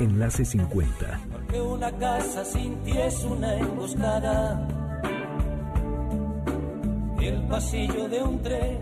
Enlace 0.00 0.44
50. 0.44 1.20
Porque 1.32 1.60
una 1.60 1.90
casa 1.98 2.44
sin 2.44 2.76
ti 2.84 2.92
es 2.96 3.24
una 3.24 3.56
emboscada. 3.56 4.68
El 7.20 7.42
pasillo 7.48 8.08
de 8.08 8.22
un 8.22 8.40
tren 8.40 8.78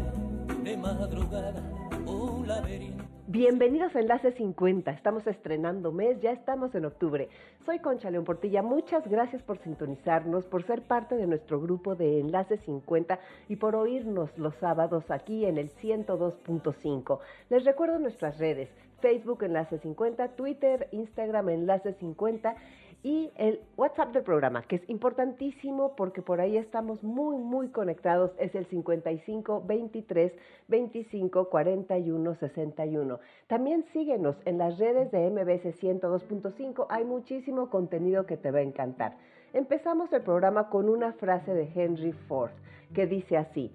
de 0.62 0.76
madrugada, 0.76 1.62
un 2.04 2.46
laberinto. 2.46 3.02
Bienvenidos 3.28 3.96
a 3.96 4.00
Enlace 4.00 4.32
50. 4.32 4.90
Estamos 4.90 5.26
estrenando 5.26 5.90
mes, 5.90 6.20
ya 6.20 6.32
estamos 6.32 6.74
en 6.74 6.84
octubre. 6.84 7.30
Soy 7.64 7.78
Concha 7.78 8.10
León 8.10 8.24
Portilla. 8.24 8.60
Muchas 8.60 9.08
gracias 9.08 9.42
por 9.42 9.56
sintonizarnos, 9.58 10.44
por 10.44 10.66
ser 10.66 10.82
parte 10.82 11.16
de 11.16 11.26
nuestro 11.26 11.60
grupo 11.60 11.94
de 11.94 12.20
Enlace 12.20 12.58
50 12.58 13.18
y 13.48 13.56
por 13.56 13.74
oírnos 13.74 14.36
los 14.36 14.54
sábados 14.56 15.10
aquí 15.10 15.46
en 15.46 15.56
el 15.56 15.70
102.5. 15.76 17.20
Les 17.48 17.64
recuerdo 17.64 17.98
nuestras 17.98 18.38
redes. 18.38 18.68
Facebook 19.06 19.44
Enlace 19.44 19.78
50, 19.78 20.34
Twitter, 20.34 20.88
Instagram 20.90 21.50
Enlace 21.50 21.92
50 21.92 22.56
y 23.04 23.30
el 23.36 23.60
WhatsApp 23.76 24.12
del 24.12 24.24
programa, 24.24 24.62
que 24.62 24.76
es 24.76 24.90
importantísimo 24.90 25.94
porque 25.94 26.22
por 26.22 26.40
ahí 26.40 26.56
estamos 26.56 27.04
muy, 27.04 27.36
muy 27.38 27.68
conectados, 27.68 28.32
es 28.36 28.52
el 28.56 28.66
55 28.66 29.62
23 29.64 30.32
25 30.66 31.48
41 31.48 32.34
61. 32.34 33.20
También 33.46 33.84
síguenos 33.92 34.34
en 34.44 34.58
las 34.58 34.76
redes 34.76 35.12
de 35.12 35.30
MBC 35.30 35.80
102.5, 35.80 36.86
hay 36.88 37.04
muchísimo 37.04 37.70
contenido 37.70 38.26
que 38.26 38.36
te 38.36 38.50
va 38.50 38.58
a 38.58 38.62
encantar. 38.62 39.16
Empezamos 39.52 40.12
el 40.12 40.22
programa 40.22 40.68
con 40.68 40.88
una 40.88 41.12
frase 41.12 41.54
de 41.54 41.70
Henry 41.72 42.10
Ford 42.26 42.50
que 42.92 43.06
dice 43.06 43.36
así, 43.36 43.70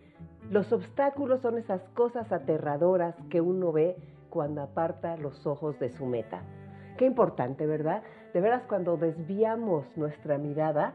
los 0.49 0.73
obstáculos 0.73 1.39
son 1.39 1.57
esas 1.57 1.81
cosas 1.93 2.29
aterradoras 2.33 3.15
que 3.29 3.39
uno 3.39 3.71
ve 3.71 3.95
cuando 4.31 4.63
aparta 4.63 5.17
los 5.17 5.45
ojos 5.45 5.77
de 5.77 5.91
su 5.91 6.07
meta. 6.07 6.41
Qué 6.97 7.05
importante, 7.05 7.67
¿verdad? 7.67 8.01
De 8.33 8.41
veras, 8.41 8.63
cuando 8.67 8.97
desviamos 8.97 9.85
nuestra 9.95 10.39
mirada, 10.39 10.93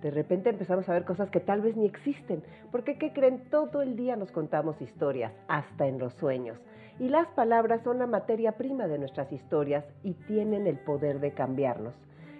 de 0.00 0.10
repente 0.10 0.50
empezamos 0.50 0.88
a 0.88 0.92
ver 0.92 1.04
cosas 1.04 1.28
que 1.30 1.40
tal 1.40 1.60
vez 1.60 1.76
ni 1.76 1.84
existen. 1.84 2.42
Porque, 2.70 2.96
¿qué 2.96 3.12
creen? 3.12 3.50
Todo 3.50 3.82
el 3.82 3.96
día 3.96 4.16
nos 4.16 4.30
contamos 4.30 4.80
historias, 4.80 5.32
hasta 5.48 5.86
en 5.86 5.98
los 5.98 6.14
sueños. 6.14 6.58
Y 6.98 7.08
las 7.08 7.26
palabras 7.28 7.82
son 7.82 7.98
la 7.98 8.06
materia 8.06 8.52
prima 8.52 8.86
de 8.86 8.98
nuestras 8.98 9.30
historias 9.32 9.84
y 10.02 10.14
tienen 10.14 10.66
el 10.66 10.78
poder 10.78 11.20
de 11.20 11.32
cambiarnos. 11.32 11.94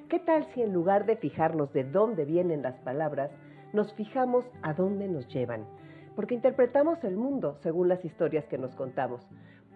¿Qué 0.09 0.21
tal 0.21 0.47
si 0.55 0.63
en 0.63 0.73
lugar 0.73 1.05
de 1.05 1.17
fijarnos 1.17 1.73
de 1.73 1.83
dónde 1.83 2.25
vienen 2.25 2.63
las 2.63 2.77
palabras, 2.77 3.31
nos 3.73 3.93
fijamos 3.95 4.45
a 4.63 4.73
dónde 4.73 5.09
nos 5.09 5.27
llevan? 5.29 5.67
Porque 6.15 6.35
interpretamos 6.35 7.03
el 7.05 7.17
mundo 7.17 7.57
según 7.63 7.89
las 7.89 8.05
historias 8.05 8.47
que 8.47 8.57
nos 8.57 8.75
contamos. 8.77 9.21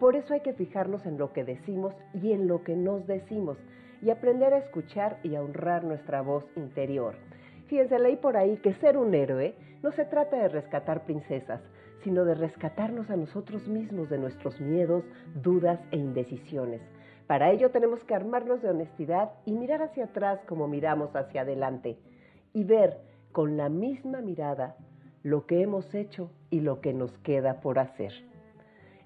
Por 0.01 0.17
eso 0.17 0.33
hay 0.33 0.41
que 0.41 0.55
fijarnos 0.55 1.05
en 1.05 1.19
lo 1.19 1.34
que 1.34 1.45
decimos 1.45 1.95
y 2.15 2.33
en 2.33 2.48
lo 2.48 2.65
que 2.65 2.75
nos 2.75 3.06
decimos 3.06 3.59
y 4.01 4.09
aprender 4.09 4.55
a 4.55 4.59
escuchar 4.59 5.19
y 5.23 5.34
a 5.34 5.43
honrar 5.43 5.84
nuestra 5.84 6.23
voz 6.23 6.47
interior. 6.56 7.17
Fíjense, 7.67 7.98
leí 7.98 8.17
por 8.17 8.39
ahí 8.39 8.56
que 8.56 8.73
ser 8.73 8.97
un 8.97 9.15
héroe 9.15 9.55
no 9.83 9.93
se 9.93 10.06
trata 10.06 10.39
de 10.39 10.48
rescatar 10.48 11.05
princesas, 11.05 11.61
sino 12.03 12.25
de 12.25 12.34
rescatarnos 12.34 13.11
a 13.11 13.16
nosotros 13.16 13.69
mismos 13.69 14.09
de 14.09 14.16
nuestros 14.16 14.59
miedos, 14.59 15.05
dudas 15.34 15.78
e 15.91 15.99
indecisiones. 15.99 16.81
Para 17.27 17.50
ello 17.50 17.71
tenemos 17.71 18.03
que 18.05 18.15
armarnos 18.15 18.62
de 18.62 18.71
honestidad 18.71 19.32
y 19.44 19.53
mirar 19.53 19.82
hacia 19.82 20.05
atrás 20.05 20.41
como 20.49 20.67
miramos 20.67 21.15
hacia 21.15 21.43
adelante 21.43 21.99
y 22.55 22.65
ver 22.65 22.97
con 23.32 23.59
la 23.59 23.69
misma 23.69 24.22
mirada 24.22 24.77
lo 25.22 25.44
que 25.44 25.61
hemos 25.61 25.94
hecho 25.94 26.31
y 26.49 26.61
lo 26.61 26.81
que 26.81 26.94
nos 26.94 27.12
queda 27.19 27.61
por 27.61 27.78
hacer. 27.78 28.30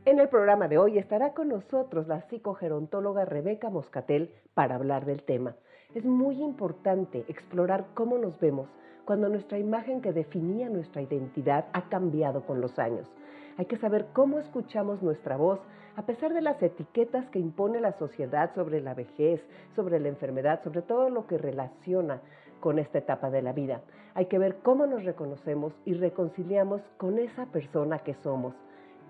En 0.06 0.20
el 0.20 0.28
programa 0.28 0.68
de 0.68 0.76
hoy 0.76 0.98
estará 0.98 1.32
con 1.32 1.48
nosotros 1.48 2.06
la 2.08 2.20
psicogerontóloga 2.28 3.24
Rebeca 3.24 3.70
Moscatel 3.70 4.34
para 4.52 4.74
hablar 4.74 5.06
del 5.06 5.22
tema. 5.22 5.56
Es 5.94 6.04
muy 6.04 6.42
importante 6.42 7.24
explorar 7.26 7.86
cómo 7.94 8.18
nos 8.18 8.38
vemos 8.38 8.68
cuando 9.06 9.30
nuestra 9.30 9.58
imagen 9.58 10.02
que 10.02 10.12
definía 10.12 10.68
nuestra 10.68 11.00
identidad 11.00 11.68
ha 11.72 11.88
cambiado 11.88 12.44
con 12.44 12.60
los 12.60 12.78
años. 12.78 13.10
Hay 13.56 13.64
que 13.64 13.78
saber 13.78 14.08
cómo 14.12 14.38
escuchamos 14.38 15.02
nuestra 15.02 15.38
voz 15.38 15.60
a 15.96 16.04
pesar 16.04 16.34
de 16.34 16.42
las 16.42 16.62
etiquetas 16.62 17.24
que 17.30 17.38
impone 17.38 17.80
la 17.80 17.92
sociedad 17.92 18.54
sobre 18.54 18.82
la 18.82 18.92
vejez, 18.92 19.40
sobre 19.74 19.98
la 20.00 20.08
enfermedad, 20.08 20.62
sobre 20.62 20.82
todo 20.82 21.08
lo 21.08 21.26
que 21.26 21.38
relaciona 21.38 22.20
con 22.60 22.78
esta 22.78 22.98
etapa 22.98 23.30
de 23.30 23.40
la 23.40 23.54
vida. 23.54 23.80
Hay 24.12 24.26
que 24.26 24.38
ver 24.38 24.56
cómo 24.62 24.86
nos 24.86 25.02
reconocemos 25.02 25.72
y 25.86 25.94
reconciliamos 25.94 26.82
con 26.98 27.18
esa 27.18 27.46
persona 27.46 28.00
que 28.00 28.12
somos 28.22 28.54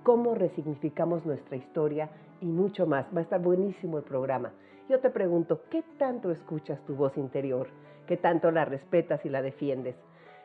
cómo 0.05 0.35
resignificamos 0.35 1.25
nuestra 1.25 1.57
historia 1.57 2.11
y 2.41 2.47
mucho 2.47 2.87
más. 2.87 3.07
Va 3.15 3.21
a 3.21 3.23
estar 3.23 3.41
buenísimo 3.41 3.99
el 3.99 4.05
programa. 4.05 4.53
Yo 4.89 5.01
te 5.01 5.09
pregunto, 5.09 5.63
¿qué 5.71 5.83
tanto 5.99 6.31
escuchas 6.31 6.79
tu 6.85 6.95
voz 6.95 7.17
interior? 7.17 7.69
¿Qué 8.07 8.19
tanto 8.19 8.51
la 8.51 8.67
respetas 8.67 9.25
y 9.25 9.31
la 9.31 9.41
defiendes? 9.41 9.97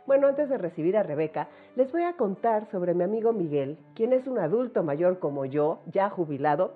Bueno, 0.08 0.28
antes 0.28 0.50
de 0.50 0.58
recibir 0.58 0.96
a 0.96 1.04
Rebeca, 1.04 1.50
les 1.76 1.92
voy 1.92 2.04
a 2.04 2.14
contar 2.14 2.72
sobre 2.72 2.94
mi 2.94 3.04
amigo 3.04 3.34
Miguel, 3.34 3.78
quien 3.96 4.14
es 4.14 4.26
un 4.28 4.40
adulto 4.40 4.82
mayor 4.82 5.20
como 5.20 5.44
yo, 5.44 5.82
ya 5.92 6.10
jubilado, 6.10 6.74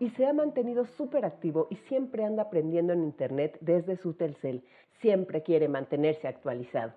y 0.00 0.10
se 0.10 0.26
ha 0.26 0.32
mantenido 0.32 0.86
súper 0.86 1.24
activo 1.24 1.68
y 1.70 1.76
siempre 1.88 2.24
anda 2.24 2.42
aprendiendo 2.42 2.92
en 2.92 3.04
Internet 3.04 3.58
desde 3.60 3.96
su 3.96 4.14
Telcel. 4.14 4.64
Siempre 5.00 5.44
quiere 5.44 5.68
mantenerse 5.68 6.26
actualizado. 6.26 6.92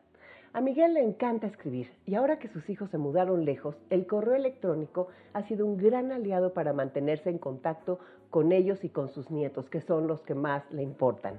A 0.53 0.62
Miguel 0.62 0.94
le 0.94 1.03
encanta 1.03 1.46
escribir 1.46 1.91
y 2.06 2.16
ahora 2.16 2.40
que 2.40 2.47
sus 2.47 2.69
hijos 2.69 2.90
se 2.90 2.97
mudaron 2.97 3.46
lejos, 3.46 3.75
el 3.90 4.08
correo 4.08 4.35
electrónico 4.35 5.09
ha 5.34 5.44
sido 5.44 5.66
un 5.66 5.78
gran 5.78 6.12
aliado 6.12 6.53
para 6.53 6.74
mantenerse 6.74 7.30
en 7.30 7.38
contacto 7.38 8.00
con 8.30 8.52
ellos 8.52 8.84
y 8.84 8.90
con 8.90 9.09
sus 9.09 9.30
nietos, 9.30 9.69
que 9.69 9.81
son 9.81 10.08
los 10.08 10.22
que 10.22 10.34
más 10.34 10.63
le 10.72 10.84
importan. 10.84 11.35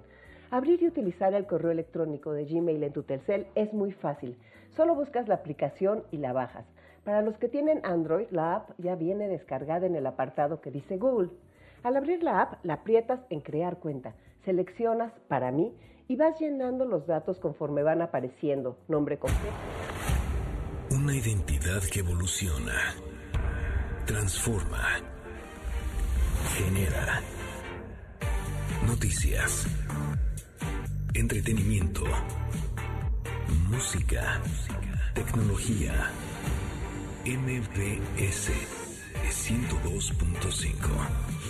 Abrir 0.50 0.82
y 0.82 0.86
utilizar 0.86 1.34
el 1.34 1.46
correo 1.46 1.70
electrónico 1.70 2.32
de 2.32 2.44
Gmail 2.44 2.82
en 2.82 2.92
tu 2.92 3.02
Telcel 3.02 3.46
es 3.54 3.72
muy 3.72 3.92
fácil. 3.92 4.36
Solo 4.70 4.94
buscas 4.94 5.26
la 5.26 5.34
aplicación 5.34 6.04
y 6.10 6.18
la 6.18 6.32
bajas. 6.32 6.64
Para 7.04 7.22
los 7.22 7.36
que 7.38 7.48
tienen 7.48 7.80
Android, 7.84 8.28
la 8.30 8.56
app 8.56 8.70
ya 8.78 8.94
viene 8.94 9.28
descargada 9.28 9.86
en 9.86 9.96
el 9.96 10.06
apartado 10.06 10.60
que 10.60 10.70
dice 10.70 10.96
Google. 10.96 11.30
Al 11.82 11.96
abrir 11.96 12.22
la 12.22 12.42
app, 12.42 12.64
la 12.64 12.74
aprietas 12.74 13.20
en 13.30 13.40
Crear 13.40 13.78
cuenta, 13.78 14.14
seleccionas 14.44 15.12
Para 15.28 15.50
mí 15.50 15.72
y 16.08 16.16
vas 16.16 16.40
llenando 16.40 16.86
los 16.86 17.06
datos 17.06 17.38
conforme 17.38 17.82
van 17.82 18.02
apareciendo, 18.02 18.78
nombre 18.88 19.18
completo. 19.18 19.54
Una 20.90 21.14
identidad 21.14 21.82
que 21.82 22.00
evoluciona, 22.00 22.94
transforma, 24.06 24.82
genera 26.56 27.20
noticias, 28.86 29.66
entretenimiento, 31.14 32.04
música, 33.70 34.40
tecnología. 35.14 36.10
MBS 37.26 38.50
102.5 39.28 41.47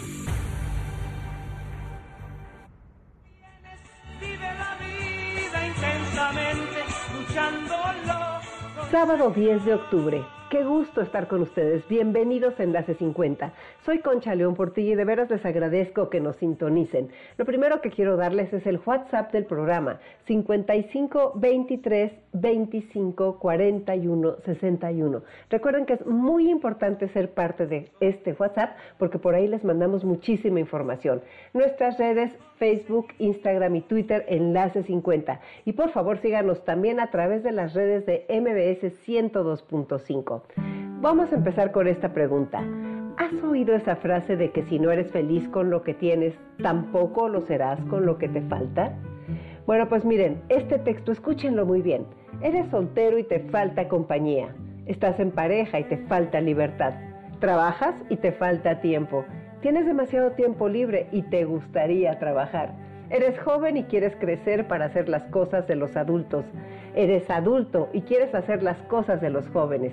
Sábado 8.91 9.31
10 9.31 9.65
de 9.65 9.75
octubre. 9.75 10.25
Qué 10.51 10.65
gusto 10.65 11.03
estar 11.03 11.29
con 11.29 11.43
ustedes. 11.43 11.87
Bienvenidos 11.89 12.59
a 12.59 12.63
Enlace 12.63 12.95
50. 12.95 13.53
Soy 13.89 14.01
Concha 14.01 14.35
León 14.35 14.55
Portilla 14.55 14.93
y 14.93 14.97
de 14.97 15.05
veras 15.07 15.31
les 15.31 15.47
agradezco 15.47 16.11
que 16.11 16.21
nos 16.21 16.37
sintonicen. 16.37 17.09
Lo 17.39 17.47
primero 17.47 17.81
que 17.81 17.89
quiero 17.89 18.19
darles 18.19 18.53
es 18.53 18.67
el 18.67 18.79
WhatsApp 18.85 19.33
del 19.33 19.47
programa 19.47 19.99
55 20.27 21.33
23 21.37 22.13
25 22.35 23.39
41 23.39 24.37
61. 24.45 25.23
Recuerden 25.49 25.87
que 25.87 25.95
es 25.95 26.05
muy 26.05 26.51
importante 26.51 27.09
ser 27.09 27.31
parte 27.31 27.67
de 27.67 27.91
este 28.01 28.35
WhatsApp 28.39 28.77
porque 28.99 29.19
por 29.19 29.35
ahí 29.35 29.49
les 29.49 29.65
mandamos 29.65 30.05
muchísima 30.05 30.61
información. 30.61 31.23
Nuestras 31.55 31.97
redes 31.97 32.37
Facebook, 32.59 33.07
Instagram 33.19 33.75
y 33.77 33.81
Twitter 33.81 34.27
Enlace 34.29 34.83
50. 34.83 35.41
Y 35.65 35.73
por 35.73 35.93
favor 35.93 36.19
síganos 36.19 36.63
también 36.67 37.01
a 37.01 37.11
través 37.11 37.43
de 37.43 37.53
las 37.53 37.73
redes 37.73 38.05
de 38.05 38.27
MBS 38.29 38.93
102.5. 39.09 40.43
Vamos 41.01 41.33
a 41.33 41.37
empezar 41.37 41.73
con 41.73 41.87
esta 41.87 42.13
pregunta. 42.13 42.63
¿Has 43.18 43.42
oído 43.42 43.74
esa 43.74 43.97
frase 43.97 44.36
de 44.36 44.53
que 44.53 44.62
si 44.62 44.78
no 44.78 44.92
eres 44.92 45.10
feliz 45.10 45.48
con 45.48 45.70
lo 45.70 45.82
que 45.82 45.92
tienes, 45.92 46.38
tampoco 46.62 47.28
lo 47.28 47.41
serás 47.41 47.80
con 47.86 48.06
lo 48.06 48.16
que 48.16 48.28
te 48.28 48.42
falta? 48.42 48.92
Bueno, 49.66 49.88
pues 49.88 50.04
miren, 50.04 50.41
este 50.48 50.78
texto 50.78 51.10
escúchenlo 51.10 51.66
muy 51.66 51.82
bien. 51.82 52.06
Eres 52.42 52.68
soltero 52.70 53.18
y 53.18 53.24
te 53.24 53.41
falta 53.41 53.88
compañía. 53.88 54.54
Estás 54.86 55.18
en 55.18 55.32
pareja 55.32 55.80
y 55.80 55.84
te 55.84 55.97
falta 55.97 56.41
libertad. 56.41 56.94
Trabajas 57.41 57.97
y 58.09 58.18
te 58.18 58.30
falta 58.30 58.80
tiempo. 58.80 59.24
Tienes 59.62 59.84
demasiado 59.86 60.30
tiempo 60.30 60.68
libre 60.68 61.09
y 61.10 61.22
te 61.22 61.44
gustaría 61.44 62.20
trabajar. 62.20 62.72
Eres 63.10 63.36
joven 63.41 63.78
y 63.78 63.82
quieres 63.82 64.15
crecer 64.15 64.68
para 64.68 64.84
hacer 64.84 65.09
las 65.09 65.24
cosas 65.24 65.66
de 65.66 65.74
los 65.74 65.97
adultos. 65.97 66.44
Eres 66.94 67.28
adulto 67.30 67.88
y 67.92 68.03
quieres 68.03 68.32
hacer 68.32 68.62
las 68.62 68.78
cosas 68.82 69.20
de 69.20 69.30
los 69.30 69.48
jóvenes. 69.48 69.92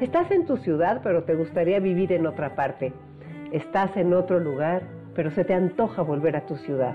Estás 0.00 0.30
en 0.30 0.46
tu 0.46 0.56
ciudad 0.58 1.00
pero 1.02 1.24
te 1.24 1.34
gustaría 1.34 1.80
vivir 1.80 2.12
en 2.12 2.26
otra 2.26 2.54
parte. 2.54 2.92
Estás 3.52 3.96
en 3.96 4.14
otro 4.14 4.38
lugar 4.38 4.82
pero 5.14 5.32
se 5.32 5.44
te 5.44 5.54
antoja 5.54 6.02
volver 6.02 6.36
a 6.36 6.46
tu 6.46 6.54
ciudad. 6.56 6.94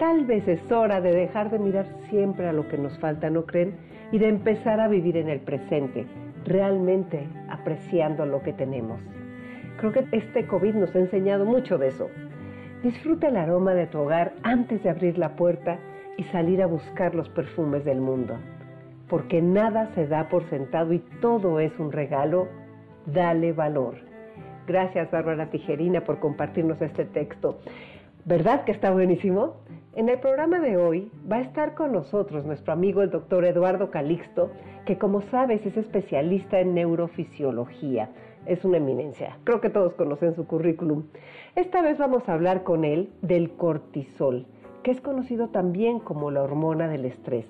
Tal 0.00 0.24
vez 0.26 0.48
es 0.48 0.72
hora 0.72 1.00
de 1.00 1.12
dejar 1.12 1.50
de 1.50 1.60
mirar 1.60 1.86
siempre 2.10 2.48
a 2.48 2.52
lo 2.52 2.66
que 2.66 2.76
nos 2.76 2.98
falta, 2.98 3.30
¿no 3.30 3.46
creen? 3.46 3.76
Y 4.10 4.18
de 4.18 4.28
empezar 4.28 4.80
a 4.80 4.88
vivir 4.88 5.16
en 5.16 5.28
el 5.28 5.38
presente, 5.38 6.06
realmente 6.44 7.28
apreciando 7.48 8.26
lo 8.26 8.42
que 8.42 8.52
tenemos. 8.52 8.98
Creo 9.76 9.92
que 9.92 10.04
este 10.10 10.48
COVID 10.48 10.74
nos 10.74 10.92
ha 10.96 10.98
enseñado 10.98 11.44
mucho 11.44 11.78
de 11.78 11.88
eso. 11.88 12.10
Disfruta 12.82 13.28
el 13.28 13.36
aroma 13.36 13.74
de 13.74 13.86
tu 13.86 14.00
hogar 14.00 14.32
antes 14.42 14.82
de 14.82 14.90
abrir 14.90 15.16
la 15.16 15.36
puerta 15.36 15.78
y 16.16 16.24
salir 16.24 16.60
a 16.60 16.66
buscar 16.66 17.14
los 17.14 17.28
perfumes 17.28 17.84
del 17.84 18.00
mundo. 18.00 18.36
Porque 19.08 19.42
nada 19.42 19.90
se 19.94 20.06
da 20.06 20.28
por 20.28 20.48
sentado 20.48 20.92
y 20.92 21.00
todo 21.20 21.60
es 21.60 21.78
un 21.78 21.92
regalo, 21.92 22.48
dale 23.06 23.52
valor. 23.52 23.96
Gracias 24.66 25.10
Bárbara 25.10 25.50
Tijerina 25.50 26.02
por 26.02 26.20
compartirnos 26.20 26.80
este 26.80 27.04
texto. 27.04 27.58
¿Verdad 28.24 28.64
que 28.64 28.72
está 28.72 28.90
buenísimo? 28.90 29.56
En 29.94 30.08
el 30.08 30.18
programa 30.18 30.58
de 30.58 30.78
hoy 30.78 31.12
va 31.30 31.36
a 31.36 31.42
estar 31.42 31.74
con 31.74 31.92
nosotros 31.92 32.46
nuestro 32.46 32.72
amigo 32.72 33.02
el 33.02 33.10
doctor 33.10 33.44
Eduardo 33.44 33.90
Calixto, 33.90 34.50
que 34.86 34.96
como 34.96 35.20
sabes 35.20 35.64
es 35.66 35.76
especialista 35.76 36.58
en 36.58 36.74
neurofisiología. 36.74 38.08
Es 38.46 38.64
una 38.64 38.78
eminencia. 38.78 39.36
Creo 39.44 39.60
que 39.60 39.70
todos 39.70 39.94
conocen 39.94 40.34
su 40.34 40.46
currículum. 40.46 41.04
Esta 41.54 41.82
vez 41.82 41.98
vamos 41.98 42.28
a 42.28 42.32
hablar 42.32 42.62
con 42.62 42.84
él 42.84 43.10
del 43.20 43.52
cortisol, 43.52 44.46
que 44.82 44.90
es 44.90 45.00
conocido 45.00 45.50
también 45.50 46.00
como 46.00 46.30
la 46.30 46.42
hormona 46.42 46.88
del 46.88 47.04
estrés. 47.04 47.46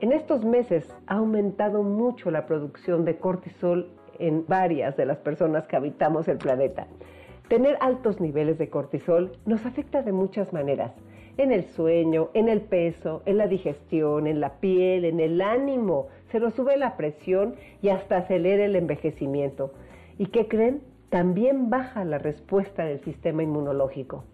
En 0.00 0.12
estos 0.12 0.46
meses 0.46 0.90
ha 1.08 1.16
aumentado 1.16 1.82
mucho 1.82 2.30
la 2.30 2.46
producción 2.46 3.04
de 3.04 3.18
cortisol 3.18 3.90
en 4.18 4.46
varias 4.46 4.96
de 4.96 5.04
las 5.04 5.18
personas 5.18 5.66
que 5.66 5.76
habitamos 5.76 6.26
el 6.26 6.38
planeta. 6.38 6.86
Tener 7.48 7.76
altos 7.80 8.18
niveles 8.18 8.56
de 8.56 8.70
cortisol 8.70 9.32
nos 9.44 9.66
afecta 9.66 10.00
de 10.00 10.12
muchas 10.12 10.54
maneras 10.54 10.92
en 11.36 11.52
el 11.52 11.64
sueño, 11.64 12.30
en 12.32 12.48
el 12.48 12.62
peso, 12.62 13.22
en 13.26 13.36
la 13.36 13.46
digestión, 13.46 14.26
en 14.26 14.40
la 14.40 14.54
piel, 14.54 15.04
en 15.04 15.20
el 15.20 15.42
ánimo. 15.42 16.08
Se 16.32 16.40
nos 16.40 16.54
sube 16.54 16.78
la 16.78 16.96
presión 16.96 17.56
y 17.82 17.90
hasta 17.90 18.16
acelera 18.16 18.64
el 18.64 18.76
envejecimiento. 18.76 19.74
¿Y 20.16 20.28
qué 20.28 20.48
creen? 20.48 20.80
También 21.10 21.68
baja 21.68 22.04
la 22.06 22.16
respuesta 22.16 22.86
del 22.86 23.00
sistema 23.00 23.42
inmunológico. 23.42 24.24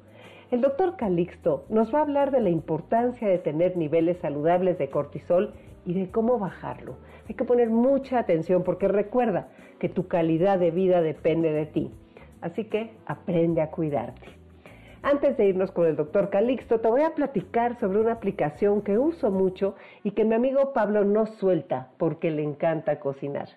El 0.49 0.61
doctor 0.61 0.97
Calixto 0.97 1.65
nos 1.69 1.93
va 1.93 1.99
a 1.99 2.03
hablar 2.03 2.31
de 2.31 2.39
la 2.39 2.51
importancia 2.51 3.27
de 3.27 3.39
tener 3.39 3.77
niveles 3.77 4.19
saludables 4.19 4.79
de 4.79 4.91
cortisol 4.91 5.53
y 5.85 5.95
de 5.95 6.09
cómo 6.13 6.39
bajarlo. 6.39 6.95
Hay 7.29 7.35
que 7.35 7.45
poner 7.45 7.69
mucha 7.69 8.21
atención 8.21 8.63
porque 8.63 8.87
recuerda 8.87 9.49
que 9.81 9.89
tu 9.89 10.07
calidad 10.07 10.61
de 10.61 10.71
vida 10.71 11.03
depende 11.03 11.51
de 11.51 11.67
ti. 11.67 11.91
Así 12.43 12.65
que 12.67 12.93
aprende 13.07 13.61
a 13.61 13.73
cuidarte. 13.73 14.29
Antes 15.03 15.37
de 15.37 15.47
irnos 15.47 15.73
con 15.73 15.87
el 15.87 15.97
doctor 15.97 16.31
Calixto, 16.31 16.79
te 16.79 16.89
voy 16.89 17.03
a 17.03 17.17
platicar 17.17 17.79
sobre 17.81 17.99
una 17.99 18.13
aplicación 18.13 18.83
que 18.83 18.99
uso 18.99 19.33
mucho 19.33 19.75
y 20.05 20.13
que 20.13 20.25
mi 20.25 20.37
amigo 20.37 20.73
Pablo 20.73 21.05
no 21.05 21.27
suelta 21.27 21.89
porque 21.99 22.31
le 22.31 22.45
encanta 22.45 23.01
cocinar. 23.01 23.49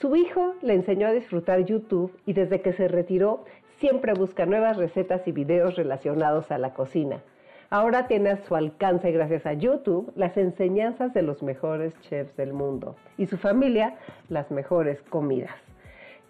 Su 0.00 0.16
hijo 0.16 0.54
le 0.62 0.74
enseñó 0.74 1.06
a 1.06 1.12
disfrutar 1.12 1.64
YouTube 1.64 2.12
y 2.24 2.32
desde 2.32 2.62
que 2.62 2.72
se 2.72 2.88
retiró 2.88 3.44
siempre 3.82 4.14
busca 4.14 4.46
nuevas 4.46 4.76
recetas 4.76 5.26
y 5.26 5.32
videos 5.32 5.74
relacionados 5.74 6.52
a 6.52 6.58
la 6.58 6.72
cocina. 6.72 7.20
Ahora 7.68 8.06
tiene 8.06 8.30
a 8.30 8.36
su 8.44 8.54
alcance, 8.54 9.10
gracias 9.10 9.44
a 9.44 9.54
YouTube, 9.54 10.12
las 10.14 10.36
enseñanzas 10.36 11.12
de 11.14 11.22
los 11.22 11.42
mejores 11.42 11.92
chefs 12.02 12.36
del 12.36 12.52
mundo 12.52 12.94
y 13.18 13.26
su 13.26 13.36
familia 13.38 13.96
las 14.28 14.52
mejores 14.52 15.02
comidas. 15.02 15.50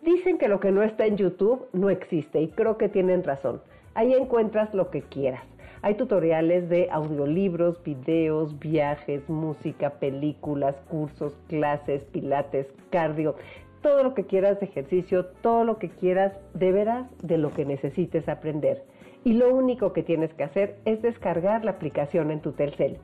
Dicen 0.00 0.38
que 0.38 0.48
lo 0.48 0.60
que 0.60 0.72
no 0.72 0.82
está 0.82 1.04
en 1.04 1.18
YouTube 1.18 1.68
no 1.74 1.90
existe 1.90 2.40
y 2.40 2.48
creo 2.48 2.78
que 2.78 2.88
tienen 2.88 3.22
razón. 3.22 3.60
Ahí 3.92 4.14
encuentras 4.14 4.72
lo 4.72 4.90
que 4.90 5.02
quieras. 5.02 5.44
Hay 5.82 5.96
tutoriales 5.96 6.70
de 6.70 6.88
audiolibros, 6.90 7.82
videos, 7.82 8.58
viajes, 8.58 9.28
música, 9.28 9.90
películas, 9.90 10.76
cursos, 10.88 11.38
clases, 11.48 12.02
pilates, 12.04 12.66
cardio, 12.88 13.36
todo 13.82 14.02
lo 14.02 14.14
que 14.14 14.24
quieras 14.24 14.58
de 14.60 14.66
ejercicio, 14.66 15.26
todo 15.42 15.64
lo 15.64 15.78
que 15.78 15.90
quieras 15.90 16.32
de 16.54 16.72
veras 16.72 17.06
de 17.22 17.36
lo 17.36 17.50
que 17.50 17.64
necesites 17.64 18.28
aprender. 18.28 18.84
Y 19.24 19.34
lo 19.34 19.54
único 19.54 19.92
que 19.92 20.02
tienes 20.02 20.32
que 20.34 20.44
hacer 20.44 20.76
es 20.84 21.02
descargar 21.02 21.64
la 21.64 21.72
aplicación 21.72 22.30
en 22.30 22.40
tu 22.40 22.52
Telcel. 22.52 22.98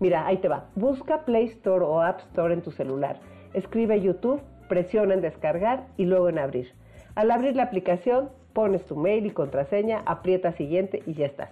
Mira, 0.00 0.26
ahí 0.26 0.38
te 0.38 0.48
va. 0.48 0.70
Busca 0.74 1.24
Play 1.24 1.46
Store 1.46 1.84
o 1.84 2.00
App 2.00 2.20
Store 2.30 2.54
en 2.54 2.62
tu 2.62 2.70
celular. 2.70 3.20
Escribe 3.52 4.00
YouTube, 4.00 4.40
presiona 4.68 5.14
en 5.14 5.20
descargar 5.20 5.86
y 5.96 6.06
luego 6.06 6.28
en 6.28 6.38
abrir. 6.38 6.72
Al 7.14 7.30
abrir 7.30 7.54
la 7.54 7.64
aplicación, 7.64 8.30
pones 8.52 8.84
tu 8.86 8.96
mail 8.96 9.26
y 9.26 9.30
contraseña, 9.30 10.02
aprieta 10.06 10.52
siguiente 10.52 11.02
y 11.06 11.14
ya 11.14 11.26
estás. 11.26 11.50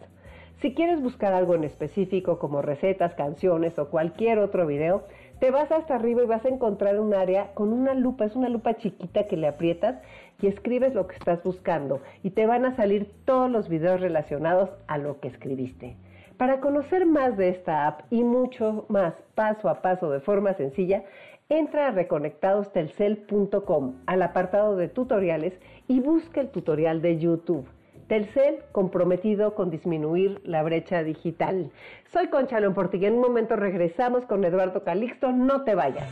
Si 0.61 0.75
quieres 0.75 1.01
buscar 1.01 1.33
algo 1.33 1.55
en 1.55 1.65
específico 1.65 2.39
como 2.39 2.61
recetas, 2.61 3.15
canciones 3.15 3.79
o 3.79 3.89
cualquier 3.89 4.39
otro 4.39 4.67
video, 4.67 5.05
te 5.41 5.51
vas 5.51 5.73
hasta 5.73 5.95
arriba 5.95 6.23
y 6.23 6.27
vas 6.27 6.45
a 6.45 6.51
encontrar 6.51 7.01
un 7.01 7.15
área 7.15 7.55
con 7.55 7.73
una 7.73 7.95
lupa, 7.95 8.27
es 8.27 8.37
una 8.37 8.51
lupa 8.51 8.75
chiquita 8.75 9.25
que 9.25 9.39
le 9.39 9.49
aprietas 9.49 9.97
y 10.41 10.47
escribes 10.47 10.95
lo 10.95 11.07
que 11.07 11.17
estás 11.17 11.43
buscando 11.43 12.01
y 12.23 12.31
te 12.31 12.47
van 12.47 12.67
a 12.67 12.77
salir 12.77 13.11
todos 13.25 13.51
los 13.51 13.69
videos 13.69 14.01
relacionados 14.01 14.71
a 14.87 14.99
lo 14.99 15.19
que 15.19 15.29
escribiste. 15.29 15.97
Para 16.37 16.61
conocer 16.61 17.07
más 17.07 17.37
de 17.37 17.49
esta 17.49 17.87
app 17.87 18.03
y 18.11 18.23
mucho 18.23 18.85
más 18.89 19.15
paso 19.35 19.69
a 19.69 19.83
paso 19.83 20.11
de 20.11 20.21
forma 20.21 20.55
sencilla, 20.55 21.05
entra 21.49 21.89
a 21.89 21.91
reconectadostelcel.com 21.91 23.95
al 24.07 24.23
apartado 24.23 24.77
de 24.77 24.89
tutoriales 24.89 25.59
y 25.89 26.01
busca 26.01 26.41
el 26.41 26.51
tutorial 26.51 27.03
de 27.03 27.19
YouTube. 27.19 27.67
Telcel 28.11 28.65
comprometido 28.73 29.55
con 29.55 29.71
disminuir 29.71 30.41
la 30.43 30.65
brecha 30.65 31.05
digital. 31.05 31.71
Soy 32.13 32.27
Concha 32.27 32.59
León 32.59 32.75
Portilla. 32.75 33.07
En 33.07 33.15
un 33.15 33.21
momento 33.21 33.55
regresamos 33.55 34.25
con 34.25 34.45
Eduardo 34.45 34.83
Calixto. 34.83 35.31
No 35.31 35.63
te 35.63 35.77
vayas. 35.77 36.11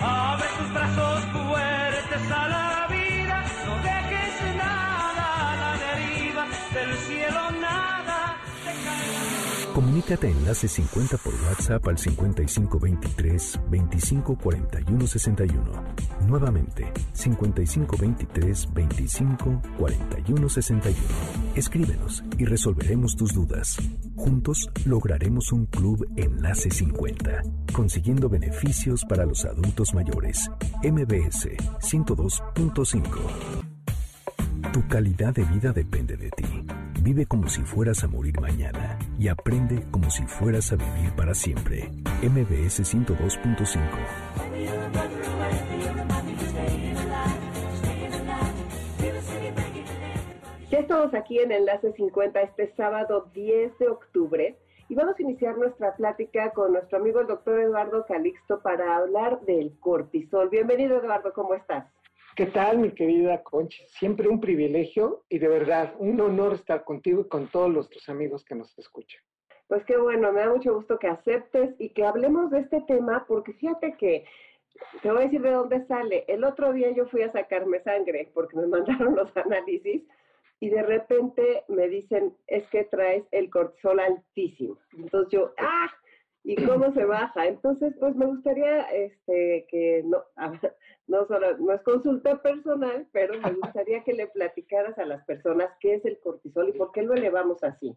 Abre 0.00 0.46
tus 0.58 0.72
brazos 0.72 1.24
fuertes 1.26 2.32
a 2.32 2.48
la 2.48 2.86
vida, 2.88 3.44
no 3.66 3.74
dejes 3.82 4.56
nada 4.56 5.50
a 5.50 5.56
la 5.56 5.72
deriva 5.92 6.46
del 6.72 6.96
cielo, 6.96 7.50
nada. 7.60 7.99
Comunícate 9.74 10.28
Enlace 10.28 10.66
50 10.66 11.16
por 11.18 11.32
WhatsApp 11.46 11.86
al 11.86 11.96
5523 11.96 13.60
254161. 13.70 15.62
Nuevamente, 16.26 16.92
5523 17.12 18.68
254161. 18.74 20.96
Escríbenos 21.54 22.24
y 22.36 22.46
resolveremos 22.46 23.14
tus 23.14 23.32
dudas. 23.32 23.76
Juntos 24.16 24.68
lograremos 24.84 25.52
un 25.52 25.66
club 25.66 26.04
Enlace 26.16 26.68
50, 26.70 27.42
consiguiendo 27.72 28.28
beneficios 28.28 29.04
para 29.04 29.24
los 29.24 29.44
adultos 29.44 29.94
mayores. 29.94 30.50
MBS 30.82 31.48
102.5. 31.80 33.04
Tu 34.72 34.88
calidad 34.88 35.32
de 35.32 35.44
vida 35.44 35.72
depende 35.72 36.16
de 36.16 36.30
ti. 36.30 36.66
Vive 37.02 37.24
como 37.24 37.48
si 37.48 37.62
fueras 37.62 38.04
a 38.04 38.08
morir 38.08 38.38
mañana 38.42 38.98
y 39.18 39.28
aprende 39.28 39.86
como 39.90 40.10
si 40.10 40.22
fueras 40.26 40.70
a 40.70 40.76
vivir 40.76 41.10
para 41.16 41.32
siempre. 41.32 41.88
MBS 42.22 42.82
102.5. 42.82 43.80
Ya 50.70 50.78
estamos 50.78 51.14
aquí 51.14 51.38
en 51.38 51.52
Enlace 51.52 51.90
50 51.94 52.38
este 52.42 52.74
sábado 52.76 53.30
10 53.32 53.78
de 53.78 53.88
octubre 53.88 54.58
y 54.90 54.94
vamos 54.94 55.14
a 55.18 55.22
iniciar 55.22 55.56
nuestra 55.56 55.96
plática 55.96 56.50
con 56.50 56.74
nuestro 56.74 56.98
amigo 56.98 57.20
el 57.20 57.28
doctor 57.28 57.60
Eduardo 57.60 58.04
Calixto 58.04 58.60
para 58.60 58.98
hablar 58.98 59.40
del 59.46 59.72
cortisol. 59.80 60.50
Bienvenido 60.50 60.98
Eduardo, 60.98 61.32
¿cómo 61.32 61.54
estás? 61.54 61.86
¿Qué 62.36 62.46
tal, 62.46 62.78
mi 62.78 62.92
querida 62.92 63.42
Concha? 63.42 63.82
Siempre 63.88 64.28
un 64.28 64.40
privilegio 64.40 65.24
y 65.28 65.38
de 65.38 65.48
verdad 65.48 65.94
un 65.98 66.20
honor 66.20 66.54
estar 66.54 66.84
contigo 66.84 67.22
y 67.22 67.28
con 67.28 67.48
todos 67.48 67.70
nuestros 67.70 68.08
amigos 68.08 68.44
que 68.44 68.54
nos 68.54 68.78
escuchan. 68.78 69.20
Pues 69.66 69.84
qué 69.84 69.96
bueno, 69.96 70.32
me 70.32 70.40
da 70.40 70.48
mucho 70.48 70.74
gusto 70.74 70.98
que 70.98 71.08
aceptes 71.08 71.74
y 71.78 71.90
que 71.90 72.04
hablemos 72.04 72.50
de 72.50 72.60
este 72.60 72.80
tema 72.82 73.24
porque 73.26 73.52
fíjate 73.54 73.96
que 73.96 74.24
te 75.02 75.10
voy 75.10 75.22
a 75.22 75.24
decir 75.24 75.42
de 75.42 75.50
dónde 75.50 75.84
sale. 75.86 76.24
El 76.28 76.44
otro 76.44 76.72
día 76.72 76.92
yo 76.92 77.06
fui 77.06 77.22
a 77.22 77.32
sacarme 77.32 77.82
sangre 77.82 78.30
porque 78.32 78.56
me 78.56 78.66
mandaron 78.68 79.16
los 79.16 79.36
análisis 79.36 80.02
y 80.60 80.70
de 80.70 80.82
repente 80.82 81.64
me 81.68 81.88
dicen, 81.88 82.36
es 82.46 82.66
que 82.68 82.84
traes 82.84 83.24
el 83.32 83.50
cortisol 83.50 83.98
altísimo. 83.98 84.78
Entonces 84.96 85.32
yo, 85.32 85.52
¡ah! 85.58 85.90
y 86.44 86.56
cómo 86.64 86.92
se 86.92 87.04
baja. 87.04 87.46
Entonces, 87.46 87.94
pues 87.98 88.14
me 88.16 88.26
gustaría 88.26 88.82
este, 88.90 89.66
que 89.68 90.02
no, 90.04 90.22
no, 91.06 91.26
solo, 91.26 91.58
no 91.58 91.72
es 91.72 91.82
consulta 91.82 92.40
personal, 92.40 93.08
pero 93.12 93.38
me 93.40 93.52
gustaría 93.52 94.04
que 94.04 94.12
le 94.12 94.28
platicaras 94.28 94.98
a 94.98 95.04
las 95.04 95.24
personas 95.24 95.70
qué 95.80 95.94
es 95.94 96.04
el 96.04 96.18
cortisol 96.20 96.68
y 96.68 96.72
por 96.72 96.92
qué 96.92 97.02
lo 97.02 97.14
elevamos 97.14 97.62
así. 97.64 97.96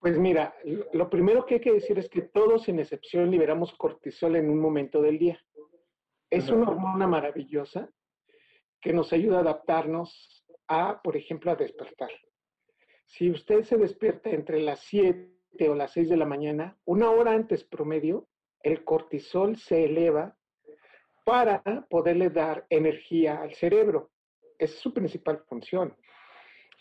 Pues 0.00 0.18
mira, 0.18 0.54
lo 0.92 1.10
primero 1.10 1.44
que 1.44 1.54
hay 1.54 1.60
que 1.60 1.72
decir 1.72 1.98
es 1.98 2.08
que 2.08 2.22
todos 2.22 2.64
sin 2.64 2.78
excepción 2.78 3.30
liberamos 3.30 3.74
cortisol 3.74 4.36
en 4.36 4.48
un 4.48 4.60
momento 4.60 5.02
del 5.02 5.18
día. 5.18 5.40
Es 6.30 6.50
una 6.50 6.70
hormona 6.70 7.06
maravillosa 7.06 7.90
que 8.80 8.92
nos 8.92 9.12
ayuda 9.12 9.38
a 9.38 9.40
adaptarnos 9.40 10.44
a, 10.68 11.02
por 11.02 11.16
ejemplo, 11.16 11.50
a 11.50 11.56
despertar. 11.56 12.10
Si 13.06 13.30
usted 13.30 13.64
se 13.64 13.76
despierta 13.76 14.30
entre 14.30 14.60
las 14.60 14.80
7 14.80 15.68
o 15.68 15.74
las 15.74 15.92
6 15.92 16.10
de 16.10 16.16
la 16.16 16.26
mañana, 16.26 16.78
una 16.84 17.10
hora 17.10 17.32
antes 17.32 17.64
promedio, 17.64 18.28
el 18.62 18.84
cortisol 18.84 19.56
se 19.56 19.84
eleva 19.84 20.37
para 21.28 21.62
poderle 21.90 22.30
dar 22.30 22.64
energía 22.70 23.42
al 23.42 23.52
cerebro. 23.52 24.08
Esa 24.58 24.72
es 24.72 24.80
su 24.80 24.94
principal 24.94 25.44
función. 25.46 25.94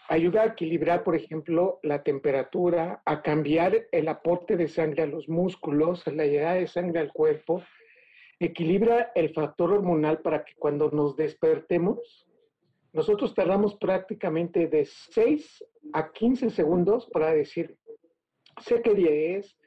Ayuda 0.07 0.43
a 0.43 0.45
equilibrar, 0.45 1.03
por 1.03 1.17
ejemplo, 1.17 1.81
la 1.83 2.01
temperatura, 2.01 3.01
a 3.03 3.21
cambiar 3.21 3.87
el 3.91 4.07
aporte 4.07 4.55
de 4.55 4.69
sangre 4.69 5.03
a 5.03 5.05
los 5.05 5.27
músculos, 5.27 6.07
a 6.07 6.11
la 6.11 6.25
llegada 6.25 6.55
de 6.55 6.67
sangre 6.67 7.01
al 7.01 7.11
cuerpo. 7.11 7.61
Equilibra 8.39 9.11
el 9.15 9.33
factor 9.33 9.73
hormonal 9.73 10.21
para 10.21 10.45
que 10.45 10.53
cuando 10.55 10.91
nos 10.91 11.17
despertemos, 11.17 12.25
nosotros 12.93 13.35
tardamos 13.35 13.75
prácticamente 13.75 14.67
de 14.67 14.85
6 14.85 15.65
a 15.91 16.09
15 16.13 16.51
segundos 16.51 17.05
para 17.11 17.33
decir, 17.33 17.75
sé 18.61 18.81
qué 18.81 18.93
día 18.93 19.11
es, 19.39 19.57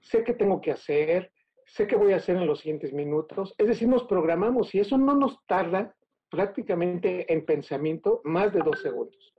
sé 0.00 0.24
qué 0.24 0.34
tengo 0.34 0.60
que 0.60 0.72
hacer, 0.72 1.30
sé 1.74 1.88
qué 1.88 1.96
voy 1.96 2.12
a 2.12 2.16
hacer 2.16 2.36
en 2.36 2.46
los 2.46 2.60
siguientes 2.60 2.92
minutos. 2.92 3.52
Es 3.58 3.66
decir, 3.66 3.88
nos 3.88 4.04
programamos 4.04 4.72
y 4.76 4.78
eso 4.78 4.96
no 4.96 5.16
nos 5.16 5.44
tarda 5.44 5.92
prácticamente 6.30 7.32
en 7.32 7.44
pensamiento 7.44 8.20
más 8.22 8.52
de 8.52 8.60
dos 8.60 8.80
segundos. 8.80 9.34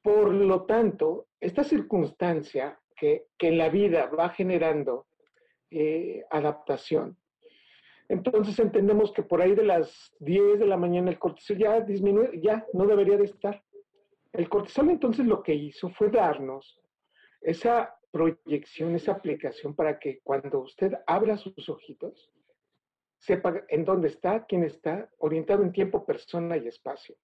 Por 0.00 0.32
lo 0.32 0.66
tanto, 0.66 1.26
esta 1.40 1.64
circunstancia 1.64 2.78
que, 2.94 3.26
en 3.40 3.58
la 3.58 3.70
vida 3.70 4.06
va 4.06 4.28
generando 4.28 5.08
eh, 5.70 6.22
adaptación, 6.30 7.18
entonces 8.08 8.56
entendemos 8.60 9.12
que 9.12 9.24
por 9.24 9.42
ahí 9.42 9.56
de 9.56 9.64
las 9.64 10.14
10 10.20 10.60
de 10.60 10.66
la 10.66 10.76
mañana 10.76 11.10
el 11.10 11.18
cortisol 11.18 11.58
ya 11.58 11.80
disminuye, 11.80 12.40
ya 12.40 12.64
no 12.72 12.86
debería 12.86 13.16
de 13.16 13.24
estar. 13.24 13.62
El 14.32 14.48
cortisol 14.48 14.90
entonces 14.90 15.26
lo 15.26 15.42
que 15.42 15.54
hizo 15.54 15.90
fue 15.90 16.08
darnos 16.08 16.80
esa 17.40 17.97
proyección, 18.10 18.94
esa 18.94 19.12
aplicación 19.12 19.74
para 19.74 19.98
que 19.98 20.20
cuando 20.20 20.60
usted 20.60 20.92
abra 21.06 21.36
sus 21.36 21.68
ojitos, 21.68 22.30
sepa 23.18 23.64
en 23.68 23.84
dónde 23.84 24.08
está, 24.08 24.46
quién 24.46 24.64
está, 24.64 25.10
orientado 25.18 25.62
en 25.62 25.72
tiempo, 25.72 26.06
persona 26.06 26.56
y 26.56 26.68
espacio. 26.68 27.16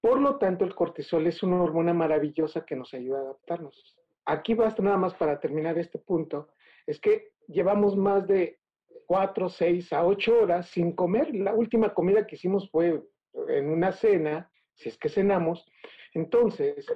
Por 0.00 0.20
lo 0.20 0.38
tanto, 0.38 0.64
el 0.64 0.74
cortisol 0.74 1.26
es 1.26 1.42
una 1.42 1.62
hormona 1.62 1.92
maravillosa 1.92 2.64
que 2.64 2.76
nos 2.76 2.94
ayuda 2.94 3.18
a 3.18 3.22
adaptarnos. 3.22 3.98
Aquí 4.24 4.54
basta 4.54 4.82
nada 4.82 4.96
más 4.96 5.14
para 5.14 5.40
terminar 5.40 5.78
este 5.78 5.98
punto, 5.98 6.48
es 6.86 7.00
que 7.00 7.32
llevamos 7.46 7.96
más 7.96 8.26
de 8.26 8.60
cuatro, 9.06 9.48
seis 9.48 9.92
a 9.92 10.04
ocho 10.06 10.40
horas 10.40 10.68
sin 10.68 10.92
comer. 10.92 11.34
La 11.34 11.52
última 11.52 11.92
comida 11.92 12.26
que 12.26 12.36
hicimos 12.36 12.70
fue 12.70 13.02
en 13.48 13.68
una 13.68 13.92
cena, 13.92 14.50
si 14.74 14.88
es 14.88 14.96
que 14.96 15.08
cenamos. 15.08 15.66
Entonces, 16.14 16.86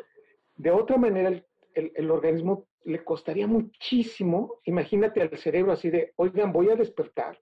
de 0.56 0.70
otra 0.70 0.96
manera, 0.96 1.28
el 1.28 1.44
el, 1.74 2.10
organismo 2.10 2.66
le 2.84 3.04
costaría 3.04 3.46
muchísimo, 3.46 4.60
imagínate 4.64 5.20
al 5.22 5.36
cerebro 5.36 5.72
así 5.72 5.90
de, 5.90 6.12
oigan, 6.16 6.52
voy 6.52 6.70
a 6.70 6.76
despertar, 6.76 7.38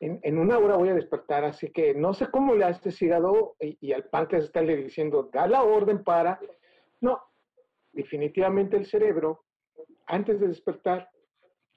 en, 0.00 0.38
una 0.38 0.58
hora 0.58 0.76
voy 0.76 0.88
a 0.88 0.94
despertar, 0.94 1.44
así 1.44 1.70
que 1.70 1.94
no 1.94 2.12
sé 2.12 2.26
cómo 2.30 2.54
le 2.54 2.64
hace 2.64 2.88
ese 2.88 3.04
hígado 3.04 3.54
y, 3.60 3.78
y 3.80 3.92
al 3.92 4.04
páncreas 4.04 4.44
estarle 4.44 4.76
diciendo, 4.76 5.30
da 5.32 5.46
la 5.46 5.62
orden 5.62 6.02
para, 6.02 6.40
no, 7.00 7.22
definitivamente 7.92 8.76
el 8.76 8.86
cerebro, 8.86 9.44
antes 10.06 10.40
de 10.40 10.48
despertar, 10.48 11.08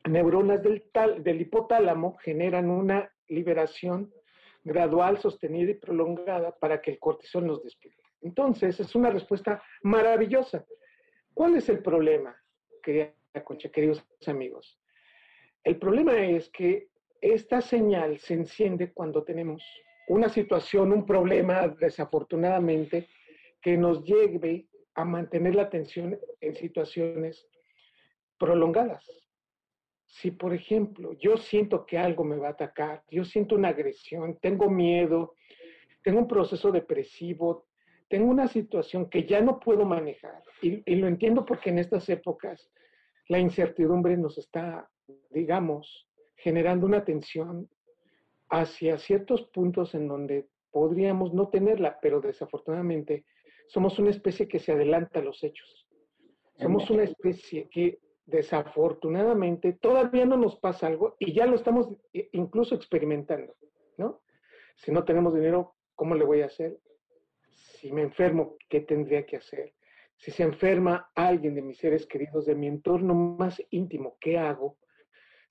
neuronas 0.09 0.61
del, 0.63 0.89
tal, 0.91 1.23
del 1.23 1.41
hipotálamo 1.41 2.15
generan 2.17 2.69
una 2.69 3.11
liberación 3.27 4.11
gradual, 4.63 5.19
sostenida 5.19 5.71
y 5.71 5.75
prolongada 5.75 6.51
para 6.51 6.81
que 6.81 6.91
el 6.91 6.99
cortisol 6.99 7.45
nos 7.45 7.63
despierte. 7.63 8.01
Entonces, 8.21 8.79
es 8.79 8.95
una 8.95 9.11
respuesta 9.11 9.61
maravillosa. 9.83 10.65
¿Cuál 11.35 11.55
es 11.55 11.67
el 11.67 11.79
problema, 11.79 12.33
querida 12.81 13.13
Concha, 13.43 13.67
queridos 13.67 14.01
amigos? 14.25 14.79
El 15.65 15.77
problema 15.77 16.17
es 16.25 16.49
que 16.49 16.87
esta 17.19 17.59
señal 17.59 18.19
se 18.19 18.35
enciende 18.35 18.93
cuando 18.93 19.21
tenemos 19.25 19.61
una 20.07 20.29
situación, 20.29 20.93
un 20.93 21.05
problema, 21.05 21.67
desafortunadamente, 21.67 23.09
que 23.61 23.75
nos 23.75 24.01
lleve 24.05 24.69
a 24.93 25.03
mantener 25.03 25.55
la 25.55 25.63
atención 25.63 26.17
en 26.39 26.55
situaciones 26.55 27.45
prolongadas. 28.37 29.05
Si, 30.05 30.31
por 30.31 30.53
ejemplo, 30.53 31.11
yo 31.19 31.35
siento 31.35 31.85
que 31.85 31.97
algo 31.97 32.23
me 32.23 32.37
va 32.37 32.47
a 32.47 32.51
atacar, 32.51 33.03
yo 33.11 33.25
siento 33.25 33.55
una 33.55 33.69
agresión, 33.69 34.39
tengo 34.39 34.69
miedo, 34.69 35.35
tengo 36.01 36.19
un 36.19 36.29
proceso 36.29 36.71
depresivo, 36.71 37.67
tengo 38.07 38.29
una 38.29 38.47
situación 38.47 39.09
que 39.09 39.25
ya 39.25 39.41
no 39.41 39.59
puedo 39.59 39.85
manejar 39.85 40.43
y, 40.61 40.95
lo 40.95 41.07
entiendo 41.07 41.45
porque 41.45 41.69
en 41.69 41.79
estas 41.79 42.07
épocas 42.09 42.69
la 43.27 43.39
incertidumbre 43.39 44.15
nos 44.17 44.37
está, 44.37 44.89
digamos, 45.31 46.07
generando 46.35 46.85
una 46.85 47.03
tensión 47.03 47.69
hacia 48.49 48.97
ciertos 48.97 49.43
puntos 49.47 49.95
en 49.95 50.07
donde 50.07 50.47
podríamos 50.71 51.33
no 51.33 51.49
tenerla, 51.49 51.97
pero 52.01 52.21
desafortunadamente 52.21 53.25
somos 53.67 53.97
una 53.97 54.11
especie 54.11 54.47
que 54.47 54.59
se 54.59 54.73
adelanta 54.73 55.19
a 55.19 55.23
los 55.23 55.43
hechos. 55.43 55.87
Somos 56.57 56.89
una 56.89 57.03
especie 57.03 57.67
que 57.69 57.99
desafortunadamente 58.25 59.73
todavía 59.73 60.25
no 60.25 60.37
nos 60.37 60.57
pasa 60.57 60.87
algo 60.87 61.15
y 61.19 61.33
ya 61.33 61.45
lo 61.45 61.55
estamos 61.55 61.89
eh, 62.13 62.29
incluso 62.31 62.75
experimentando, 62.75 63.55
¿no? 63.97 64.21
Si 64.75 64.91
no 64.91 65.03
tenemos 65.03 65.33
dinero, 65.33 65.75
¿cómo 65.95 66.15
le 66.15 66.25
voy 66.25 66.41
a 66.41 66.47
hacer? 66.47 66.77
Si 67.85 67.91
me 67.91 68.01
enfermo, 68.01 68.57
¿qué 68.67 68.81
tendría 68.81 69.27
que 69.27 69.37
hacer? 69.37 69.71
Si 70.17 70.31
se 70.31 70.41
enferma 70.41 71.11
alguien 71.13 71.53
de 71.53 71.61
mis 71.61 71.77
seres 71.77 72.07
queridos, 72.07 72.47
de 72.47 72.55
mi 72.55 72.65
entorno 72.65 73.13
más 73.13 73.61
íntimo, 73.69 74.17
¿qué 74.19 74.39
hago? 74.39 74.79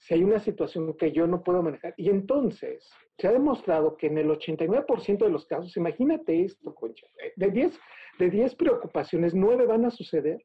Si 0.00 0.14
hay 0.14 0.24
una 0.24 0.40
situación 0.40 0.96
que 0.96 1.12
yo 1.12 1.28
no 1.28 1.44
puedo 1.44 1.62
manejar. 1.62 1.94
Y 1.96 2.10
entonces, 2.10 2.90
se 3.16 3.28
ha 3.28 3.32
demostrado 3.32 3.96
que 3.96 4.08
en 4.08 4.18
el 4.18 4.30
89% 4.30 5.18
de 5.18 5.30
los 5.30 5.46
casos, 5.46 5.76
imagínate 5.76 6.44
esto, 6.44 6.74
Concha, 6.74 7.06
de 7.36 7.50
10, 7.52 7.78
de 8.18 8.30
10 8.30 8.56
preocupaciones, 8.56 9.32
9 9.32 9.66
van 9.66 9.84
a 9.84 9.90
suceder 9.90 10.44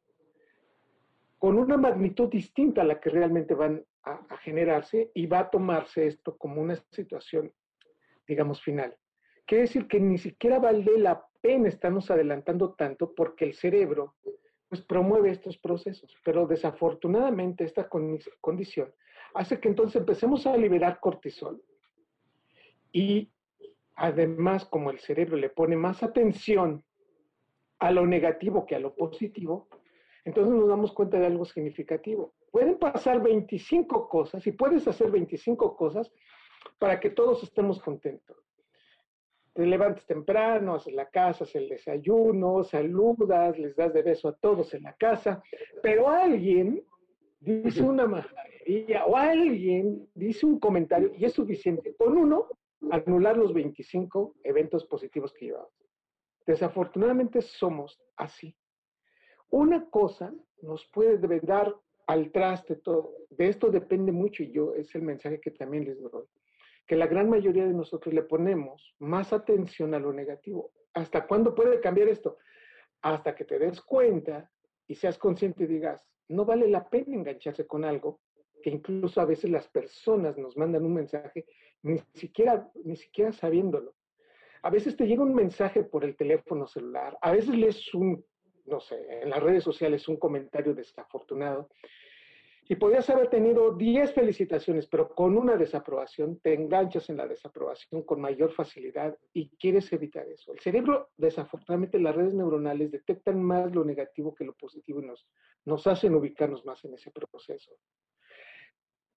con 1.38 1.58
una 1.58 1.76
magnitud 1.76 2.28
distinta 2.28 2.82
a 2.82 2.84
la 2.84 3.00
que 3.00 3.10
realmente 3.10 3.54
van 3.54 3.84
a, 4.04 4.12
a 4.28 4.36
generarse 4.36 5.10
y 5.12 5.26
va 5.26 5.40
a 5.40 5.50
tomarse 5.50 6.06
esto 6.06 6.36
como 6.38 6.62
una 6.62 6.76
situación, 6.92 7.52
digamos, 8.28 8.62
final. 8.62 8.96
Quiere 9.44 9.62
decir 9.62 9.88
que 9.88 9.98
ni 9.98 10.18
siquiera 10.18 10.60
vale 10.60 10.96
la 10.96 11.26
pena 11.40 11.68
estarnos 11.68 12.10
adelantando 12.10 12.74
tanto 12.74 13.14
porque 13.14 13.44
el 13.44 13.54
cerebro 13.54 14.14
pues, 14.68 14.82
promueve 14.82 15.30
estos 15.30 15.58
procesos. 15.58 16.14
Pero 16.24 16.46
desafortunadamente 16.46 17.64
esta 17.64 17.88
condición 17.88 18.92
hace 19.34 19.60
que 19.60 19.68
entonces 19.68 20.00
empecemos 20.00 20.46
a 20.46 20.56
liberar 20.56 21.00
cortisol. 21.00 21.62
Y 22.92 23.30
además, 23.94 24.64
como 24.64 24.90
el 24.90 24.98
cerebro 24.98 25.36
le 25.36 25.50
pone 25.50 25.76
más 25.76 26.02
atención 26.02 26.84
a 27.78 27.90
lo 27.90 28.06
negativo 28.06 28.66
que 28.66 28.74
a 28.74 28.80
lo 28.80 28.94
positivo, 28.94 29.68
entonces 30.24 30.52
nos 30.52 30.68
damos 30.68 30.92
cuenta 30.92 31.18
de 31.18 31.26
algo 31.26 31.44
significativo. 31.44 32.34
Pueden 32.50 32.78
pasar 32.78 33.22
25 33.22 34.08
cosas 34.08 34.46
y 34.46 34.52
puedes 34.52 34.86
hacer 34.86 35.10
25 35.10 35.76
cosas 35.76 36.12
para 36.78 36.98
que 36.98 37.10
todos 37.10 37.42
estemos 37.42 37.80
contentos 37.80 38.49
te 39.52 39.66
levantas 39.66 40.06
temprano, 40.06 40.76
haces 40.76 40.94
la 40.94 41.06
casa, 41.06 41.44
haces 41.44 41.56
el 41.56 41.68
desayuno, 41.68 42.62
saludas, 42.62 43.58
les 43.58 43.74
das 43.76 43.92
de 43.92 44.02
beso 44.02 44.28
a 44.28 44.36
todos 44.36 44.72
en 44.74 44.84
la 44.84 44.94
casa, 44.94 45.42
pero 45.82 46.08
alguien 46.08 46.82
dice 47.40 47.82
una 47.82 48.06
maravilla 48.06 49.06
o 49.06 49.16
alguien 49.16 50.08
dice 50.14 50.46
un 50.46 50.60
comentario 50.60 51.12
y 51.16 51.24
es 51.24 51.32
suficiente 51.32 51.94
con 51.96 52.16
uno 52.16 52.46
anular 52.90 53.36
los 53.36 53.52
25 53.52 54.36
eventos 54.44 54.84
positivos 54.86 55.32
que 55.32 55.46
llevamos. 55.46 55.72
Desafortunadamente 56.46 57.42
somos 57.42 58.00
así. 58.16 58.56
Una 59.50 59.88
cosa 59.90 60.32
nos 60.62 60.86
puede 60.92 61.40
dar 61.40 61.74
al 62.06 62.30
traste 62.32 62.76
todo. 62.76 63.14
De 63.30 63.48
esto 63.48 63.70
depende 63.70 64.12
mucho 64.12 64.42
y 64.42 64.52
yo 64.52 64.74
es 64.74 64.94
el 64.94 65.02
mensaje 65.02 65.40
que 65.40 65.50
también 65.50 65.84
les 65.84 66.00
doy 66.00 66.24
que 66.86 66.96
la 66.96 67.06
gran 67.06 67.30
mayoría 67.30 67.64
de 67.64 67.72
nosotros 67.72 68.14
le 68.14 68.22
ponemos 68.22 68.94
más 68.98 69.32
atención 69.32 69.94
a 69.94 69.98
lo 69.98 70.12
negativo. 70.12 70.72
¿Hasta 70.94 71.26
cuándo 71.26 71.54
puede 71.54 71.80
cambiar 71.80 72.08
esto? 72.08 72.38
Hasta 73.02 73.34
que 73.34 73.44
te 73.44 73.58
des 73.58 73.80
cuenta 73.80 74.50
y 74.86 74.96
seas 74.96 75.18
consciente 75.18 75.64
y 75.64 75.66
digas, 75.68 76.04
no 76.28 76.44
vale 76.44 76.68
la 76.68 76.88
pena 76.88 77.14
engancharse 77.14 77.66
con 77.66 77.84
algo 77.84 78.20
que 78.62 78.70
incluso 78.70 79.20
a 79.20 79.24
veces 79.24 79.50
las 79.50 79.68
personas 79.68 80.36
nos 80.36 80.56
mandan 80.56 80.84
un 80.84 80.94
mensaje 80.94 81.46
ni 81.82 81.98
siquiera, 82.14 82.70
ni 82.84 82.96
siquiera 82.96 83.32
sabiéndolo. 83.32 83.94
A 84.62 84.70
veces 84.70 84.96
te 84.96 85.06
llega 85.06 85.22
un 85.22 85.34
mensaje 85.34 85.82
por 85.82 86.04
el 86.04 86.16
teléfono 86.16 86.66
celular, 86.66 87.16
a 87.22 87.32
veces 87.32 87.54
lees 87.54 87.94
un, 87.94 88.24
no 88.66 88.80
sé, 88.80 89.22
en 89.22 89.30
las 89.30 89.42
redes 89.42 89.64
sociales 89.64 90.06
un 90.08 90.18
comentario 90.18 90.74
desafortunado 90.74 91.70
y 92.70 92.76
podías 92.76 93.10
haber 93.10 93.28
tenido 93.28 93.72
10 93.74 94.14
felicitaciones, 94.14 94.86
pero 94.86 95.12
con 95.12 95.36
una 95.36 95.56
desaprobación 95.56 96.38
te 96.38 96.54
enganchas 96.54 97.10
en 97.10 97.16
la 97.16 97.26
desaprobación 97.26 98.02
con 98.04 98.20
mayor 98.20 98.52
facilidad 98.52 99.18
y 99.32 99.48
quieres 99.56 99.92
evitar 99.92 100.28
eso. 100.28 100.52
El 100.52 100.60
cerebro, 100.60 101.08
desafortunadamente, 101.16 101.98
las 101.98 102.14
redes 102.14 102.32
neuronales 102.32 102.92
detectan 102.92 103.42
más 103.42 103.74
lo 103.74 103.84
negativo 103.84 104.36
que 104.36 104.44
lo 104.44 104.54
positivo 104.54 105.00
y 105.02 105.06
nos, 105.06 105.26
nos 105.64 105.84
hacen 105.88 106.14
ubicarnos 106.14 106.64
más 106.64 106.84
en 106.84 106.94
ese 106.94 107.10
proceso. 107.10 107.72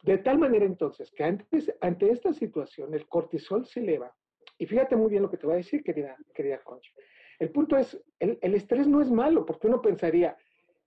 De 0.02 0.16
tal 0.16 0.38
manera 0.38 0.64
entonces 0.64 1.12
que 1.12 1.23
antes, 1.23 1.71
ante 1.82 2.11
esta 2.11 2.32
situación 2.32 2.94
el 2.94 3.06
cortisol 3.06 3.66
se 3.66 3.80
eleva. 3.80 4.16
Y 4.56 4.64
fíjate 4.64 4.97
muy 4.97 5.11
bien 5.11 5.25
lo 5.25 5.30
que 5.30 5.37
te 5.37 5.44
voy 5.44 5.56
a 5.56 5.59
decir, 5.59 5.85
querida, 5.85 6.16
querida 6.35 6.62
Concha. 6.64 6.90
El 7.38 7.50
punto 7.50 7.76
es, 7.76 8.02
el, 8.18 8.38
el 8.40 8.54
estrés 8.54 8.88
no 8.88 9.02
es 9.02 9.11
malo, 9.11 9.44
porque 9.44 9.66
uno 9.66 9.82
pensaría, 9.82 10.38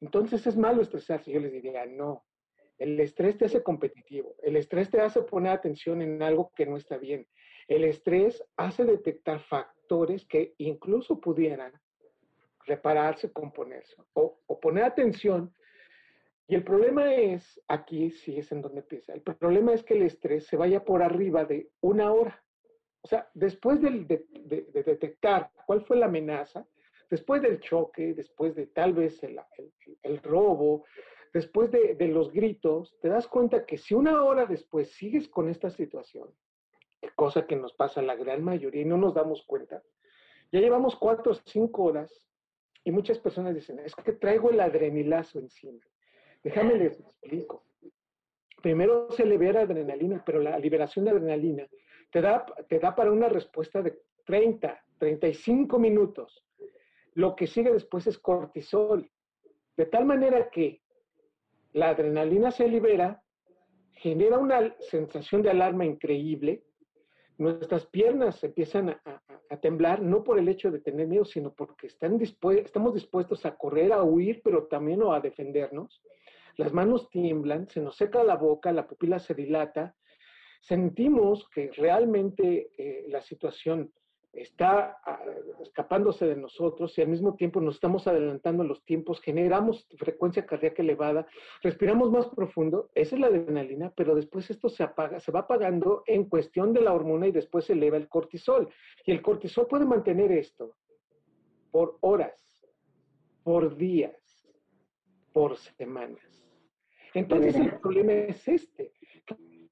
entonces 0.01 0.48
es 0.48 0.57
malo 0.57 0.81
estresarse. 0.81 1.31
Yo 1.31 1.39
les 1.39 1.51
diría, 1.51 1.86
no, 1.86 2.25
el 2.77 3.00
estrés 3.00 3.38
te 3.38 3.46
hace 3.46 3.63
competitivo, 3.63 4.36
el 4.44 4.55
estrés 4.58 4.89
te 4.89 5.01
hace 5.01 5.22
poner 5.22 5.51
atención 5.51 6.01
en 6.01 6.22
algo 6.22 6.51
que 6.55 6.65
no 6.65 6.77
está 6.77 6.98
bien. 6.98 7.27
El 7.67 7.84
estrés 7.84 8.44
hace 8.58 8.86
detectar 8.86 9.39
factores 9.39 10.25
que 10.25 10.53
incluso 10.58 11.20
pudieran 11.20 11.74
repararse, 12.65 13.32
componerse 13.32 13.96
o, 14.13 14.39
o 14.46 14.60
poner 14.60 14.84
atención. 14.84 15.53
Y 16.48 16.55
el 16.55 16.63
problema 16.63 17.13
es, 17.13 17.60
aquí 17.67 18.12
sí 18.12 18.38
es 18.38 18.51
en 18.51 18.62
donde 18.62 18.82
empieza, 18.82 19.13
el 19.13 19.22
problema 19.22 19.74
es 19.74 19.84
que 19.84 19.96
el 19.96 20.03
estrés 20.03 20.46
se 20.46 20.58
vaya 20.58 20.84
por 20.84 21.01
arriba 21.01 21.46
de 21.46 21.70
una 21.82 22.12
hora. 22.13 22.44
O 23.01 23.08
sea, 23.08 23.29
después 23.34 23.82
de, 23.82 23.89
de, 24.29 24.67
de 24.72 24.84
detectar 24.84 25.51
cuál 25.65 25.82
fue 25.86 25.98
la 25.98 26.08
amenaza, 26.08 26.67
después 27.10 27.41
del 27.41 27.60
choque, 27.60 28.13
después 28.13 28.55
de 28.55 28.67
tal 28.67 28.94
vez 28.94 29.22
el 29.24 30.22
robo, 30.24 30.86
después 31.36 31.70
de, 31.70 32.08
los 32.08 32.32
gritos, 32.32 32.98
te 33.01 33.10
das 33.10 33.27
cuenta 33.27 33.65
que 33.65 33.77
si 33.77 33.94
una 33.94 34.24
hora 34.24 34.46
después 34.46 34.94
sigues 34.94 35.27
con 35.27 35.50
esta 35.50 35.70
situación, 35.70 36.30
cosa 37.18 37.46
que 37.46 37.58
nos 37.58 37.74
pasa 37.74 38.00
a 38.00 38.04
la 38.04 38.15
gran 38.15 38.42
mayoría 38.42 38.84
y 38.84 38.86
no 38.86 38.96
nos 38.96 39.13
damos 39.13 39.44
cuenta, 39.44 39.84
ya 40.54 40.62
llevamos 40.62 40.96
cuatro 40.96 41.34
o 41.34 41.36
cinco 41.36 41.84
horas 41.84 42.25
y 42.86 42.92
muchas 42.92 43.20
personas 43.20 43.54
dicen, 43.54 43.80
es 43.80 43.94
que 43.96 44.13
traigo 44.13 44.50
el 44.50 44.62
adrenilazo 44.62 45.39
encima. 45.39 45.82
Déjame 46.42 46.75
les 46.75 47.01
explico. 47.01 47.65
Primero 48.62 49.12
se 49.12 49.25
libera 49.25 49.63
adrenalina, 49.63 50.24
pero 50.25 50.39
la 50.39 50.58
liberación 50.58 51.04
de 51.04 51.12
adrenalina 51.12 51.68
te 52.12 52.22
da, 52.22 52.46
te 52.70 52.80
da 52.80 52.96
para 52.96 53.12
una 53.12 53.27
respuesta 53.27 53.82
de 53.82 54.00
30, 54.24 54.86
35 55.00 55.80
minutos. 55.80 56.46
Lo 57.13 57.36
que 57.36 57.46
sigue 57.46 57.74
después 57.74 58.08
es 58.08 58.18
cortisol. 58.18 59.12
De 59.75 59.86
tal 59.86 60.06
manera 60.06 60.50
que 60.50 60.85
la 61.75 61.89
adrenalina 61.89 62.51
se 62.51 62.70
libera, 62.70 63.22
genera 63.91 64.38
una 64.38 64.74
sensación 64.79 65.41
de 65.41 65.50
alarma 65.50 65.86
increíble, 65.86 66.63
nuestras 67.38 67.86
piernas 67.86 68.41
empiezan 68.46 68.91
a, 68.91 69.22
temblar, 69.62 70.01
no 70.01 70.24
por 70.24 70.39
el 70.39 70.48
hecho 70.48 70.72
de 70.72 70.79
tener 70.79 71.08
miedo, 71.08 71.25
sino 71.25 71.53
porque 71.53 71.88
estamos 71.88 72.94
dispuestos 72.94 73.46
a 73.46 73.55
correr, 73.55 73.91
a 73.91 74.03
huir, 74.03 74.41
pero 74.41 74.67
también 74.67 75.01
a 75.03 75.20
defendernos. 75.20 76.01
Las 76.55 76.74
manos 76.74 77.10
tiemblan, 77.10 77.67
se 77.67 77.82
nos 77.82 77.98
seca 77.98 78.24
la 78.24 78.38
boca, 78.38 78.72
la 78.72 78.88
pupila 78.88 79.20
se 79.20 79.34
dilata, 79.34 79.96
sentimos 80.62 81.48
que 81.50 81.72
realmente 81.74 82.70
eh, 82.77 83.05
la 83.09 83.22
situación 83.22 83.92
está 84.35 84.98
ah, 85.05 85.19
escapándose 85.61 86.25
de 86.25 86.35
nosotros 86.35 86.98
y 86.98 87.01
al 87.01 87.07
mismo 87.07 87.35
tiempo 87.35 87.61
nos 87.61 87.75
estamos 87.75 88.07
adelantando 88.07 88.63
en 88.63 88.69
los 88.69 88.83
tiempos, 88.83 89.21
generamos 89.21 89.87
frecuencia 89.98 90.45
cardíaca 90.45 90.81
elevada, 90.81 91.27
respiramos 91.61 92.11
más 92.11 92.27
profundo, 92.27 92.89
esa 92.95 93.15
es 93.15 93.21
la 93.21 93.27
adrenalina, 93.27 93.93
pero 93.95 94.15
después 94.15 94.50
esto 94.50 94.69
se 94.69 94.83
apaga, 94.83 95.19
se 95.19 95.31
va 95.31 95.41
apagando 95.41 96.03
en 96.05 96.25
cuestión 96.25 96.74
de 96.74 96.81
la 96.81 96.93
hormona 96.93 97.27
y 97.27 97.31
después 97.31 97.65
se 97.65 97.74
eleva 97.74 97.98
el 97.98 98.09
cortisol. 98.09 98.69
Y 99.05 99.11
el 99.11 99.21
cortisol 99.21 99.67
puede 99.67 99.85
mantener 99.85 100.31
esto 100.31 100.75
por 101.71 101.98
horas, 102.01 102.65
por 103.43 103.75
días, 103.75 104.48
por 105.33 105.57
semanas. 105.57 106.45
Entonces 107.13 107.55
el 107.55 107.79
problema 107.79 108.13
es 108.13 108.48
este, 108.48 108.93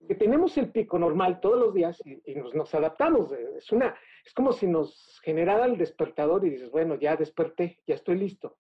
que 0.08 0.16
tenemos 0.16 0.58
el 0.58 0.72
pico 0.72 1.00
normal 1.00 1.40
todos 1.40 1.60
los 1.60 1.74
días 1.74 2.02
y, 2.06 2.36
nos, 2.36 2.74
adaptamos. 2.74 3.32
Es, 3.32 3.72
una, 3.72 3.96
es 4.26 4.34
como 4.34 4.52
si 4.52 4.68
nos 4.68 5.20
generara 5.24 5.66
el 5.66 5.78
despertador 5.78 6.46
y 6.46 6.50
dices, 6.50 6.72
bueno, 6.72 6.96
ya 6.96 7.16
desperté, 7.16 7.80
ya 7.88 7.96
estoy 7.96 8.18
listo. 8.18 8.58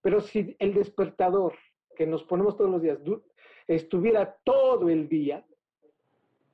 Pero 0.00 0.20
si 0.20 0.56
el 0.58 0.74
despertador 0.74 1.54
que 1.94 2.06
nos 2.06 2.24
ponemos 2.24 2.56
todos 2.56 2.70
los 2.70 2.82
días 2.82 2.98
estuviera 3.66 4.38
todo 4.42 4.88
el 4.88 5.08
día, 5.08 5.44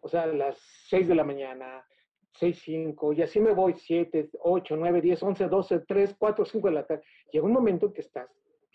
o 0.00 0.08
sea, 0.08 0.24
a 0.24 0.26
las 0.26 0.58
6 0.88 1.08
de 1.08 1.14
la 1.14 1.24
mañana, 1.24 1.86
6, 2.32 2.60
5, 2.64 3.12
y 3.12 3.22
así 3.22 3.40
me 3.40 3.52
voy 3.52 3.74
7, 3.74 4.30
8, 4.40 4.76
9, 4.76 5.00
10, 5.00 5.22
11, 5.22 5.48
12, 5.48 5.78
3, 5.80 6.16
4, 6.18 6.44
5 6.44 6.68
de 6.68 6.74
la 6.74 6.86
tarde, 6.86 7.02
llega 7.30 7.46
un 7.46 7.52
momento 7.52 7.86
en 7.86 7.92
que 7.92 8.00
estás 8.02 8.28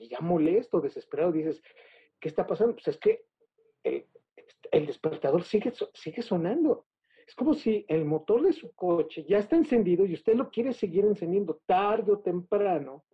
ya 0.10 0.20
molesto, 0.20 0.82
desesperado, 0.82 1.32
dices, 1.32 1.62
¿qué 2.20 2.30
está 2.30 2.48
pasando? 2.48 2.74
Pues 2.74 2.88
es 2.88 2.98
que 2.98 3.26
el, 3.84 4.08
el 4.72 4.88
despertador 4.88 5.44
sigue, 5.44 5.74
sigue 5.94 6.22
sonando. 6.22 6.86
Es 7.28 7.36
como 7.36 7.54
si 7.54 7.86
el 7.88 8.06
motor 8.06 8.42
de 8.42 8.54
su 8.54 8.74
coche 8.74 9.24
ya 9.28 9.38
está 9.38 9.56
encendido 9.56 10.06
y 10.06 10.14
usted 10.14 10.36
lo 10.36 10.50
quiere 10.50 10.74
seguir 10.74 11.06
encendiendo 11.06 11.62
tarde 11.66 12.12
o 12.14 12.20
temprano. 12.20 13.06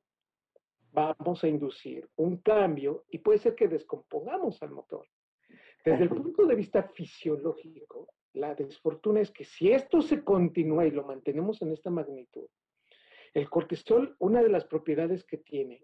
Vamos 0.91 1.43
a 1.43 1.47
inducir 1.47 2.09
un 2.15 2.37
cambio 2.37 3.05
y 3.09 3.19
puede 3.19 3.39
ser 3.39 3.53
que 3.53 3.67
descompongamos 3.67 4.61
al 4.63 4.71
motor. 4.71 5.05
Desde 5.83 6.03
el 6.03 6.09
punto 6.09 6.45
de 6.45 6.55
vista 6.55 6.83
fisiológico, 6.83 8.09
la 8.33 8.55
desfortuna 8.55 9.21
es 9.21 9.31
que 9.31 9.45
si 9.45 9.71
esto 9.71 10.01
se 10.01 10.23
continúa 10.23 10.85
y 10.85 10.91
lo 10.91 11.03
mantenemos 11.03 11.61
en 11.61 11.71
esta 11.71 11.89
magnitud, 11.89 12.47
el 13.33 13.49
cortisol, 13.49 14.15
una 14.19 14.41
de 14.41 14.49
las 14.49 14.65
propiedades 14.65 15.23
que 15.23 15.37
tiene 15.37 15.83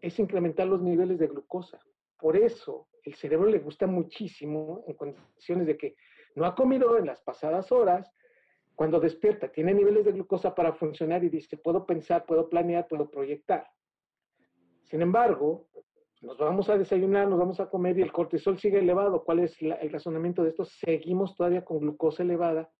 es 0.00 0.18
incrementar 0.18 0.66
los 0.66 0.80
niveles 0.80 1.18
de 1.18 1.26
glucosa. 1.26 1.80
Por 2.18 2.36
eso 2.36 2.88
el 3.06 3.14
cerebro 3.14 3.48
le 3.48 3.58
gusta 3.58 3.86
muchísimo 3.86 4.84
en 4.86 4.94
condiciones 4.94 5.66
de 5.66 5.76
que 5.76 5.96
no 6.34 6.44
ha 6.44 6.54
comido 6.54 6.98
en 6.98 7.06
las 7.06 7.22
pasadas 7.22 7.72
horas, 7.72 8.12
cuando 8.74 9.00
despierta, 9.00 9.50
tiene 9.50 9.72
niveles 9.72 10.04
de 10.04 10.12
glucosa 10.12 10.54
para 10.54 10.74
funcionar 10.74 11.24
y 11.24 11.30
dice, 11.30 11.56
puedo 11.56 11.86
pensar, 11.86 12.26
puedo 12.26 12.48
planear, 12.48 12.86
puedo 12.86 13.08
proyectar. 13.10 13.66
Sin 14.84 15.00
embargo, 15.00 15.66
nos 16.20 16.36
vamos 16.36 16.68
a 16.68 16.76
desayunar, 16.76 17.26
nos 17.28 17.38
vamos 17.38 17.58
a 17.58 17.70
comer 17.70 17.98
y 17.98 18.02
el 18.02 18.12
cortisol 18.12 18.58
sigue 18.58 18.78
elevado. 18.78 19.24
¿Cuál 19.24 19.40
es 19.40 19.56
el 19.60 19.90
razonamiento 19.90 20.42
de 20.42 20.50
esto? 20.50 20.64
Seguimos 20.64 21.34
todavía 21.36 21.64
con 21.64 21.78
glucosa 21.78 22.22
elevada 22.22 22.70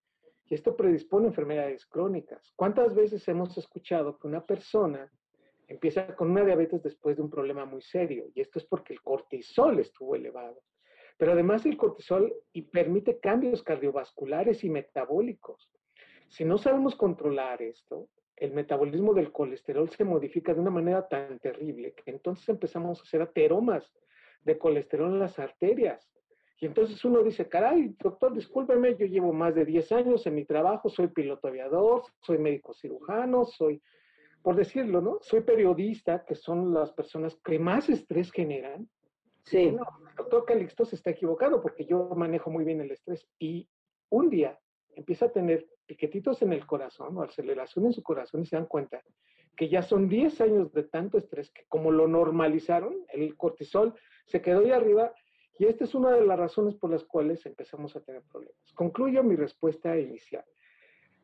y 0.45 0.55
esto 0.55 0.77
predispone 0.77 1.27
a 1.27 1.29
enfermedades 1.29 1.87
crónicas. 1.87 2.53
¿Cuántas 2.57 2.95
veces 2.95 3.27
hemos 3.29 3.57
escuchado 3.57 4.19
que 4.19 4.29
una 4.29 4.45
persona 4.45 5.11
empieza 5.69 6.15
con 6.15 6.31
una 6.31 6.45
diabetes 6.45 6.83
después 6.83 7.17
de 7.17 7.23
un 7.23 7.31
problema 7.31 7.65
muy 7.65 7.83
serio, 7.83 8.27
y 8.35 8.41
esto 8.41 8.59
es 8.59 8.65
porque 8.65 8.93
el 8.93 9.03
cortisol 9.03 9.79
estuvo 9.81 10.15
elevado. 10.15 10.63
Pero 11.19 11.33
además 11.33 11.65
el 11.67 11.77
cortisol 11.77 12.33
y 12.53 12.63
permite 12.63 13.19
cambios 13.19 13.63
cardiovasculares 13.63 14.63
y 14.65 14.71
metabólicos. 14.71 15.73
Si 16.29 16.45
no 16.45 16.59
sabemos 16.59 16.95
controlar 16.95 17.63
esto, 17.63 18.09
el 18.37 18.53
metabolismo 18.53 19.15
del 19.15 19.33
colesterol 19.33 19.89
se 19.89 20.05
modifica 20.05 20.53
de 20.53 20.61
una 20.61 20.71
manera 20.71 21.09
tan 21.09 21.39
terrible 21.39 21.95
que 21.95 22.11
entonces 22.11 22.47
empezamos 22.49 23.01
a 23.01 23.03
hacer 23.03 23.23
ateromas 23.23 23.91
de 24.43 24.59
colesterol 24.59 25.13
en 25.13 25.21
las 25.21 25.39
arterias. 25.39 26.11
Y 26.59 26.67
entonces 26.67 27.03
uno 27.05 27.23
dice, 27.23 27.49
caray, 27.49 27.95
doctor, 27.99 28.33
discúlpeme, 28.35 28.97
yo 28.97 29.07
llevo 29.07 29.33
más 29.33 29.55
de 29.55 29.65
10 29.65 29.93
años 29.93 30.27
en 30.27 30.35
mi 30.35 30.45
trabajo, 30.45 30.89
soy 30.89 31.09
piloto 31.09 31.49
aviador, 31.49 32.03
soy 32.21 32.39
médico 32.39 32.75
cirujano, 32.75 33.45
soy 33.45 33.83
por 34.47 34.55
decirlo, 34.55 35.01
¿no? 35.01 35.19
Soy 35.23 35.41
periodista, 35.41 36.25
que 36.25 36.37
son 36.37 36.73
las 36.73 36.93
personas 36.93 37.35
que 37.45 37.59
más 37.59 37.89
estrés 37.89 38.31
generan. 38.31 38.89
Sí. 39.43 39.73
No, 39.73 39.83
el 40.09 40.15
doctor 40.15 40.45
Calixto 40.45 40.85
se 40.85 40.95
está 40.95 41.11
equivocado 41.11 41.61
porque 41.61 41.85
yo 41.85 42.11
manejo 42.15 42.49
muy 42.49 42.65
bien 42.65 42.81
el 42.81 42.93
estrés 42.93 43.27
y 43.41 43.69
un 44.09 44.31
día 44.31 44.57
empieza 44.95 45.27
a 45.27 45.33
tener 45.33 45.67
piquetitos 45.85 46.43
en 46.43 46.53
el 46.53 46.65
corazón 46.65 47.17
o 47.17 47.25
aceleración 47.25 47.87
en 47.87 47.93
su 47.93 48.05
corazón 48.05 48.43
y 48.43 48.47
se 48.47 48.55
dan 48.55 48.67
cuenta 48.67 49.03
que 49.57 49.69
ya 49.69 49.83
son 49.83 50.09
10 50.09 50.41
años 50.41 50.73
de 50.73 50.85
tanto 50.85 51.19
estrés 51.19 51.51
que 51.51 51.65
como 51.67 51.91
lo 51.91 52.07
normalizaron, 52.07 52.95
el 53.13 53.37
cortisol 53.37 53.95
se 54.27 54.43
quedó 54.43 54.61
ahí 54.61 54.71
arriba 54.71 55.13
y 55.59 55.65
esta 55.65 55.83
es 55.83 55.95
una 55.97 56.13
de 56.13 56.25
las 56.25 56.39
razones 56.39 56.77
por 56.77 56.93
las 56.93 57.03
cuales 57.03 57.45
empezamos 57.47 57.97
a 57.97 58.01
tener 58.01 58.23
problemas. 58.23 58.73
Concluyo 58.77 59.25
mi 59.25 59.35
respuesta 59.35 59.99
inicial. 59.99 60.45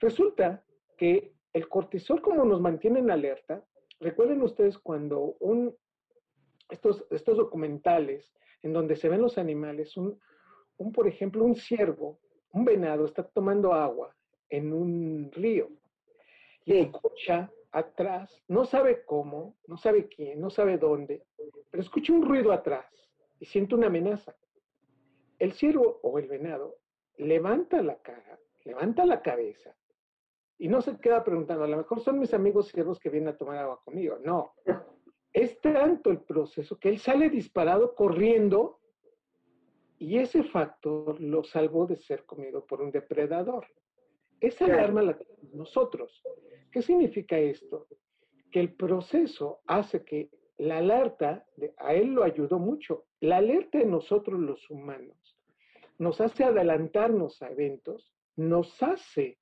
Resulta 0.01 0.65
que 0.97 1.37
el 1.53 1.69
cortisol 1.69 2.23
como 2.23 2.45
nos 2.45 2.61
mantiene 2.61 3.01
en 3.01 3.11
alerta, 3.11 3.65
recuerden 4.01 4.43
ustedes 4.43 4.79
cuando 4.79 5.37
un, 5.41 5.77
estos, 6.71 7.05
estos 7.11 7.37
documentales 7.37 8.33
en 8.63 8.73
donde 8.73 8.97
se 8.97 9.09
ven 9.09 9.21
los 9.21 9.39
animales, 9.39 9.97
un, 9.97 10.19
un, 10.79 10.93
por 10.93 11.07
ejemplo, 11.07 11.45
un 11.45 11.55
ciervo, 11.55 12.19
un 12.53 12.65
venado 12.65 13.05
está 13.05 13.23
tomando 13.23 13.73
agua 13.73 14.15
en 14.49 14.73
un 14.73 15.31
río 15.33 15.71
y 16.65 16.79
escucha 16.79 17.51
atrás, 17.73 18.43
no 18.49 18.65
sabe 18.65 19.05
cómo, 19.05 19.57
no 19.67 19.77
sabe 19.77 20.07
quién, 20.09 20.41
no 20.41 20.51
sabe 20.51 20.79
dónde, 20.79 21.25
pero 21.71 21.83
escucha 21.83 22.13
un 22.13 22.23
ruido 22.23 22.53
atrás 22.53 22.87
y 23.41 23.47
siente 23.47 23.75
una 23.75 23.87
amenaza. 23.87 24.37
El 25.39 25.53
ciervo 25.53 25.99
o 26.03 26.19
el 26.19 26.29
venado 26.29 26.77
levanta 27.17 27.83
la 27.83 27.97
cara, 28.01 28.39
levanta 28.65 29.05
la 29.05 29.23
cabeza 29.23 29.75
y 30.63 30.69
no 30.69 30.81
se 30.81 30.97
queda 31.01 31.25
preguntando, 31.25 31.65
a 31.65 31.67
lo 31.67 31.77
mejor 31.77 31.99
son 31.99 32.21
mis 32.21 32.33
amigos 32.33 32.69
ciervos 32.69 33.01
que 33.01 33.11
vienen 33.11 33.31
a 33.31 33.37
tomar 33.37 33.59
agua 33.59 33.81
conmigo. 33.85 34.21
No, 34.23 34.55
es 35.33 35.61
tanto 35.61 36.09
el 36.11 36.21
proceso 36.21 36.79
que 36.79 36.89
él 36.89 37.01
sale 37.01 37.31
disparado 37.31 37.97
corriendo 37.97 38.79
y 39.99 40.19
ese 40.19 40.45
factor 40.45 41.21
lo 41.21 41.43
salvó 41.43 41.89
de 41.89 41.97
ser 41.97 42.25
comido 42.27 42.65
por 42.65 42.81
un 42.81 42.93
depredador. 42.93 43.67
Esa 44.39 44.67
alarma 44.67 45.03
la 45.03 45.19
tenemos 45.19 45.53
nosotros. 45.53 46.23
¿Qué 46.71 46.81
significa 46.81 47.37
esto? 47.37 47.89
Que 48.53 48.61
el 48.61 48.73
proceso 48.77 49.63
hace 49.67 50.05
que 50.05 50.31
la 50.59 50.79
alerta, 50.79 51.45
de, 51.57 51.75
a 51.77 51.93
él 51.93 52.11
lo 52.11 52.23
ayudó 52.23 52.61
mucho, 52.61 53.07
la 53.19 53.39
alerta 53.39 53.79
de 53.79 53.87
nosotros 53.87 54.39
los 54.39 54.71
humanos 54.71 55.37
nos 55.99 56.21
hace 56.21 56.45
adelantarnos 56.45 57.43
a 57.43 57.51
eventos, 57.51 58.13
nos 58.37 58.81
hace 58.81 59.39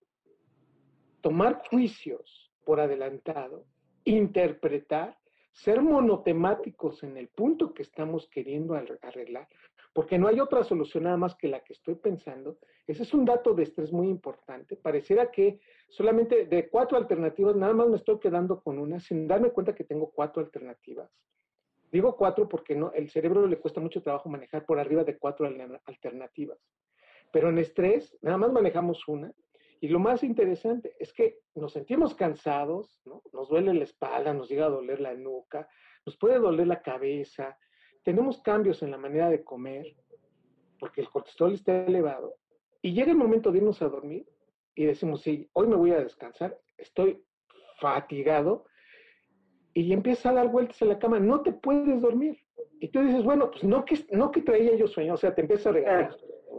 tomar 1.21 1.63
juicios 1.69 2.53
por 2.65 2.81
adelantado, 2.81 3.67
interpretar, 4.05 5.19
ser 5.53 5.83
monotemáticos 5.83 7.03
en 7.03 7.17
el 7.17 7.29
punto 7.29 7.75
que 7.75 7.83
estamos 7.83 8.29
queriendo 8.29 8.75
arreglar, 8.75 9.49
porque 9.93 10.19
no 10.19 10.29
hay 10.29 10.39
otra 10.39 10.63
solución 10.63 11.05
nada 11.05 11.17
más 11.17 11.35
que 11.35 11.49
la 11.49 11.61
que 11.61 11.73
estoy 11.73 11.97
pensando. 11.97 12.59
Ese 12.87 13.03
es 13.03 13.13
un 13.13 13.25
dato 13.25 13.55
de 13.55 13.65
estrés 13.65 13.93
muy 13.93 14.09
importante. 14.09 14.77
Pareciera 14.77 15.31
que 15.31 15.61
solamente 15.89 16.47
de 16.47 16.69
cuatro 16.69 16.97
alternativas, 16.97 17.57
nada 17.57 17.73
más 17.73 17.89
me 17.89 17.97
estoy 17.97 18.21
quedando 18.21 18.63
con 18.63 18.79
una, 18.79 19.01
sin 19.01 19.27
darme 19.27 19.51
cuenta 19.51 19.75
que 19.75 19.85
tengo 19.85 20.11
cuatro 20.11 20.43
alternativas. 20.43 21.11
Digo 21.91 22.17
cuatro 22.17 22.49
porque 22.49 22.77
no, 22.77 22.93
el 22.93 23.11
cerebro 23.11 23.47
le 23.49 23.59
cuesta 23.59 23.81
mucho 23.81 24.01
trabajo 24.01 24.29
manejar 24.29 24.65
por 24.65 24.79
arriba 24.79 25.03
de 25.03 25.19
cuatro 25.19 25.49
alternativas. 25.85 26.59
Pero 27.33 27.49
en 27.49 27.59
estrés, 27.59 28.17
nada 28.23 28.39
más 28.39 28.53
manejamos 28.53 29.07
una. 29.09 29.33
Y 29.81 29.89
lo 29.89 29.99
más 29.99 30.23
interesante 30.23 30.95
es 30.99 31.13
que 31.13 31.39
nos 31.55 31.73
sentimos 31.73 32.15
cansados, 32.15 33.01
¿no? 33.07 33.23
nos 33.33 33.49
duele 33.49 33.73
la 33.73 33.85
espalda, 33.85 34.35
nos 34.35 34.49
llega 34.49 34.67
a 34.67 34.71
doler 34.71 35.01
la 35.01 35.15
nuca, 35.15 35.67
nos 36.05 36.19
puede 36.19 36.39
doler 36.39 36.67
la 36.67 36.83
cabeza, 36.83 37.59
tenemos 38.03 38.43
cambios 38.43 38.83
en 38.83 38.91
la 38.91 38.99
manera 38.99 39.31
de 39.31 39.43
comer, 39.43 39.87
porque 40.79 41.01
el 41.01 41.09
cortisol 41.09 41.55
está 41.55 41.85
elevado, 41.87 42.35
y 42.83 42.93
llega 42.93 43.11
el 43.11 43.17
momento 43.17 43.51
de 43.51 43.59
irnos 43.59 43.81
a 43.81 43.89
dormir 43.89 44.27
y 44.75 44.85
decimos, 44.85 45.23
sí, 45.23 45.49
hoy 45.55 45.67
me 45.67 45.77
voy 45.77 45.93
a 45.93 46.01
descansar, 46.01 46.59
estoy 46.77 47.23
fatigado, 47.79 48.67
y 49.73 49.93
empieza 49.93 50.31
a 50.31 50.35
dar 50.35 50.49
vueltas 50.49 50.81
en 50.83 50.89
la 50.89 50.99
cama, 50.99 51.21
no 51.21 51.43
te 51.43 51.53
puedes 51.53 52.01
dormir. 52.03 52.39
Y 52.81 52.89
tú 52.89 53.01
dices, 53.03 53.23
bueno, 53.23 53.51
pues 53.51 53.63
no 53.65 53.85
que, 53.85 53.99
no 54.11 54.31
que 54.31 54.43
traía 54.43 54.75
yo 54.75 54.87
sueño, 54.87 55.15
o 55.15 55.17
sea, 55.17 55.35
te 55.35 55.43
empieza 55.43 55.69
a 55.69 55.73
regañar. 55.73 56.17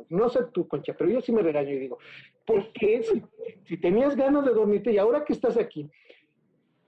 No 0.10 0.30
sé 0.30 0.44
tu 0.52 0.68
concha, 0.68 0.96
pero 0.98 1.10
yo 1.10 1.22
sí 1.22 1.32
me 1.32 1.42
regaño 1.42 1.72
y 1.72 1.80
digo, 1.80 1.98
¿por 2.46 2.72
qué 2.74 3.04
si, 3.04 3.22
si 3.66 3.78
tenías 3.78 4.16
ganas 4.16 4.46
de 4.46 4.54
dormirte 4.54 4.92
y 4.92 4.98
ahora 4.98 5.24
que 5.26 5.34
estás 5.34 5.58
aquí, 5.58 5.90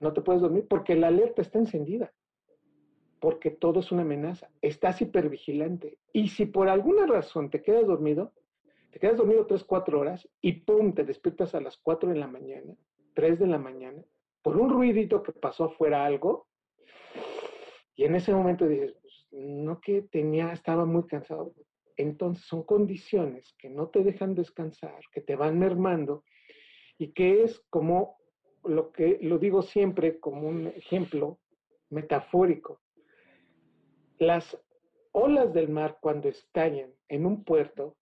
no 0.00 0.12
te 0.12 0.20
puedes 0.20 0.42
dormir? 0.42 0.66
Porque 0.68 0.94
la 0.96 1.08
alerta 1.08 1.42
está 1.42 1.58
encendida 1.58 2.12
porque 3.24 3.50
todo 3.50 3.80
es 3.80 3.90
una 3.90 4.02
amenaza. 4.02 4.50
Estás 4.60 5.00
hipervigilante. 5.00 5.96
Y 6.12 6.28
si 6.28 6.44
por 6.44 6.68
alguna 6.68 7.06
razón 7.06 7.48
te 7.48 7.62
quedas 7.62 7.86
dormido, 7.86 8.34
te 8.90 8.98
quedas 8.98 9.16
dormido 9.16 9.46
3, 9.46 9.64
4 9.64 9.98
horas 9.98 10.28
y 10.42 10.52
pum, 10.60 10.92
te 10.92 11.04
despiertas 11.04 11.54
a 11.54 11.60
las 11.62 11.78
4 11.78 12.10
de 12.10 12.16
la 12.16 12.26
mañana, 12.26 12.74
3 13.14 13.38
de 13.38 13.46
la 13.46 13.56
mañana, 13.56 14.04
por 14.42 14.58
un 14.58 14.68
ruidito 14.68 15.22
que 15.22 15.32
pasó 15.32 15.64
afuera 15.64 16.04
algo, 16.04 16.48
y 17.96 18.04
en 18.04 18.14
ese 18.14 18.34
momento 18.34 18.68
dices, 18.68 18.94
pues, 19.00 19.26
no 19.32 19.80
que 19.80 20.02
tenía, 20.02 20.52
estaba 20.52 20.84
muy 20.84 21.06
cansado. 21.06 21.54
Entonces 21.96 22.44
son 22.46 22.64
condiciones 22.64 23.54
que 23.58 23.68
no 23.68 23.88
te 23.88 24.02
dejan 24.02 24.34
descansar, 24.34 25.00
que 25.12 25.20
te 25.20 25.36
van 25.36 25.58
mermando 25.58 26.24
y 26.98 27.12
que 27.12 27.44
es 27.44 27.60
como 27.70 28.16
lo 28.64 28.92
que 28.92 29.18
lo 29.20 29.38
digo 29.38 29.62
siempre 29.62 30.18
como 30.18 30.48
un 30.48 30.68
ejemplo 30.68 31.38
metafórico. 31.90 32.80
Las 34.18 34.58
olas 35.12 35.52
del 35.52 35.68
mar 35.68 35.98
cuando 36.00 36.28
estallan 36.28 36.92
en 37.08 37.26
un 37.26 37.44
puerto, 37.44 37.96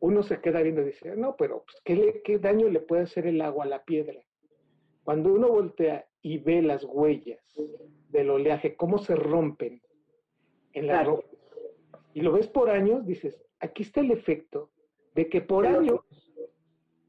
uno 0.00 0.22
se 0.22 0.40
queda 0.40 0.62
viendo 0.62 0.82
y 0.82 0.86
dice, 0.86 1.14
no, 1.16 1.36
pero 1.36 1.64
pues, 1.64 1.80
¿qué, 1.84 2.22
¿qué 2.24 2.38
daño 2.38 2.68
le 2.68 2.80
puede 2.80 3.02
hacer 3.02 3.26
el 3.26 3.40
agua 3.42 3.64
a 3.64 3.68
la 3.68 3.84
piedra? 3.84 4.20
Cuando 5.04 5.32
uno 5.32 5.48
voltea 5.48 6.08
y 6.22 6.38
ve 6.38 6.62
las 6.62 6.84
huellas 6.84 7.40
del 8.08 8.30
oleaje, 8.30 8.76
cómo 8.76 8.98
se 8.98 9.14
rompen 9.14 9.80
en 10.72 10.86
la 10.86 11.04
roca, 11.04 11.29
y 12.14 12.20
lo 12.20 12.32
ves 12.32 12.48
por 12.48 12.70
años, 12.70 13.06
dices, 13.06 13.40
aquí 13.60 13.82
está 13.82 14.00
el 14.00 14.10
efecto 14.10 14.70
de 15.14 15.28
que 15.28 15.40
por 15.40 15.66
años 15.66 16.00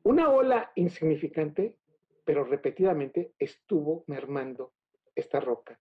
una 0.03 0.29
ola 0.29 0.71
insignificante, 0.75 1.77
pero 2.23 2.43
repetidamente 2.43 3.33
estuvo 3.37 4.03
mermando 4.07 4.73
esta 5.15 5.39
roca. 5.39 5.79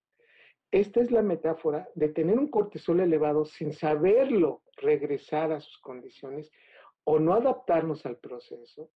Esta 0.71 1.01
es 1.01 1.11
la 1.11 1.23
metáfora 1.23 1.89
de 1.95 2.11
tener 2.11 2.39
un 2.39 2.49
cortisol 2.49 3.01
elevado 3.01 3.45
sin 3.45 3.73
saberlo 3.73 4.63
regresar 4.77 5.53
a 5.53 5.61
sus 5.61 5.79
condiciones 5.79 6.51
o 7.05 7.19
no 7.19 7.35
adaptarnos 7.35 8.07
al 8.07 8.19
proceso. 8.19 8.91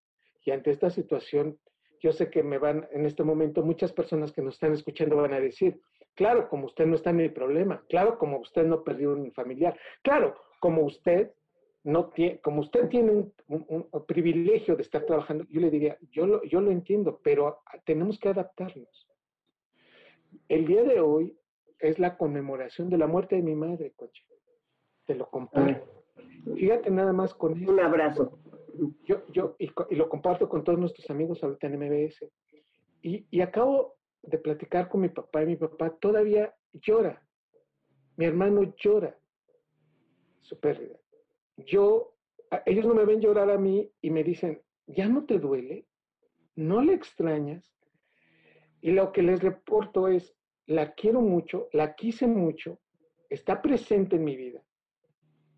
Y 0.45 0.53
ante 0.53 0.71
esta 0.71 0.91
situación, 0.91 1.59
yo 2.01 2.13
sé 2.13 2.31
que 2.31 2.43
me 2.43 2.59
van, 2.59 2.87
en 2.93 3.07
este 3.07 3.25
momento, 3.25 3.63
muchas 3.63 3.93
personas 3.93 4.31
que 4.31 4.43
nos 4.43 4.55
están 4.55 4.73
escuchando 4.73 5.17
van 5.17 5.33
a 5.33 5.41
decir, 5.41 5.81
claro, 6.14 6.48
como 6.48 6.66
usted 6.66 6.87
no 6.87 6.96
está 6.96 7.11
en 7.11 7.20
el 7.20 7.33
problema, 7.33 7.85
claro, 7.88 8.18
como 8.18 8.38
usted 8.38 8.64
no 8.64 8.83
perdió 8.83 9.12
un 9.12 9.33
familiar, 9.33 9.79
claro, 10.03 10.37
como 10.61 10.83
usted 10.83 11.33
no 11.85 12.07
tiene, 12.11 12.40
como 12.40 12.61
usted 12.61 12.88
tiene 12.88 13.11
un, 13.48 13.87
privilegio 14.07 14.77
de 14.77 14.83
estar 14.83 15.05
trabajando, 15.05 15.44
yo 15.50 15.61
le 15.61 15.70
diría, 15.70 15.98
yo 16.11 16.27
lo, 16.27 16.42
yo 16.44 16.61
lo 16.61 16.70
entiendo, 16.70 17.20
pero 17.22 17.61
tenemos 17.85 18.18
que 18.18 18.31
adaptarnos. 18.31 19.09
El 20.48 20.66
día 20.66 20.83
de 20.83 21.00
hoy 21.00 21.37
es 21.79 21.98
la 21.98 22.16
conmemoración 22.16 22.88
de 22.88 22.98
la 22.98 23.07
muerte 23.07 23.37
de 23.37 23.42
mi 23.42 23.55
madre, 23.55 23.92
coche. 23.94 24.24
Te 25.07 25.14
lo 25.14 25.29
comparto. 25.29 25.87
Fíjate 26.57 26.90
nada 26.90 27.12
más 27.12 27.35
con 27.35 27.61
eso. 27.61 27.70
Un 27.70 27.81
abrazo. 27.81 28.38
Yo, 29.05 29.22
yo, 29.33 29.57
y, 29.59 29.70
lo 29.94 30.09
comparto 30.09 30.48
con 30.48 30.64
todos 30.64 30.79
nuestros 30.79 31.09
amigos 31.11 31.42
ahorita 31.44 31.66
en 31.66 31.79
MBS. 31.79 32.24
Y, 33.03 33.27
y 33.31 33.40
acabo 33.42 33.96
de 34.27 34.39
platicar 34.39 34.89
con 34.89 35.03
mi 35.03 35.09
papá 35.09 35.43
y 35.43 35.47
mi 35.47 35.57
papá 35.57 35.91
todavía 35.99 36.55
llora. 36.73 37.23
Mi 38.17 38.25
hermano 38.25 38.75
llora 38.77 39.19
su 40.41 40.59
pérdida. 40.61 40.99
Yo, 41.57 42.15
ellos 42.67 42.87
no 42.87 42.95
me 42.95 43.05
ven 43.05 43.21
llorar 43.21 43.51
a 43.51 43.59
mí 43.59 43.91
y 44.01 44.11
me 44.11 44.23
dicen, 44.23 44.63
¿ya 44.87 45.09
no 45.09 45.25
te 45.25 45.39
duele? 45.39 45.87
¿No 46.57 46.83
le 46.83 46.95
extrañas? 46.95 47.75
Y 48.81 48.93
lo 48.93 49.13
que 49.13 49.23
les 49.23 49.43
reporto 49.43 50.09
es, 50.09 50.35
la 50.67 50.95
quiero 50.95 51.21
mucho, 51.21 51.69
la 51.73 51.95
quise 51.95 52.27
mucho, 52.27 52.79
está 53.29 53.61
presente 53.61 54.17
en 54.17 54.25
mi 54.25 54.37
vida, 54.37 54.65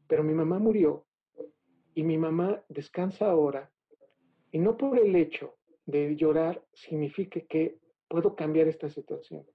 pero 0.06 0.22
mi 0.22 0.32
mamá 0.32 0.58
murió 0.58 1.06
y 1.94 2.02
mi 2.02 2.18
mamá 2.18 2.64
descansa 2.68 3.26
ahora 3.26 3.70
y 4.50 4.58
no 4.58 4.76
por 4.76 4.98
el 4.98 5.14
hecho 5.16 5.56
de 5.86 6.16
llorar 6.16 6.64
significa 6.72 7.40
que 7.48 7.78
puedo 8.08 8.34
cambiar 8.34 8.68
esta 8.68 8.88
situación. 8.88 9.46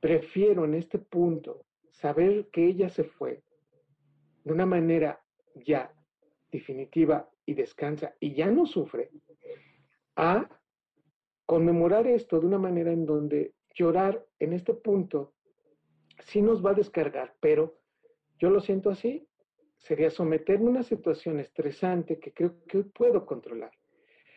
Prefiero 0.00 0.64
en 0.64 0.74
este 0.74 0.98
punto 0.98 1.64
saber 1.90 2.48
que 2.50 2.66
ella 2.66 2.88
se 2.88 3.04
fue 3.04 3.42
de 4.44 4.52
una 4.52 4.66
manera 4.66 5.22
ya 5.54 5.94
definitiva 6.50 7.28
y 7.46 7.54
descansa 7.54 8.14
y 8.20 8.34
ya 8.34 8.50
no 8.50 8.66
sufre, 8.66 9.10
a 10.16 10.48
conmemorar 11.46 12.06
esto 12.06 12.40
de 12.40 12.46
una 12.46 12.58
manera 12.58 12.92
en 12.92 13.06
donde 13.06 13.54
llorar 13.74 14.24
en 14.38 14.52
este 14.52 14.74
punto 14.74 15.34
sí 16.20 16.40
nos 16.40 16.64
va 16.64 16.70
a 16.70 16.74
descargar, 16.74 17.34
pero 17.40 17.78
yo 18.38 18.50
lo 18.50 18.60
siento 18.60 18.90
así, 18.90 19.26
sería 19.78 20.10
someterme 20.10 20.66
a 20.66 20.70
una 20.70 20.82
situación 20.82 21.40
estresante 21.40 22.18
que 22.18 22.32
creo 22.32 22.64
que 22.66 22.78
hoy 22.78 22.84
puedo 22.84 23.26
controlar. 23.26 23.72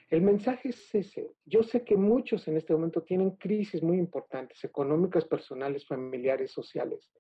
El 0.10 0.22
mensaje 0.22 0.70
es 0.70 0.96
ese. 0.96 1.32
Yo 1.46 1.64
sé 1.64 1.84
que 1.84 1.98
muchos 1.98 2.48
en 2.48 2.58
este 2.58 2.74
momento 2.74 3.04
tienen 3.04 3.32
crisis 3.32 3.84
muy 3.84 3.98
importantes, 3.98 4.64
económicas, 4.64 5.26
personales, 5.26 5.86
familiares, 5.86 6.52
sociales, 6.52 7.12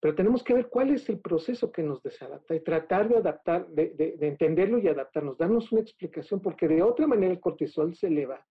pero 0.00 0.14
tenemos 0.14 0.42
que 0.42 0.54
ver 0.54 0.68
cuál 0.68 0.90
es 0.90 1.08
el 1.08 1.20
proceso 1.20 1.70
que 1.72 1.82
nos 1.82 2.02
desadapta 2.02 2.54
y 2.54 2.60
tratar 2.60 3.08
de 3.08 3.16
adaptar, 3.16 3.66
de, 3.68 3.90
de 3.90 4.26
entenderlo 4.26 4.78
y 4.78 4.88
adaptarnos, 4.88 5.38
darnos 5.38 5.72
una 5.72 5.80
explicación, 5.80 6.40
porque 6.40 6.68
de 6.68 6.82
otra 6.82 7.06
manera 7.06 7.32
el 7.32 7.40
cortisol 7.40 7.94
se 7.94 8.08
eleva 8.08 8.44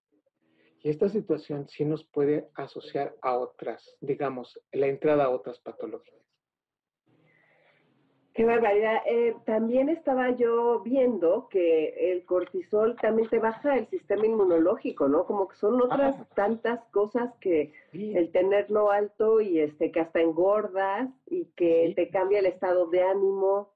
y 0.86 0.90
esta 0.90 1.10
situación 1.10 1.68
sí 1.68 1.84
nos 1.84 2.06
puede 2.06 2.50
asociar 2.54 3.16
a 3.24 3.38
otras, 3.40 3.98
digamos, 4.02 4.60
la 4.72 4.86
entrada 4.86 5.24
a 5.24 5.30
otras 5.30 5.60
patologías. 5.60 6.22
Qué 8.36 8.44
barbaridad. 8.44 9.02
Eh, 9.06 9.34
también 9.46 9.88
estaba 9.88 10.32
yo 10.32 10.82
viendo 10.82 11.48
que 11.48 12.12
el 12.12 12.26
cortisol 12.26 12.98
también 12.98 13.30
te 13.30 13.40
baja 13.40 13.78
el 13.78 13.88
sistema 13.88 14.26
inmunológico, 14.26 15.08
¿no? 15.08 15.26
Como 15.26 15.48
que 15.48 15.56
son 15.56 15.82
otras 15.82 16.18
tantas 16.36 16.84
cosas 16.92 17.34
que 17.40 17.72
el 17.94 18.34
tenerlo 18.34 18.92
alto 18.92 19.40
y 19.40 19.62
este 19.62 19.90
que 19.90 20.02
hasta 20.02 20.20
engordas 20.20 21.10
y 21.28 21.46
que 21.56 21.94
te 21.96 22.10
cambia 22.10 22.40
el 22.40 22.48
estado 22.48 22.88
de 22.88 23.04
ánimo. 23.04 23.72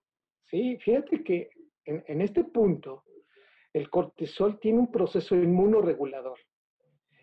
Sí, 0.48 0.78
fíjate 0.84 1.24
que 1.24 1.52
en, 1.86 2.04
en 2.08 2.20
este 2.20 2.44
punto 2.44 3.04
el 3.72 3.90
cortisol 3.90 4.60
tiene 4.60 4.80
un 4.80 4.92
proceso 4.92 5.36
inmunoregulador. 5.36 6.38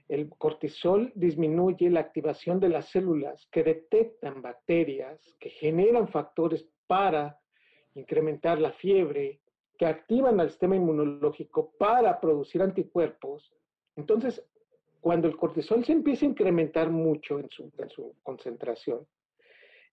El 0.08 0.30
cortisol 0.30 1.12
disminuye 1.14 1.90
la 1.90 2.00
activación 2.00 2.60
de 2.60 2.70
las 2.70 2.88
células 2.88 3.46
que 3.52 3.62
detectan 3.62 4.40
bacterias, 4.40 5.20
que 5.38 5.50
generan 5.50 6.08
factores 6.08 6.66
para 6.86 7.38
incrementar 7.94 8.60
la 8.60 8.72
fiebre, 8.72 9.40
que 9.78 9.86
activan 9.86 10.40
al 10.40 10.50
sistema 10.50 10.76
inmunológico 10.76 11.72
para 11.78 12.20
producir 12.20 12.62
anticuerpos. 12.62 13.52
Entonces, 13.96 14.44
cuando 15.00 15.28
el 15.28 15.36
cortisol 15.36 15.84
se 15.84 15.92
empieza 15.92 16.24
a 16.26 16.30
incrementar 16.30 16.90
mucho 16.90 17.38
en 17.38 17.48
su, 17.50 17.70
en 17.78 17.88
su 17.90 18.14
concentración, 18.22 19.06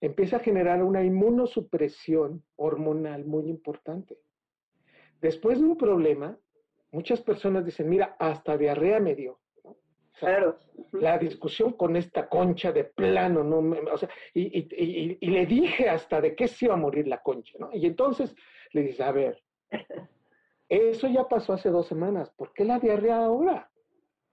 empieza 0.00 0.36
a 0.36 0.40
generar 0.40 0.82
una 0.82 1.04
inmunosupresión 1.04 2.42
hormonal 2.56 3.24
muy 3.24 3.48
importante. 3.48 4.18
Después 5.20 5.58
de 5.58 5.64
un 5.64 5.76
problema, 5.76 6.38
muchas 6.90 7.20
personas 7.20 7.64
dicen, 7.64 7.88
mira, 7.88 8.16
hasta 8.18 8.58
diarrea 8.58 9.00
me 9.00 9.14
dio. 9.14 9.38
Claro. 10.18 10.58
La 10.92 11.18
discusión 11.18 11.72
con 11.72 11.96
esta 11.96 12.28
concha 12.28 12.72
de 12.72 12.84
plano, 12.84 13.42
¿no? 13.42 13.58
O 13.92 13.98
sea, 13.98 14.08
y, 14.32 14.58
y, 14.58 15.18
y, 15.20 15.26
le 15.26 15.46
dije 15.46 15.88
hasta 15.88 16.20
de 16.20 16.34
qué 16.36 16.46
se 16.46 16.66
iba 16.66 16.74
a 16.74 16.78
morir 16.78 17.08
la 17.08 17.20
concha, 17.20 17.56
¿no? 17.58 17.70
Y 17.72 17.86
entonces 17.86 18.34
le 18.72 18.82
dice, 18.82 19.02
a 19.02 19.10
ver, 19.10 19.42
eso 20.68 21.08
ya 21.08 21.28
pasó 21.28 21.52
hace 21.52 21.68
dos 21.70 21.86
semanas, 21.86 22.30
¿por 22.30 22.52
qué 22.52 22.64
la 22.64 22.78
diarrea 22.78 23.24
ahora? 23.24 23.70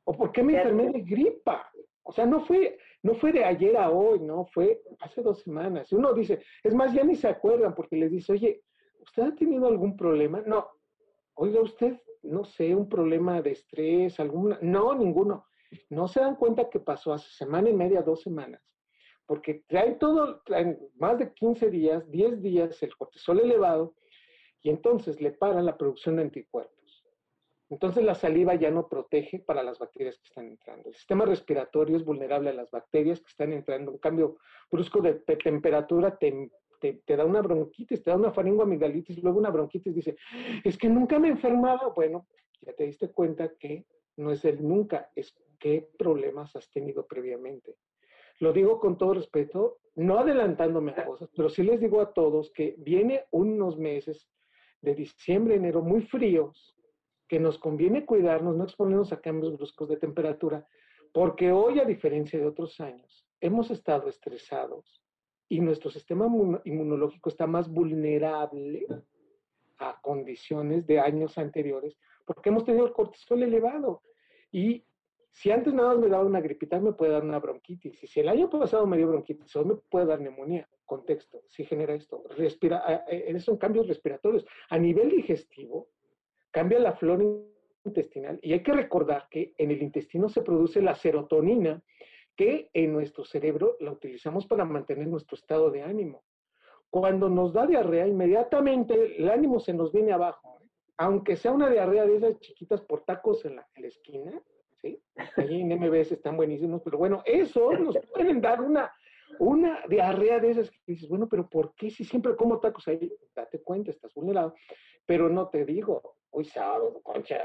¿O 0.03 0.13
por 0.13 0.31
qué 0.31 0.43
me 0.43 0.55
enfermé 0.55 0.91
de 0.91 1.01
gripa? 1.01 1.71
O 2.03 2.11
sea, 2.11 2.25
no 2.25 2.41
fue, 2.45 2.77
no 3.03 3.15
fue 3.15 3.31
de 3.31 3.43
ayer 3.43 3.77
a 3.77 3.89
hoy, 3.89 4.19
no, 4.19 4.45
fue 4.45 4.81
hace 4.99 5.21
dos 5.21 5.41
semanas. 5.41 5.91
Y 5.91 5.95
uno 5.95 6.13
dice, 6.13 6.41
es 6.63 6.73
más, 6.73 6.93
ya 6.93 7.03
ni 7.03 7.15
se 7.15 7.27
acuerdan 7.27 7.75
porque 7.75 7.95
les 7.95 8.11
dice, 8.11 8.33
oye, 8.33 8.63
¿usted 8.99 9.23
ha 9.23 9.35
tenido 9.35 9.67
algún 9.67 9.95
problema? 9.95 10.41
No, 10.45 10.67
oiga 11.35 11.61
usted, 11.61 11.99
no 12.23 12.43
sé, 12.43 12.75
un 12.75 12.89
problema 12.89 13.41
de 13.41 13.51
estrés, 13.51 14.19
alguna, 14.19 14.57
no, 14.61 14.95
ninguno. 14.95 15.47
No 15.89 16.07
se 16.07 16.19
dan 16.19 16.35
cuenta 16.35 16.69
que 16.69 16.79
pasó 16.79 17.13
hace 17.13 17.29
semana 17.31 17.69
y 17.69 17.73
media, 17.73 18.01
dos 18.01 18.21
semanas, 18.21 18.61
porque 19.25 19.63
trae 19.67 19.93
todo, 19.95 20.41
traen 20.41 20.77
más 20.95 21.17
de 21.17 21.33
15 21.33 21.69
días, 21.69 22.09
10 22.11 22.41
días 22.41 22.81
el 22.83 22.95
cortisol 22.95 23.39
elevado 23.39 23.95
y 24.61 24.69
entonces 24.69 25.21
le 25.21 25.31
paran 25.31 25.65
la 25.65 25.77
producción 25.77 26.17
de 26.17 26.23
anticuerpos. 26.23 26.81
Entonces 27.71 28.03
la 28.03 28.15
saliva 28.15 28.53
ya 28.55 28.69
no 28.69 28.89
protege 28.89 29.39
para 29.39 29.63
las 29.63 29.79
bacterias 29.79 30.17
que 30.19 30.27
están 30.27 30.47
entrando. 30.47 30.89
El 30.89 30.95
sistema 30.95 31.23
respiratorio 31.23 31.95
es 31.95 32.03
vulnerable 32.03 32.49
a 32.49 32.53
las 32.53 32.69
bacterias 32.69 33.21
que 33.21 33.29
están 33.29 33.53
entrando. 33.53 33.93
Un 33.93 33.97
cambio 33.97 34.37
brusco 34.69 35.01
de, 35.01 35.13
temperatura 35.13 36.17
te, 36.17 36.51
da 37.07 37.23
una 37.23 37.41
bronquitis, 37.41 38.03
te 38.03 38.11
da 38.11 38.17
una 38.17 38.33
faringoamigdalitis, 38.33 39.23
luego 39.23 39.39
una 39.39 39.51
bronquitis. 39.51 39.95
Dice, 39.95 40.17
es 40.65 40.77
que 40.77 40.89
nunca 40.89 41.17
me 41.17 41.29
he 41.29 41.31
enfermado. 41.31 41.93
Bueno, 41.93 42.27
ya 42.59 42.73
te 42.73 42.83
diste 42.83 43.09
cuenta 43.09 43.49
que 43.57 43.85
no 44.17 44.31
es 44.31 44.43
el 44.45 44.67
nunca, 44.67 45.11
es 45.15 45.33
qué 45.59 45.87
problemas 45.97 46.55
has 46.55 46.69
tenido 46.71 47.05
previamente. 47.05 47.75
Lo 48.39 48.51
digo 48.53 48.79
con 48.79 48.97
todo 48.97 49.13
respeto, 49.13 49.79
no 49.95 50.19
adelantándome 50.19 50.91
a 50.91 51.05
cosas, 51.05 51.29
pero 51.35 51.49
sí 51.49 51.63
les 51.63 51.79
digo 51.79 52.01
a 52.01 52.13
todos 52.13 52.51
que 52.51 52.75
viene 52.79 53.25
unos 53.31 53.77
meses 53.77 54.27
de 54.81 54.95
diciembre, 54.95 55.55
enero 55.55 55.81
muy 55.81 56.01
fríos, 56.01 56.75
que 57.27 57.39
nos 57.39 57.59
conviene 57.59 58.05
cuidarnos, 58.05 58.57
no 58.57 58.63
exponernos 58.63 59.13
a 59.13 59.21
cambios 59.21 59.55
bruscos 59.55 59.87
de 59.89 59.97
temperatura, 59.97 60.67
porque 61.13 61.51
hoy, 61.51 61.79
a 61.79 61.85
diferencia 61.85 62.39
de 62.39 62.47
otros 62.47 62.79
años, 62.79 63.27
hemos 63.39 63.69
estado 63.69 64.09
estresados 64.09 65.01
y 65.47 65.59
nuestro 65.59 65.91
sistema 65.91 66.25
inmunológico 66.65 67.29
está 67.29 67.45
más 67.45 67.69
vulnerable 67.69 68.85
a 69.77 69.99
condiciones 70.01 70.87
de 70.87 70.99
años 70.99 71.37
anteriores, 71.37 71.97
porque 72.33 72.49
hemos 72.49 72.65
tenido 72.65 72.85
el 72.85 72.93
cortisol 72.93 73.43
elevado. 73.43 74.01
Y 74.51 74.83
si 75.31 75.51
antes 75.51 75.73
nada 75.73 75.95
me 75.95 76.07
daba 76.07 76.25
una 76.25 76.41
gripita, 76.41 76.79
me 76.79 76.93
puede 76.93 77.13
dar 77.13 77.23
una 77.23 77.39
bronquitis. 77.39 78.03
Y 78.03 78.07
si 78.07 78.19
el 78.19 78.29
año 78.29 78.49
pasado 78.49 78.85
me 78.85 78.97
dio 78.97 79.07
bronquitis, 79.07 79.55
hoy 79.55 79.65
me 79.65 79.75
puede 79.75 80.05
dar 80.05 80.19
neumonía. 80.19 80.67
Contexto, 80.85 81.43
si 81.47 81.63
genera 81.63 81.93
esto. 81.93 82.23
Respira, 82.37 83.05
son 83.39 83.57
cambios 83.57 83.87
respiratorios. 83.87 84.45
A 84.69 84.77
nivel 84.77 85.09
digestivo, 85.09 85.87
cambia 86.51 86.79
la 86.79 86.93
flora 86.93 87.23
intestinal. 87.85 88.39
Y 88.41 88.53
hay 88.53 88.61
que 88.61 88.73
recordar 88.73 89.27
que 89.29 89.53
en 89.57 89.71
el 89.71 89.81
intestino 89.81 90.27
se 90.27 90.41
produce 90.41 90.81
la 90.81 90.95
serotonina, 90.95 91.81
que 92.35 92.69
en 92.73 92.91
nuestro 92.91 93.23
cerebro 93.23 93.77
la 93.79 93.91
utilizamos 93.91 94.45
para 94.47 94.65
mantener 94.65 95.07
nuestro 95.07 95.35
estado 95.35 95.71
de 95.71 95.81
ánimo. 95.81 96.23
Cuando 96.89 97.29
nos 97.29 97.53
da 97.53 97.65
diarrea, 97.65 98.05
inmediatamente 98.05 99.15
el 99.17 99.29
ánimo 99.29 99.61
se 99.61 99.73
nos 99.73 99.93
viene 99.93 100.11
abajo. 100.11 100.50
Aunque 101.01 101.35
sea 101.35 101.51
una 101.51 101.67
diarrea 101.67 102.05
de 102.05 102.17
esas 102.17 102.39
chiquitas 102.39 102.79
por 102.81 103.03
tacos 103.03 103.43
en 103.45 103.55
la, 103.55 103.67
esquina, 103.75 104.39
¿sí? 104.79 105.01
Allí 105.35 105.61
en 105.61 105.79
MBS 105.79 106.11
están 106.11 106.37
buenísimos, 106.37 106.83
pero 106.83 106.99
bueno, 106.99 107.23
eso 107.25 107.73
nos 107.73 107.97
pueden 108.13 108.39
dar 108.39 108.61
una, 108.61 108.93
una 109.39 109.79
diarrea 109.89 110.37
de 110.37 110.51
esas 110.51 110.69
que 110.69 110.77
dices, 110.85 111.09
bueno, 111.09 111.27
pero 111.27 111.49
¿por 111.49 111.73
qué 111.73 111.89
si 111.89 112.03
siempre 112.03 112.35
como 112.35 112.59
tacos 112.59 112.87
ahí? 112.87 113.11
Date 113.35 113.63
cuenta, 113.63 113.89
estás 113.89 114.13
vulnerado. 114.13 114.53
Pero 115.03 115.27
no 115.27 115.49
te 115.49 115.65
digo, 115.65 116.17
hoy 116.29 116.45
sábado, 116.45 117.01
concha, 117.01 117.39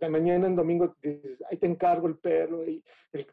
de 0.00 0.08
mañana 0.08 0.46
en 0.46 0.54
domingo 0.54 0.94
dices, 1.02 1.42
ahí 1.50 1.56
te 1.56 1.66
encargo 1.66 2.06
el 2.06 2.16
perro 2.16 2.64
y 2.64 2.80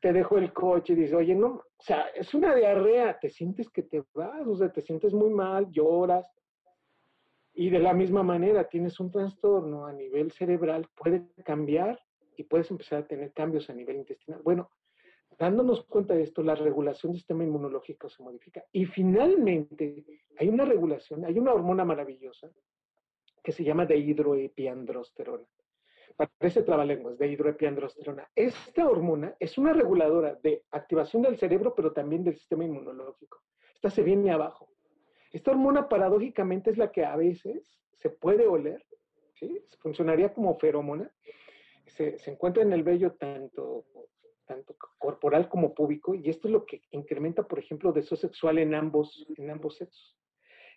te 0.01 0.11
dejo 0.11 0.39
el 0.39 0.51
coche 0.53 0.93
y 0.93 0.95
dices, 0.95 1.13
oye, 1.13 1.35
no, 1.35 1.49
o 1.49 1.83
sea, 1.83 2.07
es 2.15 2.33
una 2.33 2.55
diarrea, 2.55 3.19
te 3.19 3.29
sientes 3.29 3.69
que 3.69 3.83
te 3.83 4.03
vas, 4.15 4.47
o 4.47 4.55
sea, 4.55 4.73
te 4.73 4.81
sientes 4.81 5.13
muy 5.13 5.29
mal, 5.29 5.69
lloras. 5.69 6.27
Y 7.59 7.71
de 7.71 7.79
la 7.79 7.91
misma 7.91 8.21
manera, 8.21 8.69
tienes 8.69 8.99
un 8.99 9.09
trastorno 9.09 9.87
a 9.87 9.91
nivel 9.91 10.31
cerebral, 10.31 10.87
puede 10.95 11.25
cambiar 11.43 11.99
y 12.35 12.43
puedes 12.43 12.69
empezar 12.69 12.99
a 12.99 13.07
tener 13.07 13.33
cambios 13.33 13.67
a 13.71 13.73
nivel 13.73 13.95
intestinal. 13.95 14.43
Bueno, 14.43 14.69
dándonos 15.39 15.83
cuenta 15.85 16.13
de 16.13 16.21
esto, 16.21 16.43
la 16.43 16.53
regulación 16.53 17.13
del 17.13 17.19
sistema 17.19 17.43
inmunológico 17.43 18.09
se 18.09 18.21
modifica. 18.21 18.63
Y 18.71 18.85
finalmente, 18.85 20.05
hay 20.37 20.49
una 20.49 20.65
regulación, 20.65 21.25
hay 21.25 21.39
una 21.39 21.51
hormona 21.51 21.83
maravillosa 21.83 22.47
que 23.43 23.51
se 23.51 23.63
llama 23.63 23.87
dehidroepiandrosterona. 23.87 25.47
Parece 26.39 26.61
trabalenguas, 26.61 27.17
dehidroepiandrosterona. 27.17 28.29
Esta 28.35 28.87
hormona 28.87 29.35
es 29.39 29.57
una 29.57 29.73
reguladora 29.73 30.35
de 30.43 30.63
activación 30.69 31.23
del 31.23 31.39
cerebro, 31.39 31.73
pero 31.73 31.91
también 31.91 32.23
del 32.23 32.35
sistema 32.35 32.65
inmunológico. 32.65 33.41
Esta 33.73 33.89
se 33.89 34.03
viene 34.03 34.29
abajo. 34.29 34.69
Esta 35.31 35.51
hormona 35.51 35.89
paradójicamente 35.89 36.71
es 36.71 36.77
la 36.77 36.91
que 36.91 37.05
a 37.05 37.15
veces 37.15 37.77
se 37.93 38.09
puede 38.09 38.47
oler, 38.47 38.85
¿sí? 39.33 39.61
funcionaría 39.79 40.33
como 40.33 40.57
feromona, 40.57 41.11
se, 41.85 42.17
encuentra 42.27 42.63
en 42.63 42.73
el 42.73 42.83
vello 42.83 43.13
tanto, 43.13 43.85
tanto 44.45 44.75
corporal 44.97 45.49
como 45.49 45.73
púbico, 45.73 46.13
y 46.15 46.29
esto 46.29 46.47
es 46.47 46.51
lo 46.51 46.65
que 46.65 46.81
incrementa, 46.91 47.43
por 47.43 47.59
ejemplo, 47.59 47.91
deseo 47.91 48.17
sexual 48.17 48.57
en 48.59 48.75
ambos, 48.75 49.27
en 49.37 49.49
ambos 49.49 49.77
sexos. 49.77 50.17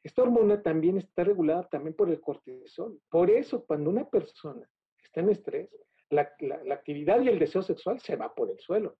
Esta 0.03 0.23
hormona 0.23 0.63
también 0.63 0.97
está 0.97 1.25
regulada 1.25 1.69
también 1.69 1.95
por 1.95 2.09
el 2.09 2.21
cortisol. 2.21 3.01
Por 3.11 3.31
eso, 3.31 3.67
cuando 3.67 3.91
una 3.91 4.09
persona 4.09 4.67
está 5.03 5.21
en 5.21 5.29
estrés, 5.29 5.69
la, 6.09 6.33
la, 6.41 6.75
actividad 6.75 7.21
y 7.21 7.29
el 7.29 7.39
deseo 7.39 7.63
sexual 7.63 8.01
se 8.01 8.17
va 8.17 8.35
por 8.35 8.51
el 8.51 8.59
suelo. 8.59 8.97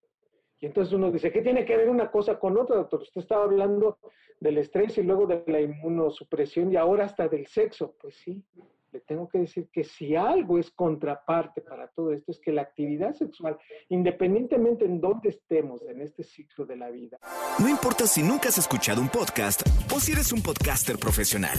Y 0.61 0.67
entonces 0.67 0.93
uno 0.93 1.11
dice, 1.11 1.31
¿qué 1.31 1.41
tiene 1.41 1.65
que 1.65 1.75
ver 1.75 1.89
una 1.89 2.11
cosa 2.11 2.37
con 2.37 2.55
otra, 2.55 2.75
doctor? 2.75 3.01
Usted 3.01 3.21
estaba 3.21 3.43
hablando 3.43 3.97
del 4.39 4.59
estrés 4.59 4.95
y 4.99 5.03
luego 5.03 5.25
de 5.25 5.43
la 5.47 5.59
inmunosupresión 5.59 6.71
y 6.71 6.75
ahora 6.77 7.05
hasta 7.05 7.27
del 7.27 7.47
sexo. 7.47 7.95
Pues 7.99 8.15
sí, 8.15 8.43
le 8.91 8.99
tengo 8.99 9.27
que 9.27 9.39
decir 9.39 9.69
que 9.73 9.83
si 9.83 10.15
algo 10.15 10.59
es 10.59 10.69
contraparte 10.69 11.61
para 11.61 11.87
todo 11.87 12.13
esto, 12.13 12.31
es 12.31 12.39
que 12.39 12.51
la 12.51 12.61
actividad 12.61 13.13
sexual, 13.13 13.57
independientemente 13.89 14.85
en 14.85 15.01
dónde 15.01 15.29
estemos 15.29 15.81
en 15.81 15.99
este 15.99 16.23
ciclo 16.23 16.63
de 16.65 16.75
la 16.75 16.91
vida. 16.91 17.17
No 17.57 17.67
importa 17.67 18.05
si 18.05 18.21
nunca 18.21 18.49
has 18.49 18.59
escuchado 18.59 19.01
un 19.01 19.09
podcast 19.09 19.63
o 19.91 19.99
si 19.99 20.11
eres 20.11 20.31
un 20.31 20.43
podcaster 20.43 20.97
profesional. 20.99 21.57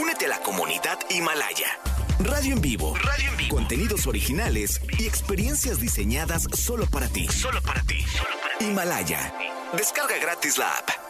Únete 0.00 0.26
a 0.26 0.28
la 0.28 0.38
comunidad 0.38 0.98
Himalaya. 1.10 1.93
Radio 2.20 2.54
en 2.54 2.60
vivo. 2.60 2.94
Radio 2.96 3.30
en 3.30 3.36
vivo. 3.36 3.56
Contenidos 3.56 4.06
originales 4.06 4.80
y 4.98 5.06
experiencias 5.06 5.80
diseñadas 5.80 6.44
solo 6.54 6.86
para 6.90 7.08
ti. 7.08 7.26
Solo 7.28 7.60
para 7.62 7.82
ti. 7.82 8.00
Solo 8.02 8.36
para 8.40 8.58
ti. 8.58 8.64
Himalaya. 8.64 9.32
Descarga 9.76 10.18
gratis 10.18 10.58
la 10.58 10.70
app 10.70 11.04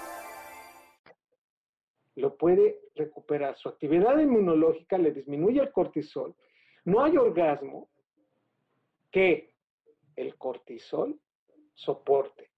lo 2.16 2.36
puede 2.36 2.80
recuperar. 2.94 3.56
Su 3.56 3.68
actividad 3.68 4.18
inmunológica 4.18 4.98
le 4.98 5.12
disminuye 5.12 5.60
el 5.60 5.72
cortisol. 5.72 6.34
No 6.84 7.02
hay 7.02 7.16
orgasmo 7.16 7.88
que 9.10 9.54
el 10.16 10.36
cortisol 10.36 11.18
soporte. 11.74 12.50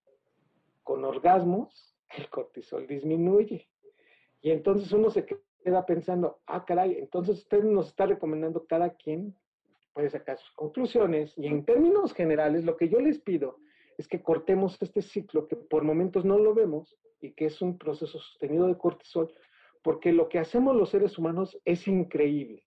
Con 0.83 1.05
orgasmos, 1.05 1.95
el 2.11 2.29
cortisol 2.29 2.87
disminuye. 2.87 3.69
Y 4.43 4.51
entonces 4.51 4.93
uno 4.93 5.11
se 5.11 5.27
queda 5.67 5.85
pensando, 5.85 6.39
ah, 6.47 6.65
caray, 6.65 6.97
entonces 6.97 7.39
usted 7.39 7.65
nos 7.65 7.89
está 7.89 8.07
recomendando 8.07 8.67
cada 8.69 8.91
quien 8.91 9.35
puede 9.93 10.09
sacar 10.11 10.39
sus 10.39 10.53
conclusiones. 10.53 11.35
Y 11.37 11.49
en 11.49 11.65
términos 11.65 12.15
generales, 12.15 12.65
lo 12.65 12.77
que 12.77 12.89
yo 12.89 13.01
les 13.01 13.19
pido 13.19 13.59
es 13.99 14.07
que 14.07 14.23
cortemos 14.23 14.81
este 14.81 15.03
ciclo 15.03 15.49
que 15.49 15.57
por 15.57 15.83
momentos 15.83 16.25
no 16.25 16.39
lo 16.39 16.55
vemos 16.55 16.97
y 17.21 17.33
que 17.33 17.47
es 17.47 17.61
un 17.63 17.79
proceso 17.79 18.17
sostenido 18.17 18.69
de 18.69 18.79
cortisol, 18.79 19.35
porque 19.83 20.13
lo 20.13 20.29
que 20.29 20.39
hacemos 20.39 20.77
los 20.77 20.91
seres 20.91 21.19
humanos 21.19 21.59
es 21.65 21.89
increíble. 21.89 22.63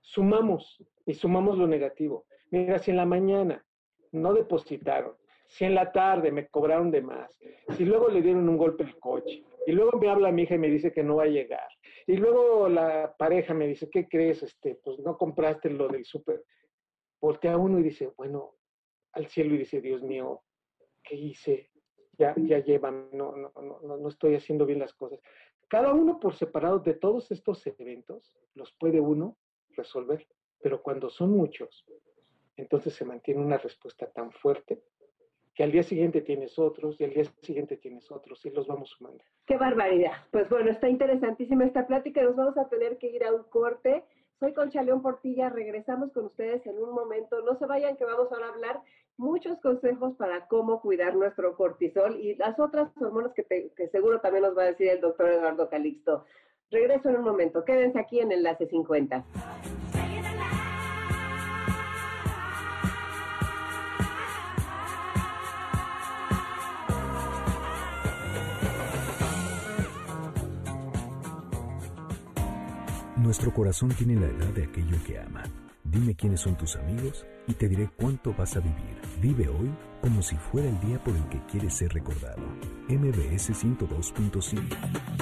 Sumamos 0.00 0.82
y 1.04 1.12
sumamos 1.12 1.58
lo 1.58 1.66
negativo. 1.66 2.24
Mira, 2.50 2.78
si 2.78 2.90
en 2.90 2.96
la 2.96 3.04
mañana 3.04 3.66
no 4.12 4.32
depositaron, 4.32 5.12
si 5.50 5.64
en 5.64 5.74
la 5.74 5.90
tarde 5.90 6.30
me 6.30 6.46
cobraron 6.46 6.92
de 6.92 7.02
más, 7.02 7.36
si 7.76 7.84
luego 7.84 8.08
le 8.08 8.22
dieron 8.22 8.48
un 8.48 8.56
golpe 8.56 8.84
al 8.84 8.96
coche, 9.00 9.42
y 9.66 9.72
luego 9.72 9.98
me 9.98 10.08
habla 10.08 10.30
mi 10.30 10.42
hija 10.42 10.54
y 10.54 10.58
me 10.58 10.70
dice 10.70 10.92
que 10.92 11.02
no 11.02 11.16
va 11.16 11.24
a 11.24 11.26
llegar, 11.26 11.68
y 12.06 12.16
luego 12.16 12.68
la 12.68 13.16
pareja 13.18 13.52
me 13.52 13.66
dice, 13.66 13.90
¿qué 13.90 14.08
crees? 14.08 14.44
Este, 14.44 14.76
pues 14.76 15.00
no 15.00 15.18
compraste 15.18 15.68
lo 15.68 15.88
del 15.88 16.04
súper. 16.04 16.44
Voltea 17.20 17.56
uno 17.56 17.80
y 17.80 17.82
dice, 17.82 18.12
bueno, 18.16 18.54
al 19.12 19.26
cielo 19.26 19.56
y 19.56 19.58
dice, 19.58 19.80
Dios 19.80 20.02
mío, 20.02 20.44
¿qué 21.02 21.16
hice? 21.16 21.68
Ya, 22.16 22.32
ya 22.36 22.60
llevan, 22.60 23.08
no, 23.12 23.34
no, 23.34 23.52
no, 23.60 23.96
no 23.96 24.08
estoy 24.08 24.36
haciendo 24.36 24.64
bien 24.66 24.78
las 24.78 24.94
cosas. 24.94 25.18
Cada 25.68 25.92
uno 25.92 26.20
por 26.20 26.36
separado 26.36 26.78
de 26.78 26.94
todos 26.94 27.28
estos 27.32 27.66
eventos 27.66 28.38
los 28.54 28.72
puede 28.74 29.00
uno 29.00 29.36
resolver, 29.70 30.28
pero 30.62 30.80
cuando 30.80 31.10
son 31.10 31.32
muchos, 31.32 31.84
entonces 32.56 32.94
se 32.94 33.04
mantiene 33.04 33.40
una 33.40 33.58
respuesta 33.58 34.08
tan 34.12 34.30
fuerte 34.30 34.80
que 35.60 35.64
al 35.64 35.72
día 35.72 35.82
siguiente 35.82 36.22
tienes 36.22 36.58
otros 36.58 36.98
y 36.98 37.04
al 37.04 37.10
día 37.10 37.24
siguiente 37.42 37.76
tienes 37.76 38.10
otros 38.10 38.42
y 38.46 38.50
los 38.50 38.66
vamos 38.66 38.88
sumando. 38.96 39.22
Qué 39.44 39.58
barbaridad. 39.58 40.12
Pues 40.30 40.48
bueno, 40.48 40.70
está 40.70 40.88
interesantísima 40.88 41.66
esta 41.66 41.86
plática. 41.86 42.22
Nos 42.22 42.34
vamos 42.34 42.56
a 42.56 42.70
tener 42.70 42.96
que 42.96 43.08
ir 43.08 43.22
a 43.24 43.34
un 43.34 43.42
corte. 43.42 44.02
Soy 44.38 44.54
Concha 44.54 44.82
León 44.82 45.02
Portilla, 45.02 45.50
regresamos 45.50 46.12
con 46.12 46.24
ustedes 46.24 46.64
en 46.64 46.78
un 46.78 46.94
momento. 46.94 47.42
No 47.42 47.58
se 47.58 47.66
vayan 47.66 47.98
que 47.98 48.06
vamos 48.06 48.32
ahora 48.32 48.46
a 48.46 48.52
hablar 48.54 48.80
muchos 49.18 49.60
consejos 49.60 50.14
para 50.16 50.46
cómo 50.46 50.80
cuidar 50.80 51.14
nuestro 51.14 51.54
cortisol 51.54 52.18
y 52.18 52.36
las 52.36 52.58
otras 52.58 52.90
hormonas 52.96 53.34
que, 53.34 53.70
que 53.76 53.88
seguro 53.88 54.18
también 54.22 54.44
nos 54.44 54.56
va 54.56 54.62
a 54.62 54.72
decir 54.72 54.88
el 54.88 55.02
doctor 55.02 55.28
Eduardo 55.28 55.68
Calixto. 55.68 56.24
Regreso 56.70 57.10
en 57.10 57.16
un 57.16 57.24
momento. 57.24 57.66
Quédense 57.66 57.98
aquí 57.98 58.18
en 58.20 58.32
Enlace 58.32 58.66
50. 58.66 59.26
Nuestro 73.30 73.54
corazón 73.54 73.90
tiene 73.90 74.16
la 74.16 74.26
edad 74.26 74.52
de 74.54 74.64
aquello 74.64 74.96
que 75.06 75.20
ama. 75.20 75.44
Dime 75.84 76.16
quiénes 76.16 76.40
son 76.40 76.56
tus 76.56 76.74
amigos 76.74 77.24
y 77.46 77.54
te 77.54 77.68
diré 77.68 77.88
cuánto 77.96 78.34
vas 78.34 78.56
a 78.56 78.58
vivir. 78.58 78.98
Vive 79.22 79.48
hoy 79.48 79.70
como 80.00 80.20
si 80.20 80.34
fuera 80.34 80.68
el 80.68 80.80
día 80.80 80.98
por 81.04 81.14
el 81.14 81.22
que 81.28 81.38
quieres 81.46 81.74
ser 81.74 81.92
recordado. 81.92 82.42
MBS 82.88 83.50
102.5. 83.50 84.60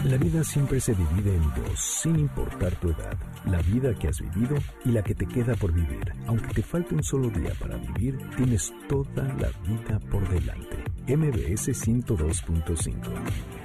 La 0.04 0.16
vida 0.16 0.42
siempre 0.42 0.80
se 0.80 0.94
divide 0.94 1.36
en 1.36 1.42
dos, 1.62 1.78
sin 1.78 2.18
importar 2.18 2.74
tu 2.76 2.88
edad. 2.88 3.18
La 3.44 3.60
vida 3.60 3.92
que 3.92 4.08
has 4.08 4.22
vivido 4.22 4.56
y 4.86 4.92
la 4.92 5.02
que 5.02 5.14
te 5.14 5.26
queda 5.26 5.54
por 5.56 5.74
vivir. 5.74 6.10
Aunque 6.28 6.54
te 6.54 6.62
falte 6.62 6.94
un 6.94 7.02
solo 7.02 7.28
día 7.28 7.52
para 7.60 7.76
vivir, 7.76 8.16
tienes 8.38 8.72
toda 8.88 9.24
la 9.34 9.50
vida 9.68 10.00
por 10.10 10.26
delante. 10.30 10.78
MBS 11.06 11.68
102.5. 11.86 13.57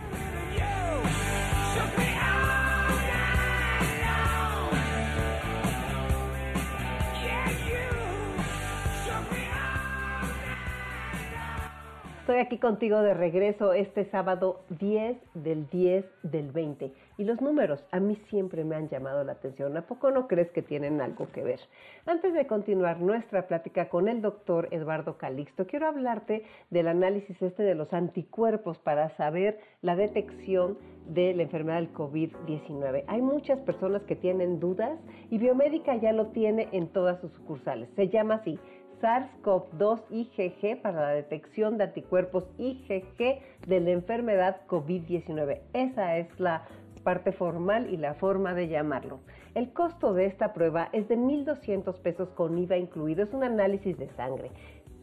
aquí 12.44 12.58
contigo 12.58 13.02
de 13.02 13.14
regreso 13.14 13.74
este 13.74 14.06
sábado 14.12 14.62
10 14.80 15.18
del 15.34 15.68
10 15.70 16.06
del 16.24 16.52
20. 16.52 16.92
Y 17.18 17.24
los 17.24 17.42
números 17.42 17.84
a 17.92 18.00
mí 18.00 18.18
siempre 18.30 18.64
me 18.66 18.76
han 18.76 18.90
llamado 18.90 19.24
la 19.24 19.34
atención. 19.34 19.76
¿A 19.78 19.84
poco 19.84 20.12
no 20.12 20.28
crees 20.28 20.52
que 20.52 20.62
tienen 20.62 21.00
algo 21.00 21.28
que 21.32 21.42
ver? 21.42 21.60
Antes 22.06 22.34
de 22.34 22.46
continuar 22.46 23.00
nuestra 23.00 23.48
plática 23.48 23.88
con 23.88 24.10
el 24.10 24.22
doctor 24.22 24.68
Eduardo 24.72 25.18
Calixto, 25.18 25.66
quiero 25.66 25.88
hablarte 25.88 26.44
del 26.70 26.90
análisis 26.90 27.42
este 27.42 27.64
de 27.64 27.76
los 27.76 27.94
anticuerpos 27.94 28.78
para 28.80 29.16
saber 29.16 29.60
la 29.82 29.96
detección 29.96 30.78
de 31.08 31.34
la 31.34 31.44
enfermedad 31.44 31.78
del 31.78 31.94
COVID-19. 31.94 33.06
Hay 33.08 33.22
muchas 33.22 33.60
personas 33.60 34.02
que 34.04 34.16
tienen 34.16 34.60
dudas 34.60 35.00
y 35.30 35.38
Biomédica 35.38 35.96
ya 35.96 36.12
lo 36.12 36.28
tiene 36.28 36.68
en 36.72 36.88
todas 36.88 37.20
sus 37.22 37.32
sucursales. 37.34 37.90
Se 37.96 38.10
llama 38.10 38.36
así 38.36 38.60
SARS-CoV-2 39.04 40.02
IgG 40.12 40.82
para 40.82 41.02
la 41.02 41.10
detección 41.10 41.78
de 41.78 41.84
anticuerpos 41.84 42.46
IgG 42.58 43.42
de 43.68 43.80
la 43.82 43.90
enfermedad 43.90 44.62
COVID-19. 44.68 45.60
Esa 45.74 46.18
es 46.18 46.40
la 46.40 46.64
parte 47.04 47.34
formal 47.34 47.94
y 47.94 47.98
la 47.98 48.14
forma 48.14 48.54
de 48.54 48.70
llamarlo. 48.70 49.20
El 49.56 49.74
costo 49.74 50.14
de 50.14 50.28
esta 50.28 50.54
prueba 50.54 50.88
es 50.94 51.10
de 51.10 51.18
1.200 51.18 52.00
pesos 52.00 52.30
con 52.30 52.58
IVA 52.58 52.78
incluido. 52.78 53.24
Es 53.24 53.34
un 53.34 53.44
análisis 53.44 53.98
de 53.98 54.08
sangre. 54.16 54.52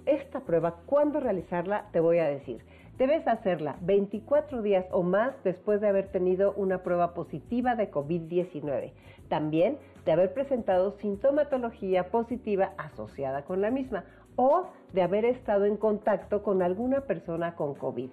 Esta 0.07 0.41
prueba, 0.41 0.77
¿cuándo 0.87 1.21
realizarla? 1.21 1.91
Te 1.93 2.01
voy 2.01 2.21
a 2.21 2.29
decir. 2.29 2.65
Debes 3.01 3.27
hacerla 3.27 3.79
24 3.81 4.61
días 4.61 4.85
o 4.91 5.03
más 5.03 5.33
después 5.43 5.81
de 5.81 5.89
haber 5.89 6.09
tenido 6.09 6.53
una 6.53 6.83
prueba 6.83 7.15
positiva 7.15 7.75
de 7.75 7.91
COVID-19. 7.91 8.93
También 9.31 9.79
de 10.05 10.13
haber 10.13 10.35
presentado 10.35 10.91
sintomatología 10.99 12.11
positiva 12.11 12.75
asociada 12.77 13.47
con 13.47 13.63
la 13.63 13.71
misma 13.71 14.05
o 14.37 14.67
de 14.93 15.01
haber 15.01 15.25
estado 15.25 15.65
en 15.65 15.79
contacto 15.79 16.43
con 16.43 16.61
alguna 16.61 17.01
persona 17.07 17.57
con 17.57 17.75
COVID. 17.75 18.11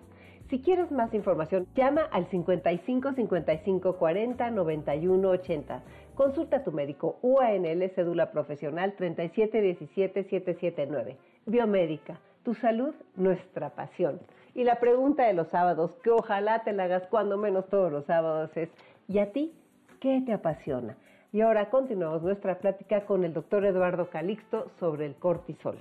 Si 0.50 0.62
quieres 0.62 0.90
más 0.90 1.14
información, 1.14 1.68
llama 1.76 2.04
al 2.04 2.28
55 2.28 3.12
55 3.12 3.98
40 3.98 4.52
91 4.52 5.30
80. 5.30 5.84
Consulta 6.16 6.58
a 6.58 6.64
tu 6.64 6.72
médico 6.72 7.20
UANL 7.24 7.90
cédula 7.94 8.32
profesional 8.32 8.94
37 8.96 9.60
17 9.60 10.24
779. 10.24 11.18
Biomédica, 11.46 12.22
tu 12.44 12.54
salud, 12.54 12.96
nuestra 13.18 13.72
pasión. 13.72 14.22
Y 14.58 14.64
la 14.64 14.80
pregunta 14.80 15.28
de 15.28 15.34
los 15.34 15.50
sábados, 15.50 15.92
que 16.04 16.10
ojalá 16.10 16.64
te 16.64 16.74
la 16.74 16.86
hagas 16.86 17.06
cuando 17.12 17.38
menos 17.38 17.70
todos 17.70 17.92
los 17.92 18.06
sábados, 18.06 18.50
es, 18.58 18.70
¿y 19.08 19.20
a 19.20 19.32
ti 19.32 19.54
qué 20.00 20.24
te 20.26 20.34
apasiona? 20.34 20.98
Y 21.32 21.42
ahora 21.42 21.70
continuamos 21.70 22.24
nuestra 22.24 22.58
plática 22.58 23.06
con 23.06 23.24
el 23.24 23.36
doctor 23.36 23.64
Eduardo 23.66 24.10
Calixto 24.10 24.72
sobre 24.80 25.06
el 25.06 25.14
cortisol. 25.14 25.78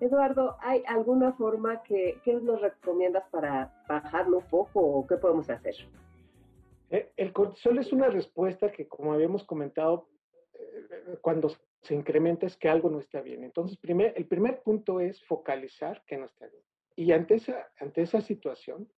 Eduardo, 0.00 0.56
¿hay 0.60 0.82
alguna 0.86 1.34
forma 1.34 1.82
que, 1.82 2.18
nos 2.40 2.62
recomiendas 2.62 3.24
para 3.30 3.70
bajarlo 3.86 4.38
un 4.38 4.44
poco 4.44 4.80
o 4.80 5.06
qué 5.06 5.18
podemos 5.18 5.50
hacer? 5.50 5.74
Eh, 6.88 7.12
el 7.18 7.34
cortisol 7.34 7.78
es 7.80 7.92
una 7.92 8.08
respuesta 8.08 8.72
que, 8.72 8.88
como 8.88 9.12
habíamos 9.12 9.44
comentado, 9.44 10.08
eh, 10.54 11.18
cuando 11.20 11.50
se 11.82 11.94
incrementa 11.94 12.46
es 12.46 12.56
que 12.56 12.70
algo 12.70 12.88
no 12.88 12.98
está 12.98 13.20
bien. 13.20 13.44
Entonces, 13.44 13.76
primer, 13.76 14.14
el 14.16 14.24
primer 14.24 14.62
punto 14.62 15.00
es 15.00 15.22
focalizar 15.26 16.02
que 16.06 16.16
no 16.16 16.24
está 16.24 16.46
bien. 16.46 16.62
Y 16.96 17.12
ante 17.12 17.34
esa, 17.34 17.70
ante 17.78 18.00
esa 18.02 18.22
situación, 18.22 18.90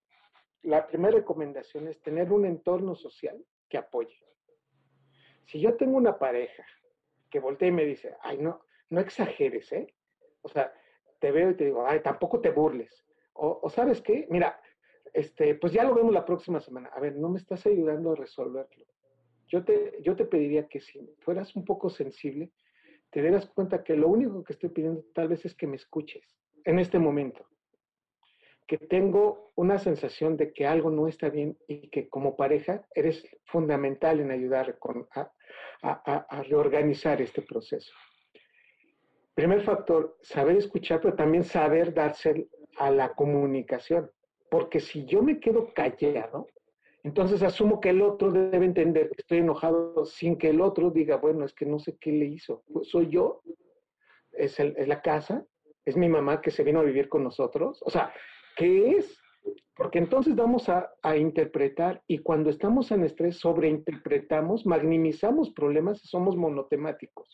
la 0.63 0.87
primera 0.87 1.17
recomendación 1.17 1.87
es 1.89 2.01
tener 2.01 2.31
un 2.31 2.45
entorno 2.45 2.95
social 2.95 3.37
que 3.67 3.77
apoye. 3.77 4.25
Si 5.45 5.59
yo 5.59 5.75
tengo 5.75 5.97
una 5.97 6.17
pareja 6.17 6.65
que 7.29 7.39
voltea 7.39 7.67
y 7.67 7.73
me 7.73 7.85
dice, 7.85 8.15
ay, 8.21 8.37
no, 8.37 8.61
no 8.89 9.01
exageres, 9.01 9.71
¿eh? 9.73 9.93
O 10.41 10.47
sea, 10.47 10.73
te 11.19 11.31
veo 11.31 11.51
y 11.51 11.55
te 11.55 11.65
digo, 11.65 11.85
ay, 11.85 12.01
tampoco 12.01 12.39
te 12.39 12.51
burles. 12.51 13.05
O, 13.33 13.69
sabes 13.69 14.01
qué, 14.01 14.27
mira, 14.29 14.59
este, 15.13 15.55
pues 15.55 15.73
ya 15.73 15.83
lo 15.83 15.93
vemos 15.93 16.13
la 16.13 16.25
próxima 16.25 16.61
semana. 16.61 16.89
A 16.93 16.99
ver, 16.99 17.15
no 17.15 17.29
me 17.29 17.39
estás 17.39 17.65
ayudando 17.65 18.11
a 18.11 18.15
resolverlo. 18.15 18.85
Yo 19.47 19.63
te, 19.63 19.97
yo 20.01 20.15
te 20.15 20.25
pediría 20.25 20.67
que 20.67 20.79
si 20.79 20.99
fueras 21.19 21.55
un 21.55 21.65
poco 21.65 21.89
sensible, 21.89 22.51
te 23.09 23.21
dieras 23.21 23.47
cuenta 23.47 23.83
que 23.83 23.95
lo 23.95 24.07
único 24.07 24.43
que 24.43 24.53
estoy 24.53 24.69
pidiendo 24.69 25.03
tal 25.13 25.27
vez 25.27 25.45
es 25.45 25.55
que 25.55 25.67
me 25.67 25.77
escuches 25.77 26.37
en 26.65 26.79
este 26.79 26.99
momento 26.99 27.49
que 28.69 28.77
tengo 28.77 29.51
una 29.55 29.79
sensación 29.79 30.37
de 30.37 30.53
que 30.53 30.67
algo 30.67 30.91
no 30.91 31.07
está 31.07 31.29
bien 31.29 31.57
y 31.67 31.89
que 31.89 32.07
como 32.07 32.37
pareja 32.37 32.85
eres 32.93 33.27
fundamental 33.45 34.19
en 34.19 34.29
ayudar 34.29 34.77
a, 35.81 36.43
reorganizar 36.43 37.19
este 37.19 37.41
proceso. 37.41 37.91
Primer 39.33 39.63
factor, 39.63 40.17
saber 40.21 40.57
escuchar, 40.57 41.01
pero 41.01 41.15
también 41.15 41.43
saber 41.43 41.95
darse 41.95 42.47
a 42.77 42.91
la 42.91 43.15
comunicación. 43.15 44.11
Porque 44.51 44.79
si 44.79 45.03
yo 45.05 45.23
me 45.23 45.39
quedo 45.39 45.73
callado, 45.73 46.45
entonces 47.03 47.41
asumo 47.41 47.79
que 47.79 47.89
el 47.89 48.03
otro 48.03 48.31
debe 48.31 48.67
entender 48.67 49.09
que 49.09 49.21
estoy 49.21 49.39
enojado 49.39 50.05
sin 50.05 50.37
que 50.37 50.49
el 50.49 50.61
otro 50.61 50.91
diga, 50.91 51.15
bueno, 51.15 51.43
es 51.43 51.55
que 51.55 51.65
no 51.65 51.79
sé 51.79 51.97
qué 51.99 52.11
le 52.11 52.25
hizo. 52.25 52.63
Pues 52.71 52.89
soy 52.89 53.09
yo, 53.09 53.41
es, 54.31 54.59
es 54.59 54.87
la 54.87 55.01
casa, 55.01 55.43
es 55.85 55.97
mi 55.97 56.07
mamá 56.07 56.39
que 56.39 56.51
se 56.51 56.63
vino 56.63 56.81
a 56.81 56.83
vivir 56.83 57.09
con 57.09 57.23
nosotros. 57.23 57.81
O 57.83 57.89
sea, 57.89 58.13
¿Qué 58.59 58.97
es? 58.97 59.17
Porque 59.73 59.99
entonces 59.99 60.35
vamos 60.35 60.67
a, 60.67 60.91
a, 61.01 61.15
interpretar 61.15 62.03
y 62.07 62.17
cuando 62.17 62.49
estamos 62.49 62.91
en 62.91 63.05
estrés 63.05 63.39
sobreinterpretamos, 63.39 64.65
magnimizamos 64.65 65.51
problemas 65.51 66.03
y 66.03 66.09
somos 66.09 66.35
monotemáticos. 66.35 67.33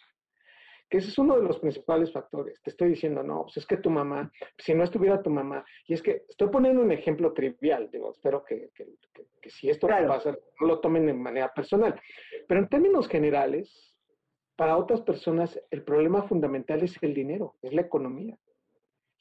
Que 0.88 1.00
ese 1.00 1.08
es 1.08 1.18
uno 1.18 1.36
de 1.36 1.42
los 1.42 1.58
principales 1.58 2.14
factores. 2.14 2.62
Te 2.62 2.70
estoy 2.70 2.90
diciendo, 2.90 3.24
no, 3.24 3.42
pues 3.42 3.58
es 3.58 3.66
que 3.66 3.78
tu 3.78 3.90
mamá, 3.90 4.32
si 4.60 4.76
no 4.76 4.84
estuviera 4.84 5.24
tu 5.24 5.32
mamá, 5.32 5.66
y 5.88 5.96
es 5.96 6.04
que 6.04 6.26
estoy 6.30 6.50
poniendo 6.50 6.84
un 6.84 6.92
ejemplo 6.92 7.34
trivial, 7.34 7.90
digo, 7.92 8.12
espero 8.12 8.46
que, 8.46 8.70
que, 8.76 8.86
que, 9.12 9.26
que 9.42 9.50
si 9.50 9.72
esto 9.72 9.88
claro. 9.88 10.08
pasa, 10.10 10.38
no 10.60 10.68
lo 10.68 10.80
tomen 10.80 11.08
de 11.08 11.14
manera 11.16 11.52
personal. 11.52 12.00
Pero 12.48 12.60
en 12.60 12.70
términos 12.70 13.08
generales, 13.08 13.98
para 14.56 14.78
otras 14.78 15.02
personas 15.02 15.60
el 15.72 15.84
problema 15.84 16.22
fundamental 16.28 16.84
es 16.84 16.96
el 17.02 17.16
dinero, 17.16 17.56
es 17.64 17.74
la 17.74 17.82
economía. 17.82 18.38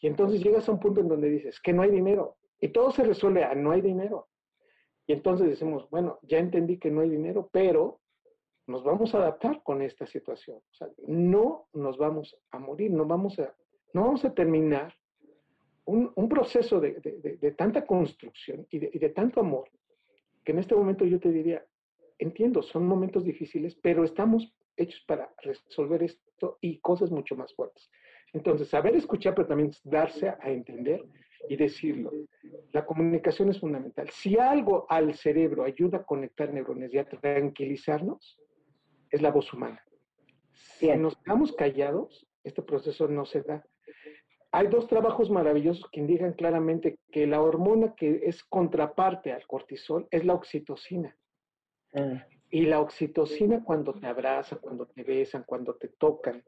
Y 0.05 0.07
entonces 0.07 0.44
llegas 0.44 0.68
a 0.68 0.72
un 0.72 0.80
punto 0.80 1.00
en 1.00 1.09
donde 1.09 1.30
dices 1.30 1.59
que 1.61 1.72
no 1.72 1.80
hay 1.80 1.90
dinero 1.90 2.36
y 2.61 2.68
todo 2.68 2.90
se 2.90 3.05
resuelve 3.05 3.42
a 3.42 3.55
no 3.55 3.70
hay 3.70 3.80
dinero. 3.80 4.28
Y 5.07 5.14
entonces 5.14 5.48
decimos, 5.48 5.88
bueno, 5.88 6.18
ya 6.20 6.36
entendí 6.36 6.78
que 6.78 6.90
no 6.90 7.00
hay 7.00 7.09
dinero, 7.09 7.48
pero 7.50 8.02
nos 8.66 8.84
vamos 8.84 9.14
a 9.14 9.18
adaptar 9.18 9.62
con 9.62 9.80
esta 9.80 10.07
situación. 10.07 10.59
O 10.59 10.74
sea, 10.74 10.88
no 11.07 11.68
nos 11.72 11.96
vamos 11.96 12.36
a 12.50 12.59
morir, 12.59 12.90
no 12.90 13.07
vamos 13.07 13.38
a, 13.38 13.57
no 13.94 14.02
vamos 14.02 14.22
a 14.26 14.34
terminar 14.34 14.92
un, 15.86 16.12
un 16.14 16.28
proceso 16.28 16.80
de, 16.80 17.00
de, 17.00 17.38
de, 17.40 17.52
tanta 17.52 17.86
construcción 17.86 18.66
y, 18.70 18.76
y 18.94 18.98
de 18.98 19.09
tanto 19.09 19.40
amor, 19.40 19.70
que 20.44 20.52
en 20.52 20.59
este 20.59 20.74
momento 20.74 21.07
yo 21.07 21.18
te 21.18 21.32
diría, 21.32 21.64
entiendo, 22.18 22.62
son 22.62 22.86
momentos 22.86 23.24
difíciles, 23.24 23.74
pero 23.76 24.05
estamos 24.05 24.55
hechos 24.76 25.02
para 25.07 25.32
resolver 25.42 26.02
esto 26.02 26.59
y 26.61 26.78
cosas 26.80 27.11
mucho 27.11 27.36
más 27.36 27.55
fuertes. 27.55 27.90
Entonces, 28.35 28.68
saber 28.68 28.97
escuchar, 28.97 29.35
pero 29.35 29.47
también 29.47 29.70
darse 29.85 30.28
a 30.28 30.51
entender 30.51 31.05
y 31.49 31.57
decirlo. 31.57 32.11
La 32.72 32.85
comunicación 32.85 33.49
es 33.49 33.61
fundamental. 33.61 34.11
Si 34.11 34.37
algo 34.39 34.87
al 34.89 35.14
cerebro 35.14 35.62
ayuda 35.62 35.99
a 35.99 36.05
conectar 36.05 36.53
neurones 36.53 36.93
y 36.93 36.99
a 36.99 37.09
tranquilizarnos, 37.09 38.39
es 39.09 39.22
la 39.22 39.30
voz 39.30 39.53
humana. 39.53 39.80
Si 40.53 40.89
nos 40.97 41.16
quedamos 41.16 41.53
callados, 41.53 42.26
este 42.43 42.62
proceso 42.62 43.07
no 43.07 43.24
se 43.24 43.43
da. 43.43 43.64
Hay 44.51 44.66
dos 44.66 44.89
trabajos 44.89 45.30
maravillosos 45.30 45.89
que 45.91 46.01
indican 46.01 46.32
claramente 46.32 46.99
que 47.12 47.26
la 47.26 47.41
hormona 47.41 47.95
que 47.95 48.20
es 48.24 48.43
contraparte 48.45 49.32
al 49.32 49.47
cortisol 49.47 50.09
es 50.11 50.24
la 50.24 50.35
oxitocina. 50.35 51.16
Ah. 51.95 52.26
Y 52.51 52.66
la 52.66 52.80
oxitocina 52.80 53.62
cuando 53.64 53.95
te 53.95 54.07
abrazan, 54.07 54.59
cuando 54.61 54.87
te 54.87 55.03
besan, 55.05 55.45
cuando 55.45 55.74
te 55.74 55.89
tocan, 55.89 56.43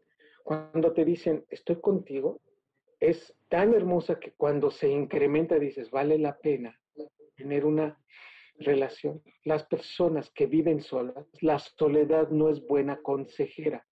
cuando 0.46 0.92
te 0.92 1.04
dicen, 1.04 1.44
estoy 1.50 1.80
contigo, 1.80 2.40
es 3.00 3.34
tan 3.48 3.74
hermosa 3.74 4.20
que 4.20 4.30
cuando 4.30 4.70
se 4.70 4.88
incrementa 4.88 5.58
dices, 5.58 5.90
vale 5.90 6.18
la 6.18 6.38
pena 6.38 6.80
tener 7.34 7.64
una 7.66 8.00
relación. 8.60 9.20
Las 9.42 9.64
personas 9.64 10.30
que 10.30 10.46
viven 10.46 10.80
solas, 10.82 11.26
la 11.40 11.58
soledad 11.58 12.28
no 12.28 12.48
es 12.48 12.64
buena 12.64 13.02
consejera. 13.02 13.84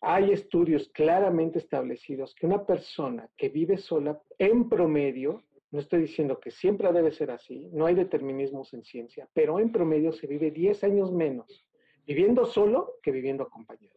Hay 0.00 0.32
estudios 0.32 0.88
claramente 0.94 1.58
establecidos 1.58 2.34
que 2.34 2.46
una 2.46 2.64
persona 2.64 3.28
que 3.36 3.50
vive 3.50 3.76
sola, 3.76 4.18
en 4.38 4.70
promedio, 4.70 5.42
no 5.72 5.80
estoy 5.80 6.00
diciendo 6.00 6.40
que 6.40 6.52
siempre 6.52 6.90
debe 6.90 7.12
ser 7.12 7.30
así, 7.30 7.68
no 7.70 7.84
hay 7.84 7.94
determinismos 7.94 8.72
en 8.72 8.82
ciencia, 8.82 9.28
pero 9.34 9.60
en 9.60 9.70
promedio 9.70 10.10
se 10.12 10.26
vive 10.26 10.50
10 10.50 10.84
años 10.84 11.12
menos 11.12 11.66
viviendo 12.06 12.46
solo 12.46 12.94
que 13.02 13.10
viviendo 13.10 13.44
acompañado. 13.44 13.95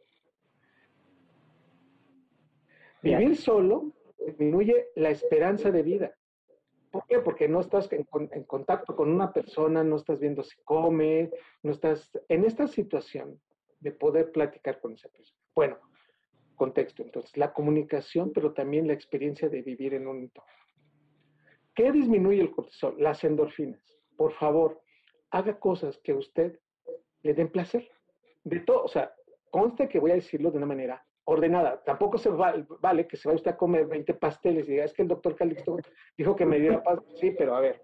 Vivir 3.01 3.37
solo 3.37 3.93
disminuye 4.25 4.89
la 4.95 5.09
esperanza 5.09 5.71
de 5.71 5.83
vida. 5.83 6.15
¿Por 6.91 7.05
qué? 7.05 7.19
Porque 7.19 7.47
no 7.47 7.59
estás 7.59 7.91
en, 7.93 8.07
en, 8.31 8.43
contacto 8.43 8.95
con 8.95 9.11
una 9.11 9.31
persona, 9.31 9.83
no 9.83 9.97
estás 9.97 10.19
viendo 10.19 10.43
si 10.43 10.57
come, 10.63 11.29
no 11.61 11.71
estás 11.71 12.11
en 12.27 12.45
esta 12.45 12.67
situación 12.67 13.39
de 13.79 13.91
poder 13.91 14.31
platicar 14.31 14.81
con 14.81 14.93
esa 14.93 15.07
persona. 15.09 15.39
Bueno, 15.55 15.77
contexto, 16.55 17.03
entonces, 17.03 17.37
la 17.37 17.53
comunicación, 17.53 18.31
pero 18.33 18.53
también 18.53 18.87
la 18.87 18.93
experiencia 18.93 19.49
de 19.49 19.61
vivir 19.61 19.93
en 19.93 20.07
un 20.07 20.19
entorno. 20.23 20.51
¿Qué 21.73 21.91
disminuye 21.91 22.41
el 22.41 22.51
cortisol? 22.51 22.95
Las 22.97 23.23
endorfinas. 23.23 23.81
Por 24.17 24.33
favor, 24.33 24.81
haga 25.29 25.59
cosas 25.59 25.97
que 25.99 26.11
a 26.11 26.17
usted 26.17 26.59
le 27.21 27.33
den 27.33 27.49
placer. 27.49 27.89
De 28.43 28.59
todo, 28.61 28.83
o 28.83 28.87
sea, 28.87 29.13
conste 29.51 29.87
que 29.87 29.99
voy 29.99 30.11
a 30.11 30.15
decirlo 30.15 30.51
de 30.51 30.57
una 30.57 30.65
manera 30.65 31.05
ordenada. 31.29 31.81
Tampoco 31.83 32.17
se 32.17 32.29
vale, 32.29 32.65
vale 32.81 33.07
que 33.07 33.15
se 33.15 33.27
vaya 33.27 33.35
usted 33.35 33.51
a 33.51 33.57
comer 33.57 33.85
20 33.85 34.15
pasteles 34.15 34.67
y 34.67 34.71
diga, 34.71 34.85
es 34.85 34.93
que 34.93 35.03
el 35.03 35.07
doctor 35.07 35.35
Calixto 35.35 35.77
dijo 36.17 36.35
que 36.35 36.45
me 36.45 36.59
diera 36.59 36.83
paz. 36.83 36.99
Sí, 37.15 37.31
pero 37.37 37.55
a 37.55 37.61
ver, 37.61 37.81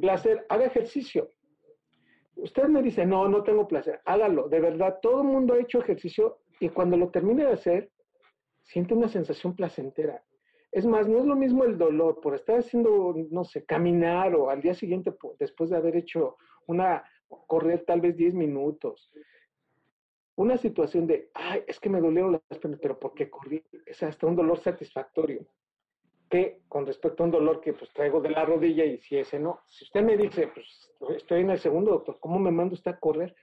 placer, 0.00 0.44
haga 0.48 0.64
ejercicio. 0.64 1.30
Usted 2.34 2.64
me 2.64 2.82
dice, 2.82 3.06
no, 3.06 3.28
no 3.28 3.44
tengo 3.44 3.68
placer, 3.68 4.00
hágalo. 4.04 4.48
De 4.48 4.60
verdad, 4.60 4.98
todo 5.00 5.22
el 5.22 5.28
mundo 5.28 5.54
ha 5.54 5.60
hecho 5.60 5.78
ejercicio 5.78 6.40
y 6.58 6.70
cuando 6.70 6.96
lo 6.96 7.10
termine 7.10 7.44
de 7.44 7.52
hacer, 7.52 7.90
siente 8.62 8.94
una 8.94 9.08
sensación 9.08 9.54
placentera. 9.54 10.22
Es 10.72 10.84
más, 10.84 11.06
no 11.06 11.18
es 11.18 11.26
lo 11.26 11.36
mismo 11.36 11.64
el 11.64 11.78
dolor 11.78 12.20
por 12.20 12.34
estar 12.34 12.58
haciendo, 12.58 13.14
no 13.30 13.44
sé, 13.44 13.64
caminar 13.64 14.34
o 14.34 14.50
al 14.50 14.60
día 14.60 14.74
siguiente 14.74 15.14
después 15.38 15.70
de 15.70 15.76
haber 15.76 15.96
hecho 15.96 16.36
una, 16.66 17.04
correr 17.46 17.84
tal 17.84 18.00
vez 18.00 18.16
10 18.16 18.34
minutos. 18.34 19.12
Una 20.42 20.56
situación 20.56 21.06
de, 21.06 21.30
ay, 21.34 21.62
es 21.68 21.78
que 21.78 21.88
me 21.88 22.00
dolieron 22.00 22.32
las 22.32 22.58
piernas, 22.58 22.80
pero 22.82 22.98
¿por 22.98 23.14
qué 23.14 23.30
corrí? 23.30 23.62
Es 23.86 24.02
hasta 24.02 24.26
un 24.26 24.34
dolor 24.34 24.58
satisfactorio. 24.58 25.46
Que 26.28 26.62
con 26.66 26.84
respecto 26.84 27.22
a 27.22 27.26
un 27.26 27.30
dolor 27.30 27.60
que 27.60 27.72
pues 27.74 27.92
traigo 27.92 28.20
de 28.20 28.30
la 28.30 28.44
rodilla 28.44 28.84
y 28.84 28.98
si 28.98 29.16
ese 29.18 29.38
no, 29.38 29.60
si 29.68 29.84
usted 29.84 30.02
me 30.02 30.16
dice, 30.16 30.48
pues 30.48 30.92
estoy 31.16 31.42
en 31.42 31.50
el 31.50 31.60
segundo, 31.60 31.92
doctor, 31.92 32.18
¿cómo 32.18 32.40
me 32.40 32.50
manda 32.50 32.74
usted 32.74 32.90
a 32.90 32.98
correr? 32.98 33.36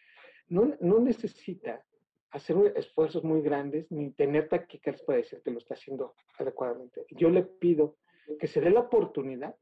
No, 0.50 0.76
no 0.82 1.00
necesita 1.00 1.86
hacer 2.32 2.74
esfuerzos 2.76 3.24
muy 3.24 3.42
grandes 3.42 3.90
ni 3.90 4.12
tener 4.12 4.50
taquicardias 4.50 5.02
para 5.04 5.20
decir 5.20 5.42
que 5.42 5.52
lo 5.52 5.60
está 5.60 5.76
haciendo 5.76 6.16
adecuadamente. 6.38 7.06
Yo 7.12 7.30
le 7.30 7.44
pido 7.44 7.96
que 8.38 8.48
se 8.48 8.60
dé 8.60 8.72
la 8.72 8.82
oportunidad 8.82 9.56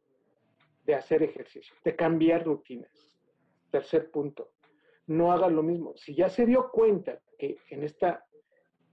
de 0.86 0.96
hacer 0.96 1.22
ejercicio, 1.22 1.76
de 1.84 1.96
cambiar 1.96 2.44
rutinas. 2.46 3.16
Tercer 3.70 4.10
punto, 4.10 4.54
no 5.08 5.32
haga 5.32 5.50
lo 5.50 5.64
mismo. 5.64 5.96
Si 5.98 6.16
ya 6.16 6.30
se 6.30 6.46
dio 6.46 6.70
cuenta 6.72 7.20
que 7.38 7.58
en 7.70 7.84
esta, 7.84 8.26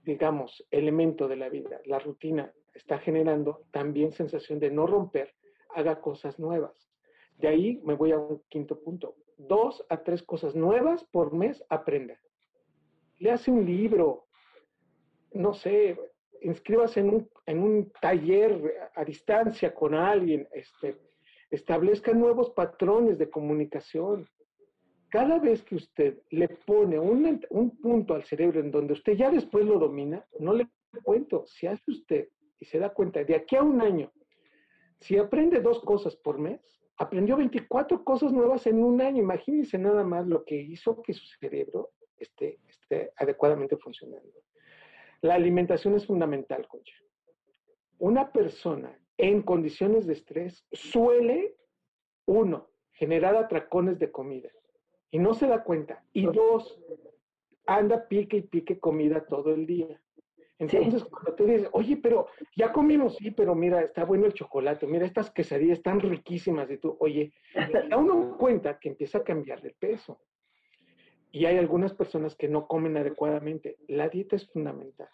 digamos, 0.03 0.65
elemento 0.71 1.27
de 1.27 1.35
la 1.35 1.49
vida, 1.49 1.79
la 1.85 1.99
rutina 1.99 2.51
está 2.73 2.99
generando 2.99 3.65
también 3.71 4.11
sensación 4.11 4.59
de 4.59 4.71
no 4.71 4.87
romper, 4.87 5.33
haga 5.75 6.01
cosas 6.01 6.39
nuevas. 6.39 6.89
De 7.37 7.47
ahí 7.47 7.81
me 7.83 7.95
voy 7.95 8.11
a 8.11 8.17
un 8.17 8.41
quinto 8.49 8.81
punto. 8.81 9.15
Dos 9.37 9.85
a 9.89 10.03
tres 10.03 10.23
cosas 10.23 10.55
nuevas 10.55 11.03
por 11.05 11.33
mes 11.33 11.63
aprenda 11.69 12.17
le 13.19 13.31
hace 13.31 13.51
un 13.51 13.65
libro, 13.65 14.27
no 15.33 15.53
sé, 15.53 15.97
inscríbase 16.41 16.99
en 16.99 17.09
un, 17.09 17.29
en 17.45 17.59
un 17.59 17.91
taller 18.01 18.89
a 18.95 19.03
distancia 19.03 19.73
con 19.73 19.93
alguien, 19.93 20.47
este, 20.51 20.97
establezca 21.49 22.13
nuevos 22.13 22.51
patrones 22.51 23.17
de 23.17 23.29
comunicación. 23.29 24.27
Cada 25.15 25.39
vez 25.39 25.63
que 25.63 25.75
usted 25.75 26.17
le 26.31 26.49
pone 26.49 26.99
un, 26.99 27.39
un 27.49 27.77
punto 27.77 28.15
al 28.15 28.25
cerebro 28.25 28.59
en 28.59 28.69
donde 28.69 28.91
usted 28.91 29.13
ya 29.13 29.31
después 29.31 29.65
lo 29.65 29.79
domina, 29.79 30.27
no 30.39 30.51
le 30.51 30.67
cuento, 31.03 31.45
si 31.47 31.67
hace 31.67 31.89
usted 31.89 32.27
y 32.59 32.65
se 32.65 32.79
da 32.79 32.89
cuenta, 32.89 33.23
de 33.23 33.33
aquí 33.33 33.55
a 33.55 33.63
un 33.63 33.79
año, 33.79 34.11
si 34.99 35.17
aprende 35.17 35.61
dos 35.61 35.79
cosas 35.79 36.17
por 36.17 36.37
mes, 36.37 36.59
aprendió 36.97 37.37
24 37.37 38.03
cosas 38.03 38.33
nuevas 38.33 38.67
en 38.67 38.83
un 38.83 38.99
año. 38.99 39.23
Imagínense 39.23 39.77
nada 39.77 40.03
más 40.03 40.27
lo 40.27 40.43
que 40.43 40.57
hizo 40.57 41.01
que 41.01 41.13
su 41.13 41.25
cerebro 41.39 41.91
esté, 42.17 42.59
esté 42.67 43.13
adecuadamente 43.15 43.77
funcionando. 43.77 44.43
La 45.21 45.35
alimentación 45.35 45.95
es 45.95 46.05
fundamental, 46.05 46.67
Concha. 46.67 46.97
Una 47.99 48.33
persona 48.33 48.99
en 49.17 49.43
condiciones 49.43 50.07
de 50.07 50.11
estrés 50.11 50.67
suele, 50.73 51.55
uno, 52.25 52.67
generar 52.91 53.37
atracones 53.37 53.97
de 53.97 54.11
comida 54.11 54.49
y 55.11 55.19
no 55.19 55.33
se 55.33 55.47
da 55.47 55.63
cuenta. 55.63 56.03
Y 56.13 56.25
dos, 56.25 56.79
anda 57.65 58.07
pique 58.07 58.37
y 58.37 58.41
pique 58.41 58.79
comida 58.79 59.25
todo 59.25 59.53
el 59.53 59.65
día. 59.65 60.01
Entonces, 60.57 61.01
sí. 61.01 61.09
cuando 61.09 61.35
tú 61.35 61.45
dices, 61.45 61.67
oye, 61.73 61.97
pero 61.97 62.27
ya 62.55 62.71
comimos, 62.71 63.17
sí, 63.17 63.31
pero 63.31 63.55
mira, 63.55 63.81
está 63.81 64.05
bueno 64.05 64.25
el 64.25 64.33
chocolate, 64.33 64.87
mira, 64.87 65.05
estas 65.05 65.29
quesadillas 65.31 65.79
están 65.79 65.99
riquísimas, 65.99 66.71
y 66.71 66.77
tú, 66.77 66.95
oye, 66.99 67.33
da 67.89 67.97
uno 67.97 68.37
cuenta 68.37 68.79
que 68.79 68.89
empieza 68.89 69.17
a 69.17 69.23
cambiar 69.23 69.61
de 69.61 69.71
peso. 69.71 70.19
Y 71.31 71.45
hay 71.45 71.57
algunas 71.57 71.93
personas 71.93 72.35
que 72.35 72.47
no 72.47 72.65
comen 72.67 72.95
adecuadamente. 72.95 73.75
La 73.89 74.07
dieta 74.07 74.37
es 74.37 74.47
fundamental. 74.49 75.09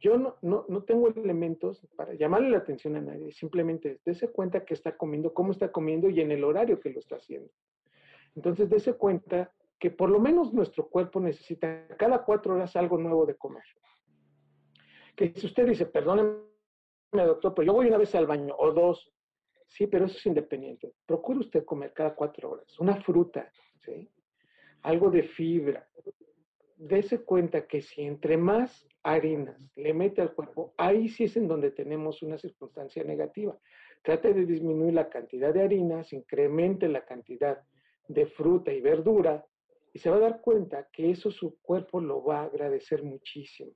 Yo 0.00 0.18
no, 0.18 0.36
no, 0.42 0.66
no 0.68 0.82
tengo 0.82 1.08
elementos 1.08 1.86
para 1.96 2.12
llamarle 2.12 2.50
la 2.50 2.58
atención 2.58 2.96
a 2.96 3.00
nadie, 3.00 3.32
simplemente 3.32 4.00
dése 4.04 4.28
cuenta 4.28 4.64
que 4.66 4.74
está 4.74 4.96
comiendo, 4.96 5.32
cómo 5.32 5.52
está 5.52 5.72
comiendo 5.72 6.10
y 6.10 6.20
en 6.20 6.32
el 6.32 6.44
horario 6.44 6.80
que 6.80 6.90
lo 6.90 6.98
está 6.98 7.16
haciendo. 7.16 7.48
Entonces, 8.34 8.68
dése 8.68 8.94
cuenta 8.94 9.52
que 9.78 9.90
por 9.90 10.10
lo 10.10 10.20
menos 10.20 10.52
nuestro 10.52 10.88
cuerpo 10.88 11.20
necesita 11.20 11.88
cada 11.96 12.24
cuatro 12.24 12.54
horas 12.54 12.76
algo 12.76 12.98
nuevo 12.98 13.26
de 13.26 13.36
comer. 13.36 13.64
Que 15.16 15.32
si 15.34 15.46
usted 15.46 15.66
dice, 15.66 15.86
perdóneme, 15.86 16.38
doctor, 17.12 17.54
pero 17.54 17.66
yo 17.66 17.72
voy 17.74 17.88
una 17.88 17.98
vez 17.98 18.14
al 18.14 18.26
baño 18.26 18.54
o 18.58 18.72
dos, 18.72 19.12
Sí, 19.72 19.86
pero 19.86 20.04
eso 20.04 20.18
es 20.18 20.26
independiente. 20.26 20.92
Procure 21.06 21.40
usted 21.40 21.64
comer 21.64 21.94
cada 21.94 22.14
cuatro 22.14 22.50
horas 22.50 22.78
una 22.78 22.96
fruta, 22.96 23.50
algo 24.82 25.10
de 25.10 25.22
fibra. 25.22 25.88
Dese 26.76 27.22
cuenta 27.22 27.66
que 27.66 27.80
si 27.80 28.02
entre 28.02 28.36
más 28.36 28.86
harinas 29.02 29.72
le 29.76 29.94
mete 29.94 30.20
al 30.20 30.34
cuerpo, 30.34 30.74
ahí 30.76 31.08
sí 31.08 31.24
es 31.24 31.38
en 31.38 31.48
donde 31.48 31.70
tenemos 31.70 32.22
una 32.22 32.36
circunstancia 32.36 33.02
negativa. 33.02 33.56
Trate 34.02 34.34
de 34.34 34.44
disminuir 34.44 34.92
la 34.92 35.08
cantidad 35.08 35.54
de 35.54 35.62
harinas, 35.62 36.12
incremente 36.12 36.86
la 36.88 37.06
cantidad 37.06 37.62
de 38.08 38.26
fruta 38.26 38.72
y 38.72 38.80
verdura 38.80 39.44
y 39.92 39.98
se 39.98 40.10
va 40.10 40.16
a 40.16 40.20
dar 40.20 40.40
cuenta 40.40 40.88
que 40.92 41.10
eso 41.10 41.30
su 41.30 41.58
cuerpo 41.60 42.00
lo 42.00 42.24
va 42.24 42.40
a 42.40 42.44
agradecer 42.44 43.02
muchísimo. 43.02 43.72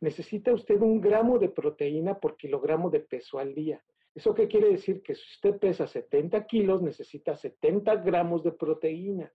Necesita 0.00 0.52
usted 0.52 0.80
un 0.80 1.00
gramo 1.00 1.38
de 1.38 1.48
proteína 1.48 2.18
por 2.18 2.36
kilogramo 2.36 2.90
de 2.90 3.00
peso 3.00 3.38
al 3.38 3.54
día. 3.54 3.82
¿Eso 4.14 4.34
qué 4.34 4.48
quiere 4.48 4.70
decir? 4.70 5.02
Que 5.02 5.14
si 5.14 5.22
usted 5.34 5.58
pesa 5.58 5.86
70 5.86 6.46
kilos, 6.46 6.82
necesita 6.82 7.34
70 7.34 7.96
gramos 7.96 8.42
de 8.42 8.52
proteína. 8.52 9.32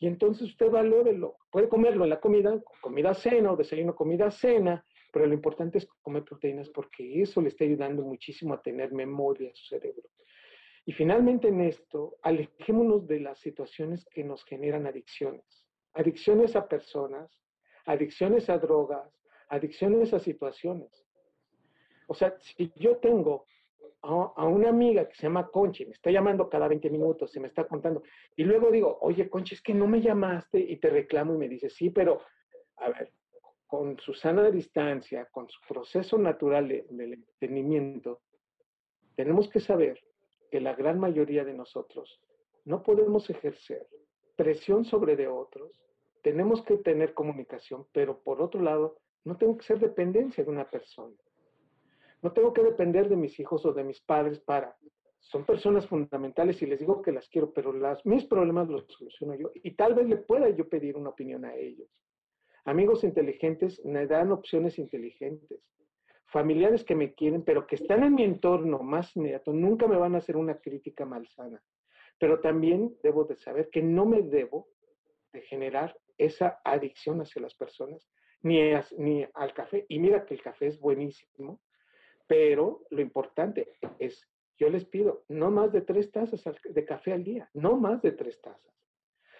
Y 0.00 0.06
entonces 0.06 0.48
usted 0.48 0.70
valórelo. 0.70 1.36
Puede 1.50 1.68
comerlo 1.68 2.04
en 2.04 2.10
la 2.10 2.20
comida, 2.20 2.60
comida 2.80 3.14
cena 3.14 3.52
o 3.52 3.56
desayuno, 3.56 3.94
comida 3.94 4.30
cena, 4.30 4.84
pero 5.12 5.26
lo 5.26 5.34
importante 5.34 5.78
es 5.78 5.86
comer 6.00 6.24
proteínas 6.24 6.70
porque 6.70 7.22
eso 7.22 7.40
le 7.40 7.48
está 7.48 7.64
ayudando 7.64 8.02
muchísimo 8.02 8.54
a 8.54 8.62
tener 8.62 8.92
memoria 8.92 9.50
a 9.50 9.54
su 9.54 9.66
cerebro. 9.66 10.08
Y 10.84 10.92
finalmente 10.92 11.48
en 11.48 11.60
esto, 11.60 12.16
alejémonos 12.22 13.06
de 13.06 13.20
las 13.20 13.38
situaciones 13.38 14.04
que 14.06 14.24
nos 14.24 14.44
generan 14.44 14.86
adicciones. 14.86 15.66
Adicciones 15.94 16.56
a 16.56 16.66
personas, 16.66 17.30
adicciones 17.86 18.50
a 18.50 18.58
drogas, 18.58 19.08
adicciones 19.48 20.12
a 20.12 20.18
situaciones. 20.18 21.06
O 22.08 22.14
sea, 22.14 22.36
si 22.40 22.72
yo 22.76 22.96
tengo 22.96 23.46
a, 24.02 24.46
una 24.46 24.70
amiga 24.70 25.08
que 25.08 25.14
se 25.14 25.22
llama 25.22 25.48
Conchi, 25.48 25.86
me 25.86 25.92
está 25.92 26.10
llamando 26.10 26.48
cada 26.48 26.66
20 26.66 26.90
minutos, 26.90 27.30
se 27.30 27.38
me 27.38 27.46
está 27.46 27.68
contando, 27.68 28.02
y 28.34 28.42
luego 28.42 28.70
digo, 28.70 28.98
oye 29.02 29.28
Conchi, 29.30 29.54
es 29.54 29.62
que 29.62 29.74
no 29.74 29.86
me 29.86 30.00
llamaste 30.00 30.58
y 30.58 30.76
te 30.78 30.90
reclamo 30.90 31.34
y 31.34 31.38
me 31.38 31.48
dice, 31.48 31.70
sí, 31.70 31.90
pero, 31.90 32.20
a 32.76 32.88
ver, 32.88 33.12
con 33.66 33.98
su 34.00 34.12
sana 34.14 34.50
distancia, 34.50 35.26
con 35.30 35.48
su 35.48 35.60
proceso 35.68 36.18
natural 36.18 36.68
del 36.68 37.12
entendimiento, 37.12 38.20
tenemos 39.14 39.48
que 39.48 39.60
saber 39.60 39.98
que 40.52 40.60
la 40.60 40.74
gran 40.74 41.00
mayoría 41.00 41.46
de 41.46 41.54
nosotros 41.54 42.20
no 42.66 42.82
podemos 42.82 43.28
ejercer 43.30 43.88
presión 44.36 44.84
sobre 44.84 45.16
de 45.16 45.26
otros, 45.26 45.72
tenemos 46.22 46.62
que 46.62 46.76
tener 46.76 47.14
comunicación, 47.14 47.86
pero 47.90 48.20
por 48.22 48.42
otro 48.42 48.60
lado, 48.60 48.98
no 49.24 49.38
tengo 49.38 49.56
que 49.56 49.64
ser 49.64 49.80
dependencia 49.80 50.44
de 50.44 50.50
una 50.50 50.68
persona. 50.68 51.16
No 52.20 52.32
tengo 52.32 52.52
que 52.52 52.62
depender 52.62 53.08
de 53.08 53.16
mis 53.16 53.40
hijos 53.40 53.64
o 53.64 53.72
de 53.72 53.82
mis 53.82 54.00
padres 54.02 54.40
para. 54.40 54.76
Son 55.20 55.46
personas 55.46 55.86
fundamentales 55.86 56.60
y 56.60 56.66
les 56.66 56.80
digo 56.80 57.00
que 57.00 57.12
las 57.12 57.28
quiero, 57.30 57.50
pero 57.54 57.72
las, 57.72 58.04
mis 58.04 58.26
problemas 58.26 58.68
los 58.68 58.84
soluciono 58.88 59.34
yo 59.34 59.50
y 59.54 59.74
tal 59.74 59.94
vez 59.94 60.06
le 60.06 60.18
pueda 60.18 60.50
yo 60.50 60.68
pedir 60.68 60.98
una 60.98 61.08
opinión 61.08 61.46
a 61.46 61.56
ellos. 61.56 61.88
Amigos 62.66 63.04
inteligentes 63.04 63.82
me 63.86 64.06
dan 64.06 64.32
opciones 64.32 64.78
inteligentes 64.78 65.60
familiares 66.32 66.82
que 66.82 66.94
me 66.94 67.14
quieren, 67.14 67.44
pero 67.44 67.66
que 67.66 67.76
están 67.76 68.02
en 68.02 68.14
mi 68.14 68.24
entorno 68.24 68.82
más 68.82 69.14
inmediato, 69.14 69.52
nunca 69.52 69.86
me 69.86 69.96
van 69.96 70.14
a 70.14 70.18
hacer 70.18 70.36
una 70.36 70.58
crítica 70.58 71.04
malsana. 71.04 71.62
Pero 72.18 72.40
también 72.40 72.96
debo 73.02 73.24
de 73.24 73.36
saber 73.36 73.68
que 73.70 73.82
no 73.82 74.06
me 74.06 74.22
debo 74.22 74.68
de 75.32 75.42
generar 75.42 75.96
esa 76.16 76.60
adicción 76.64 77.20
hacia 77.20 77.42
las 77.42 77.54
personas, 77.54 78.08
ni, 78.40 78.60
ni 78.96 79.26
al 79.34 79.52
café. 79.52 79.84
Y 79.88 79.98
mira 79.98 80.24
que 80.24 80.34
el 80.34 80.42
café 80.42 80.68
es 80.68 80.80
buenísimo, 80.80 81.60
pero 82.26 82.86
lo 82.90 83.02
importante 83.02 83.68
es, 83.98 84.26
yo 84.56 84.70
les 84.70 84.86
pido, 84.86 85.24
no 85.28 85.50
más 85.50 85.70
de 85.70 85.82
tres 85.82 86.10
tazas 86.10 86.42
de 86.64 86.84
café 86.84 87.12
al 87.12 87.24
día, 87.24 87.50
no 87.52 87.76
más 87.76 88.00
de 88.00 88.12
tres 88.12 88.40
tazas. 88.40 88.72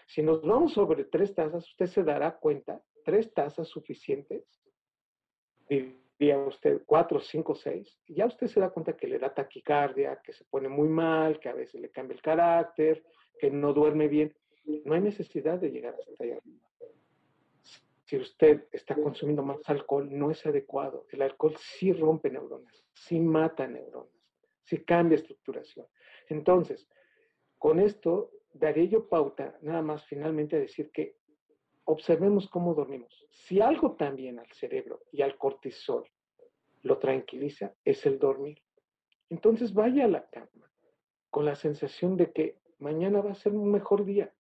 Si 0.09 0.23
nos 0.23 0.43
vamos 0.43 0.75
sobre 0.75 1.05
tres 1.05 1.35
tazas, 1.35 1.67
usted 1.67 1.87
se 1.87 2.03
dará 2.03 2.37
cuenta, 2.39 2.83
tres 3.05 3.33
tazas 3.33 3.69
suficientes 3.69 4.45
a 6.31 6.39
usted 6.39 6.83
cuatro, 6.87 7.21
cinco, 7.21 7.55
seis, 7.55 7.99
y 8.07 8.15
ya 8.15 8.27
usted 8.27 8.47
se 8.47 8.61
da 8.61 8.71
cuenta 8.71 8.97
que 8.97 9.07
le 9.07 9.19
da 9.19 9.35
taquicardia, 9.35 10.21
que 10.23 10.33
se 10.33 10.45
pone 10.45 10.69
muy 10.69 10.89
mal, 10.89 11.41
que 11.41 11.49
a 11.49 11.55
veces 11.55 11.81
le 11.81 11.91
cambia 11.91 12.15
el 12.15 12.23
carácter, 12.23 13.03
que 13.39 13.51
no 13.51 13.73
duerme 13.73 14.09
bien. 14.09 14.35
No 14.85 14.95
hay 14.95 15.01
necesidad 15.01 15.59
de 15.59 15.71
llegar 15.71 15.95
hasta 15.95 16.23
allá 16.23 16.37
arriba. 16.37 16.69
Si 18.05 18.17
usted 18.17 18.67
está 18.73 18.95
consumiendo 18.95 19.43
más 19.43 19.59
alcohol, 19.67 20.07
no 20.11 20.31
es 20.31 20.45
adecuado. 20.45 21.07
El 21.11 21.23
alcohol 21.23 21.57
sí 21.59 21.93
rompe 21.93 22.31
neuronas, 22.31 22.85
sí 22.93 23.19
mata 23.19 23.67
neuronas, 23.67 24.13
sí 24.65 24.85
cambia 24.85 25.17
estructuración. 25.17 25.87
Entonces, 26.29 26.87
con 27.59 27.81
esto 27.81 28.31
daré 28.53 28.89
yo 28.89 29.09
pauta 29.09 29.59
nada 29.63 29.83
más 29.83 30.05
finalmente 30.05 30.57
a 30.57 30.61
decir 30.61 30.91
que 30.91 31.17
observemos 31.85 32.49
cómo 32.49 32.75
dormimos. 32.75 33.27
Si 33.31 33.61
algo 33.61 33.93
también 33.93 34.39
al 34.39 34.51
cerebro 34.53 35.01
y 35.11 35.23
al 35.23 35.37
cortisol 35.37 36.05
lo 36.83 36.99
tranquiliza, 36.99 37.75
es 37.85 38.05
el 38.07 38.19
dormir. 38.19 38.63
Entonces 39.31 39.73
vaya 39.73 40.05
a 40.05 40.09
la 40.09 40.29
cama 40.29 40.71
con 41.31 41.45
la 41.45 41.55
sensación 41.55 42.17
de 42.17 42.33
que 42.33 42.59
mañana 42.79 43.21
va 43.21 43.33
a 43.33 43.37
ser 43.37 43.53
un 43.53 43.71
mejor 43.71 44.05
día. 44.05 44.33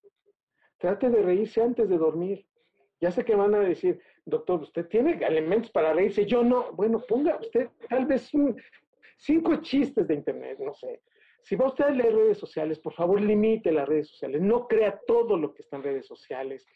Trate 0.78 1.09
de 1.09 1.22
reírse 1.22 1.62
antes 1.62 1.88
de 1.88 1.97
dormir. 1.97 2.47
Ya 3.01 3.11
sé 3.11 3.24
que 3.24 3.34
van 3.34 3.55
a 3.55 3.61
decir, 3.61 4.01
doctor, 4.24 4.61
usted 4.62 4.86
tiene 4.86 5.12
elementos 5.24 5.70
para 5.70 5.93
reírse. 5.93 6.26
Yo 6.26 6.45
no. 6.45 6.72
Bueno, 6.72 7.01
ponga 7.01 7.36
usted 7.36 7.70
tal 7.88 8.07
vez 8.07 8.30
cinco 9.16 9.57
chistes 9.57 10.07
de 10.07 10.14
internet, 10.14 10.59
no 10.59 10.74
sé. 10.74 11.01
Si 11.43 11.57
va 11.57 11.66
usted 11.66 11.84
a 11.84 11.90
leer 11.90 12.14
redes 12.14 12.38
sociales, 12.38 12.78
por 12.78 12.93
favor 12.93 13.20
limite 13.20 13.72
las 13.72 13.88
redes 13.88 14.09
sociales. 14.09 14.40
No 14.40 14.68
crea 14.68 15.01
todo 15.07 15.36
lo 15.36 15.53
que 15.55 15.62
está 15.62 15.76
en 15.76 15.82
redes 15.82 16.07
sociales 16.07 16.66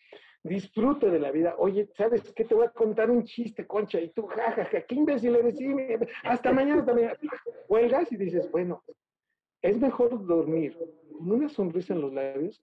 disfrute 0.47 1.11
de 1.11 1.19
la 1.19 1.31
vida. 1.31 1.55
Oye, 1.59 1.89
¿sabes 1.97 2.33
qué? 2.33 2.45
Te 2.45 2.55
voy 2.55 2.67
a 2.67 2.71
contar 2.71 3.11
un 3.11 3.25
chiste, 3.25 3.67
concha, 3.67 4.01
y 4.01 4.09
tú, 4.11 4.27
jajaja, 4.27 4.83
qué 4.83 4.95
imbécil 4.95 5.37
eres, 5.37 5.57
sí, 5.57 5.67
hasta 6.25 6.53
mañana 6.53 6.85
también. 6.85 7.13
Huelgas 7.69 8.11
y 8.13 8.17
dices, 8.17 8.51
bueno, 8.51 8.83
es 9.63 9.79
mejor 9.79 10.27
dormir 10.27 10.77
con 11.13 11.31
una 11.31 11.49
sonrisa 11.49 11.95
en 11.95 12.01
los 12.01 12.13
labios 12.13 12.63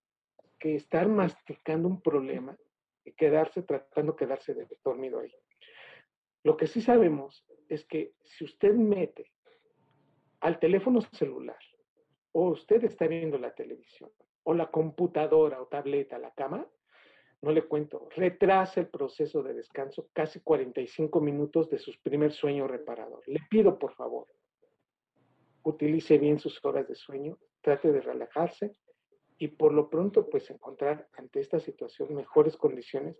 que 0.59 0.75
estar 0.75 1.07
masticando 1.07 1.87
un 1.87 2.01
problema 2.01 2.57
y 3.03 3.11
quedarse, 3.11 3.63
tratando 3.63 4.13
de 4.13 4.17
quedarse 4.17 4.67
dormido 4.83 5.19
ahí. 5.19 5.33
Lo 6.43 6.57
que 6.57 6.67
sí 6.67 6.81
sabemos 6.81 7.45
es 7.69 7.85
que 7.85 8.13
si 8.23 8.43
usted 8.43 8.73
mete 8.73 9.31
al 10.39 10.59
teléfono 10.59 11.01
celular, 11.01 11.59
o 12.33 12.49
usted 12.49 12.83
está 12.83 13.07
viendo 13.07 13.37
la 13.37 13.53
televisión, 13.53 14.11
o 14.43 14.53
la 14.53 14.69
computadora 14.69 15.61
o 15.61 15.67
tableta 15.67 16.17
la 16.17 16.31
cama, 16.31 16.67
no 17.43 17.51
le 17.51 17.63
cuento, 17.63 18.07
retrasa 18.15 18.79
el 18.79 18.87
proceso 18.87 19.43
de 19.43 19.53
descanso 19.53 20.07
casi 20.13 20.39
45 20.39 21.19
minutos 21.19 21.69
de 21.69 21.77
su 21.77 21.91
primer 22.01 22.31
sueño 22.31 22.69
reparador. 22.69 23.21
Le 23.27 23.41
pido, 23.49 23.77
por 23.77 23.93
favor, 23.95 24.27
utilice 25.63 26.17
bien 26.17 26.39
sus 26.39 26.63
horas 26.63 26.87
de 26.87 26.95
sueño, 26.95 27.37
trate 27.59 27.91
de 27.91 27.99
relajarse 27.99 28.71
y 29.37 29.49
por 29.49 29.73
lo 29.73 29.89
pronto, 29.89 30.29
pues 30.29 30.49
encontrar 30.49 31.09
ante 31.17 31.41
esta 31.41 31.59
situación 31.59 32.15
mejores 32.15 32.55
condiciones. 32.55 33.17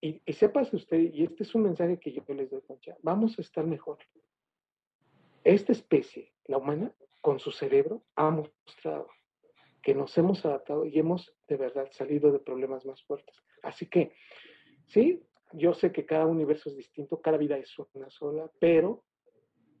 Y, 0.00 0.22
y 0.24 0.76
usted, 0.76 0.98
y 1.12 1.24
este 1.24 1.42
es 1.42 1.52
un 1.52 1.64
mensaje 1.64 1.98
que 1.98 2.12
yo 2.12 2.22
les 2.28 2.50
doy, 2.50 2.62
Concha, 2.62 2.96
vamos 3.02 3.36
a 3.36 3.42
estar 3.42 3.66
mejor. 3.66 3.98
Esta 5.42 5.72
especie, 5.72 6.32
la 6.44 6.58
humana, 6.58 6.94
con 7.20 7.40
su 7.40 7.50
cerebro, 7.50 8.04
ha 8.14 8.30
mostrado 8.30 9.08
que 9.82 9.94
nos 9.94 10.16
hemos 10.18 10.44
adaptado 10.44 10.84
y 10.84 10.98
hemos 10.98 11.34
de 11.48 11.56
verdad 11.56 11.88
salido 11.92 12.32
de 12.32 12.38
problemas 12.38 12.84
más 12.84 13.02
fuertes. 13.04 13.36
Así 13.62 13.86
que, 13.86 14.12
sí, 14.88 15.22
yo 15.52 15.74
sé 15.74 15.92
que 15.92 16.06
cada 16.06 16.26
universo 16.26 16.70
es 16.70 16.76
distinto, 16.76 17.20
cada 17.20 17.36
vida 17.36 17.56
es 17.56 17.74
una 17.94 18.10
sola, 18.10 18.50
pero 18.60 19.04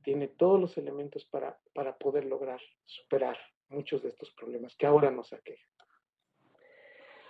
tiene 0.02 0.28
todos 0.28 0.60
los 0.60 0.76
elementos 0.78 1.24
para, 1.26 1.58
para 1.74 1.96
poder 1.96 2.24
lograr 2.24 2.60
superar 2.84 3.36
muchos 3.68 4.02
de 4.02 4.08
estos 4.08 4.30
problemas 4.32 4.74
que 4.76 4.86
ahora 4.86 5.10
nos 5.10 5.32
aquejan. 5.32 5.68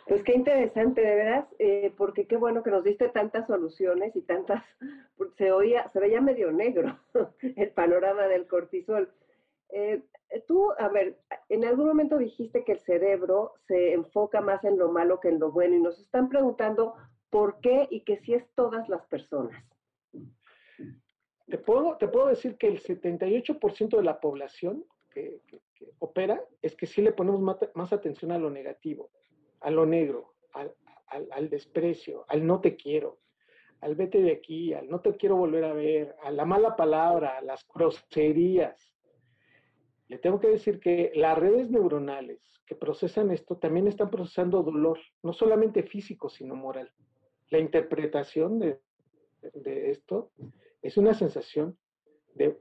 Pues 0.07 0.25
qué 0.25 0.33
interesante, 0.33 1.03
de 1.03 1.15
veras, 1.15 1.47
eh, 1.59 1.93
porque 1.97 2.27
qué 2.27 2.37
bueno 2.37 2.65
que 2.65 2.71
nos 2.71 2.83
diste 2.83 3.11
tantas 3.11 3.47
soluciones 3.47 4.17
y 4.17 4.23
tantas, 4.23 4.65
porque 5.17 5.35
se 5.37 5.53
oía, 5.53 5.89
se 5.93 6.01
veía 6.01 6.21
medio 6.21 6.51
negro 6.51 6.99
el 7.41 7.71
panorama 7.71 8.27
del 8.27 8.47
cortisol. 8.47 9.13
Eh, 9.73 10.03
tú, 10.47 10.71
a 10.79 10.89
ver, 10.89 11.19
en 11.49 11.65
algún 11.65 11.87
momento 11.87 12.19
dijiste 12.19 12.65
que 12.65 12.73
el 12.73 12.81
cerebro 12.81 13.55
se 13.67 13.93
enfoca 13.93 14.41
más 14.41 14.65
en 14.65 14.79
lo 14.79 14.91
malo 14.91 15.21
que 15.21 15.29
en 15.29 15.39
lo 15.39 15.51
bueno 15.53 15.77
y 15.77 15.81
nos 15.81 15.99
están 15.99 16.29
preguntando 16.29 16.95
por 17.31 17.61
qué 17.61 17.87
y 17.91 18.03
que 18.03 18.19
si 18.19 18.35
es 18.35 18.45
todas 18.55 18.89
las 18.89 19.07
personas. 19.07 19.65
Te 21.47 21.59
puedo, 21.59 21.97
decir 22.29 22.57
que 22.57 22.69
el 22.69 22.81
78% 22.81 23.97
de 23.97 24.03
la 24.05 24.21
población 24.21 24.85
que, 25.11 25.41
opera 25.99 26.41
es 26.63 26.77
que 26.77 26.87
sí 26.87 27.03
le 27.03 27.13
ponemos 27.13 27.41
más, 27.75 27.93
atención 27.93 28.31
a 28.31 28.39
lo 28.39 28.51
negativo, 28.51 29.11
a 29.61 29.71
lo 29.71 29.85
negro, 29.85 30.35
al, 30.53 30.73
al 31.09 31.51
desprecio, 31.51 32.25
al 32.29 32.47
no 32.47 32.61
te 32.61 32.77
quiero, 32.77 33.19
al 33.81 33.97
vete 33.97 34.21
de 34.21 34.31
aquí, 34.31 34.75
al 34.75 34.89
no 34.89 35.01
te 35.01 35.17
quiero 35.17 35.37
volver 35.37 35.65
a 35.65 35.73
ver, 35.73 36.15
a 36.23 36.31
la 36.31 36.45
mala 36.45 36.77
palabra, 36.77 37.39
a 37.39 37.43
las 37.43 37.67
groserías 37.67 38.90
le 40.11 40.19
tengo 40.19 40.41
que 40.41 40.49
decir 40.49 40.81
que 40.81 41.13
las 41.15 41.39
redes 41.39 41.71
neuronales 41.71 42.41
que 42.67 42.75
procesan 42.75 43.31
esto 43.31 43.59
también 43.59 43.87
están 43.87 44.11
procesando 44.11 44.61
dolor, 44.65 44.99
no 45.23 45.33
solamente 45.33 45.85
físico, 45.85 46.29
sino 46.29 46.57
moral. 46.57 46.91
La 47.49 47.61
interpretación 47.61 48.59
de, 48.59 48.81
de 49.55 49.91
esto 49.93 50.33
es 50.83 50.97
una 50.97 51.15
sensación 51.15 51.79
de 52.35 52.59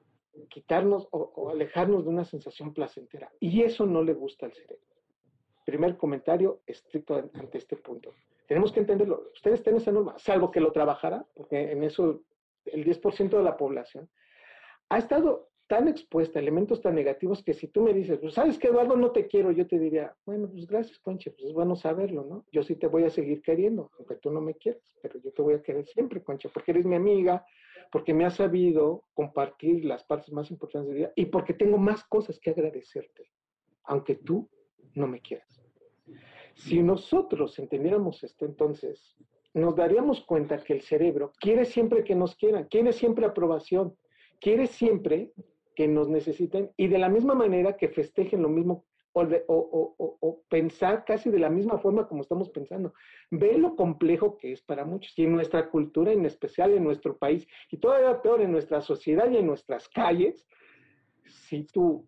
quitarnos 0.50 1.08
o, 1.10 1.18
o, 1.36 1.50
alejarnos 1.50 2.04
de 2.04 2.12
una 2.12 2.24
sensación 2.24 2.72
placentera. 2.72 3.32
Y 3.40 3.64
eso 3.64 3.88
no 3.88 4.04
le 4.04 4.14
gusta 4.14 4.46
al 4.46 4.54
cerebro. 4.54 4.86
Primer 5.66 5.98
comentario 5.98 6.62
estricto 6.68 7.16
ante 7.16 7.58
este 7.58 7.78
punto. 7.78 8.14
Tenemos 8.48 8.72
que 8.72 8.82
entenderlo. 8.82 9.32
Ustedes 9.34 9.64
tienen 9.64 9.82
esa 9.82 9.92
norma, 9.92 10.20
salvo 10.20 10.52
que 10.52 10.62
lo 10.62 10.72
trabajara, 10.72 11.26
porque 11.34 11.72
en 11.72 11.84
eso 11.84 12.22
el 12.66 12.86
10% 12.86 13.30
de 13.30 13.44
la 13.44 13.58
población 13.58 14.08
ha 14.90 15.00
estado 15.00 15.50
tan 15.70 15.88
expuesta 15.88 16.40
a 16.40 16.42
elementos 16.42 16.82
tan 16.82 16.96
negativos 16.96 17.44
que 17.44 17.54
si 17.54 17.68
tú 17.68 17.84
me 17.84 17.94
dices, 17.94 18.18
pues 18.18 18.34
sabes 18.34 18.58
que 18.58 18.70
Eduardo 18.70 18.98
no 18.98 19.12
te 19.12 19.28
quiero, 19.28 19.52
yo 19.52 19.68
te 19.68 19.78
diría, 19.78 20.16
bueno, 20.26 20.50
pues 20.50 20.66
gracias, 20.66 20.98
Concha, 20.98 21.30
pues 21.30 21.46
es 21.46 21.54
bueno 21.54 21.76
saberlo, 21.76 22.26
¿no? 22.26 22.44
Yo 22.52 22.64
sí 22.64 22.76
te 22.76 22.88
voy 22.88 23.04
a 23.04 23.12
seguir 23.12 23.44
queriendo, 23.44 23.92
aunque 24.00 24.16
tú 24.16 24.32
no 24.32 24.42
me 24.42 24.56
quieras, 24.56 24.82
pero 25.00 25.20
yo 25.20 25.32
te 25.32 25.44
voy 25.44 25.54
a 25.54 25.62
querer 25.62 25.86
siempre, 25.86 26.24
Concha, 26.24 26.50
porque 26.52 26.72
eres 26.72 26.88
mi 26.88 26.96
amiga, 26.96 27.46
porque 27.92 28.16
me 28.16 28.26
has 28.26 28.34
sabido 28.38 29.04
compartir 29.14 29.86
las 29.86 30.04
partes 30.04 30.34
más 30.34 30.50
importantes 30.50 30.90
de 30.92 30.98
vida 30.98 31.14
y 31.16 31.28
porque 31.28 31.54
tengo 31.54 31.78
más 31.78 32.04
cosas 32.06 32.40
que 32.40 32.50
agradecerte, 32.50 33.30
aunque 33.84 34.16
tú 34.16 34.50
no 34.96 35.06
me 35.06 35.22
quieras. 35.22 35.64
Si 36.56 36.82
nosotros 36.82 37.60
entendiéramos 37.60 38.24
esto, 38.24 38.46
entonces 38.46 39.16
nos 39.54 39.76
daríamos 39.76 40.22
cuenta 40.26 40.58
que 40.64 40.74
el 40.74 40.82
cerebro 40.82 41.32
quiere 41.40 41.64
siempre 41.66 42.04
que 42.04 42.16
nos 42.16 42.36
quieran, 42.36 42.64
quiere 42.64 42.92
siempre 42.92 43.28
aprobación, 43.28 43.96
quiere 44.42 44.66
siempre 44.66 45.32
que 45.80 45.88
nos 45.88 46.10
necesiten 46.10 46.74
y 46.76 46.90
de 46.90 46.98
la 46.98 47.08
misma 47.08 47.36
manera 47.36 47.78
que 47.78 47.88
festejen 47.88 48.42
lo 48.42 48.50
mismo 48.50 48.84
o, 49.14 50.44
pensar 50.50 51.06
casi 51.06 51.30
de 51.30 51.40
la 51.40 51.50
misma 51.50 51.78
forma 51.78 52.06
como 52.06 52.22
estamos 52.22 52.50
pensando. 52.50 52.94
Ve 53.32 53.58
lo 53.58 53.78
complejo 53.78 54.36
que 54.36 54.52
es 54.52 54.62
para 54.62 54.84
muchos 54.84 55.18
y 55.18 55.24
en 55.24 55.32
nuestra 55.32 55.70
cultura, 55.70 56.12
en 56.12 56.26
especial 56.26 56.74
en 56.74 56.84
nuestro 56.84 57.18
país 57.18 57.48
y 57.72 57.78
todavía 57.78 58.22
peor 58.22 58.42
en 58.42 58.52
nuestra 58.52 58.82
sociedad 58.82 59.32
y 59.32 59.38
en 59.38 59.48
nuestras 59.48 59.88
calles, 59.88 60.46
si 61.24 61.64
tú 61.64 62.06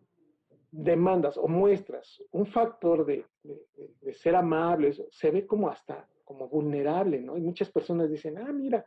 demandas 0.70 1.38
o 1.38 1.48
muestras 1.48 2.22
un 2.32 2.48
factor 2.48 3.06
de, 3.06 3.26
de, 3.42 3.58
de 4.02 4.14
ser 4.14 4.36
amable, 4.36 4.92
se 5.12 5.32
ve 5.32 5.48
como 5.48 5.70
hasta 5.70 6.10
como 6.26 6.50
vulnerable, 6.50 7.22
¿no? 7.22 7.38
Y 7.38 7.42
muchas 7.42 7.72
personas 7.72 8.10
dicen, 8.10 8.38
ah, 8.38 8.52
mira, 8.52 8.86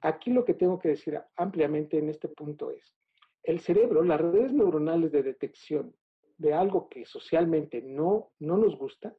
aquí 0.00 0.32
lo 0.32 0.42
que 0.42 0.54
tengo 0.54 0.78
que 0.78 0.88
decir 0.88 1.20
ampliamente 1.36 1.98
en 1.98 2.08
este 2.08 2.28
punto 2.28 2.70
es, 2.70 2.96
el 3.42 3.60
cerebro, 3.60 4.02
las 4.02 4.20
redes 4.20 4.52
neuronales 4.52 5.12
de 5.12 5.22
detección 5.22 5.94
de 6.38 6.54
algo 6.54 6.88
que 6.88 7.04
socialmente 7.04 7.82
no, 7.82 8.30
no 8.38 8.56
nos 8.56 8.76
gusta, 8.78 9.14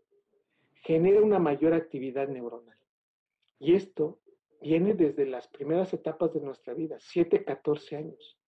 genera 0.73 1.21
una 1.21 1.39
mayor 1.39 1.73
actividad 1.73 2.27
neuronal. 2.27 2.77
Y 3.59 3.75
esto 3.75 4.19
viene 4.59 4.93
desde 4.93 5.25
las 5.25 5.47
primeras 5.47 5.93
etapas 5.93 6.33
de 6.33 6.41
nuestra 6.41 6.73
vida, 6.73 6.97
7, 6.99 7.43
14 7.43 7.95
años. 7.95 8.39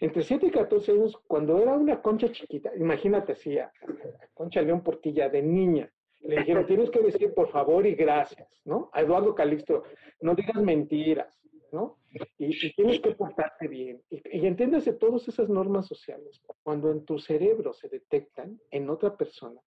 Entre 0.00 0.22
7 0.22 0.46
y 0.46 0.50
14 0.50 0.92
años, 0.92 1.16
cuando 1.26 1.60
era 1.60 1.74
una 1.74 2.02
concha 2.02 2.30
chiquita, 2.32 2.72
imagínate 2.76 3.32
así, 3.32 3.58
a, 3.58 3.66
a 3.66 4.26
Concha 4.34 4.60
León 4.60 4.82
Portilla 4.82 5.28
de 5.28 5.42
niña, 5.42 5.92
le 6.20 6.38
dijeron, 6.38 6.66
tienes 6.66 6.90
que 6.90 7.00
decir 7.00 7.32
por 7.32 7.48
favor 7.50 7.86
y 7.86 7.94
gracias, 7.94 8.48
¿no? 8.64 8.90
A 8.92 9.02
Eduardo 9.02 9.34
Calixto, 9.34 9.84
no 10.20 10.34
digas 10.34 10.60
mentiras, 10.60 11.40
¿no? 11.70 11.98
Y, 12.38 12.66
y 12.66 12.72
tienes 12.74 13.00
que 13.00 13.12
portarte 13.12 13.68
bien. 13.68 14.02
Y, 14.10 14.46
entiéndase 14.46 14.92
todas 14.92 15.26
esas 15.28 15.48
normas 15.48 15.86
sociales. 15.86 16.40
Cuando 16.62 16.90
en 16.90 17.04
tu 17.04 17.18
cerebro 17.18 17.72
se 17.72 17.88
detectan 17.88 18.60
en 18.70 18.90
otra 18.90 19.16
persona, 19.16 19.60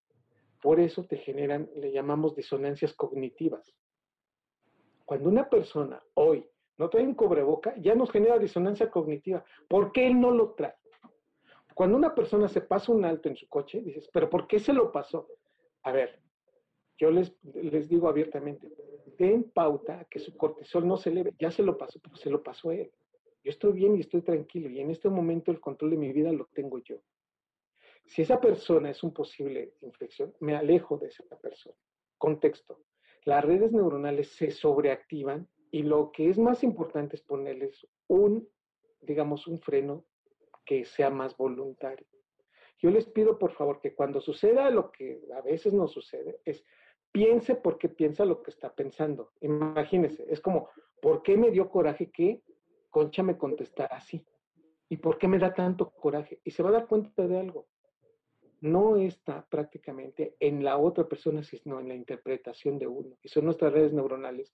por 0.61 0.79
eso 0.79 1.03
te 1.05 1.17
generan, 1.17 1.69
le 1.75 1.91
llamamos 1.91 2.35
disonancias 2.35 2.93
cognitivas. 2.93 3.75
Cuando 5.05 5.29
una 5.29 5.49
persona 5.49 6.01
hoy 6.15 6.45
no 6.77 6.89
trae 6.89 7.03
un 7.03 7.15
cobreboca, 7.15 7.75
ya 7.77 7.95
nos 7.95 8.11
genera 8.11 8.37
disonancia 8.37 8.89
cognitiva. 8.89 9.43
¿Por 9.67 9.91
qué 9.91 10.07
él 10.07 10.19
no 10.19 10.31
lo 10.31 10.53
trae? 10.53 10.75
Cuando 11.73 11.95
una 11.95 12.15
persona 12.15 12.47
se 12.47 12.61
pasa 12.61 12.91
un 12.91 13.05
alto 13.05 13.29
en 13.29 13.35
su 13.35 13.47
coche, 13.47 13.81
dices, 13.81 14.09
¿pero 14.11 14.29
por 14.29 14.47
qué 14.47 14.59
se 14.59 14.73
lo 14.73 14.91
pasó? 14.91 15.27
A 15.83 15.91
ver, 15.91 16.19
yo 16.97 17.11
les, 17.11 17.35
les 17.53 17.87
digo 17.87 18.09
abiertamente, 18.09 18.67
den 19.17 19.51
pauta 19.51 20.01
a 20.01 20.05
que 20.05 20.19
su 20.19 20.35
cortisol 20.35 20.87
no 20.87 20.97
se 20.97 21.09
eleve. 21.09 21.33
Ya 21.39 21.51
se 21.51 21.63
lo 21.63 21.77
pasó, 21.77 21.99
pero 22.01 22.15
se 22.15 22.29
lo 22.29 22.43
pasó 22.43 22.69
a 22.69 22.75
él. 22.75 22.91
Yo 23.43 23.51
estoy 23.51 23.73
bien 23.73 23.95
y 23.95 24.01
estoy 24.01 24.21
tranquilo 24.21 24.69
y 24.69 24.79
en 24.79 24.91
este 24.91 25.09
momento 25.09 25.51
el 25.51 25.59
control 25.59 25.91
de 25.91 25.97
mi 25.97 26.11
vida 26.11 26.31
lo 26.31 26.45
tengo 26.53 26.79
yo. 26.79 26.97
Si 28.05 28.21
esa 28.21 28.39
persona 28.39 28.89
es 28.89 29.03
un 29.03 29.13
posible 29.13 29.73
infección, 29.81 30.33
me 30.39 30.55
alejo 30.55 30.97
de 30.97 31.07
esa 31.07 31.23
persona. 31.41 31.75
Contexto. 32.17 32.83
Las 33.25 33.43
redes 33.43 33.71
neuronales 33.71 34.29
se 34.29 34.51
sobreactivan 34.51 35.47
y 35.71 35.83
lo 35.83 36.11
que 36.11 36.29
es 36.29 36.37
más 36.37 36.63
importante 36.63 37.17
es 37.17 37.21
ponerles 37.21 37.85
un, 38.07 38.47
digamos, 39.01 39.47
un 39.47 39.59
freno 39.59 40.05
que 40.65 40.85
sea 40.85 41.09
más 41.09 41.35
voluntario. 41.35 42.07
Yo 42.79 42.91
les 42.91 43.05
pido, 43.07 43.39
por 43.39 43.51
favor, 43.53 43.81
que 43.81 43.93
cuando 43.93 44.21
suceda 44.21 44.69
lo 44.69 44.91
que 44.91 45.21
a 45.35 45.41
veces 45.41 45.73
no 45.73 45.87
sucede, 45.87 46.39
es 46.45 46.63
piense 47.11 47.55
por 47.55 47.77
qué 47.77 47.89
piensa 47.89 48.25
lo 48.25 48.41
que 48.41 48.51
está 48.51 48.73
pensando. 48.73 49.31
Imagínese, 49.41 50.25
es 50.29 50.41
como, 50.41 50.69
¿por 51.01 51.23
qué 51.23 51.37
me 51.37 51.51
dio 51.51 51.69
coraje 51.69 52.11
que 52.11 52.41
Concha 52.89 53.23
me 53.23 53.37
contestara 53.37 53.97
así? 53.97 54.25
¿Y 54.89 54.97
por 54.97 55.17
qué 55.17 55.27
me 55.27 55.39
da 55.39 55.53
tanto 55.53 55.91
coraje? 55.91 56.39
Y 56.43 56.51
se 56.51 56.63
va 56.63 56.69
a 56.69 56.73
dar 56.73 56.87
cuenta 56.87 57.27
de 57.27 57.39
algo. 57.39 57.67
No 58.61 58.95
está 58.95 59.45
prácticamente 59.47 60.35
en 60.39 60.63
la 60.63 60.77
otra 60.77 61.07
persona, 61.07 61.43
sino 61.43 61.79
en 61.79 61.89
la 61.89 61.95
interpretación 61.95 62.79
de 62.79 62.87
uno. 62.87 63.17
Y 63.21 63.27
son 63.27 63.45
nuestras 63.45 63.73
redes 63.73 63.93
neuronales 63.93 64.53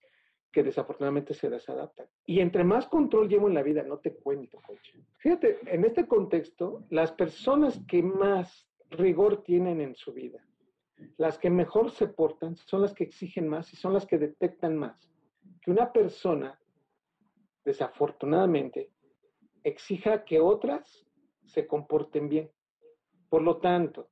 que 0.52 0.64
desafortunadamente 0.64 1.34
se 1.34 1.50
desadaptan. 1.50 2.08
Y 2.26 2.40
entre 2.40 2.64
más 2.64 2.88
control 2.88 3.28
llevo 3.28 3.48
en 3.48 3.56
la 3.56 3.64
vida, 3.64 3.84
no 3.84 3.98
te 3.98 4.14
cuento, 4.14 4.60
Concha. 4.66 4.94
Fíjate, 5.18 5.60
en 5.66 5.84
este 5.84 6.08
contexto, 6.08 6.86
las 6.90 7.12
personas 7.12 7.82
que 7.88 8.04
más 8.04 8.68
rigor 8.92 9.44
tienen 9.44 9.82
en 9.82 9.96
su 9.96 10.14
vida, 10.14 10.46
las 11.18 11.38
que 11.38 11.50
mejor 11.50 11.92
se 11.92 12.08
portan 12.08 12.56
son 12.56 12.82
las 12.82 12.94
que 12.94 13.04
exigen 13.04 13.48
más 13.48 13.72
y 13.74 13.76
son 13.76 13.94
las 13.94 14.06
que 14.06 14.18
detectan 14.18 14.78
más. 14.78 15.10
Que 15.62 15.72
una 15.72 15.92
persona, 15.92 16.60
desafortunadamente, 17.64 18.92
exija 19.64 20.24
que 20.26 20.40
otras 20.40 21.06
se 21.46 21.68
comporten 21.68 22.30
bien. 22.30 22.52
Por 23.30 23.42
lo 23.42 23.58
tanto, 23.58 24.10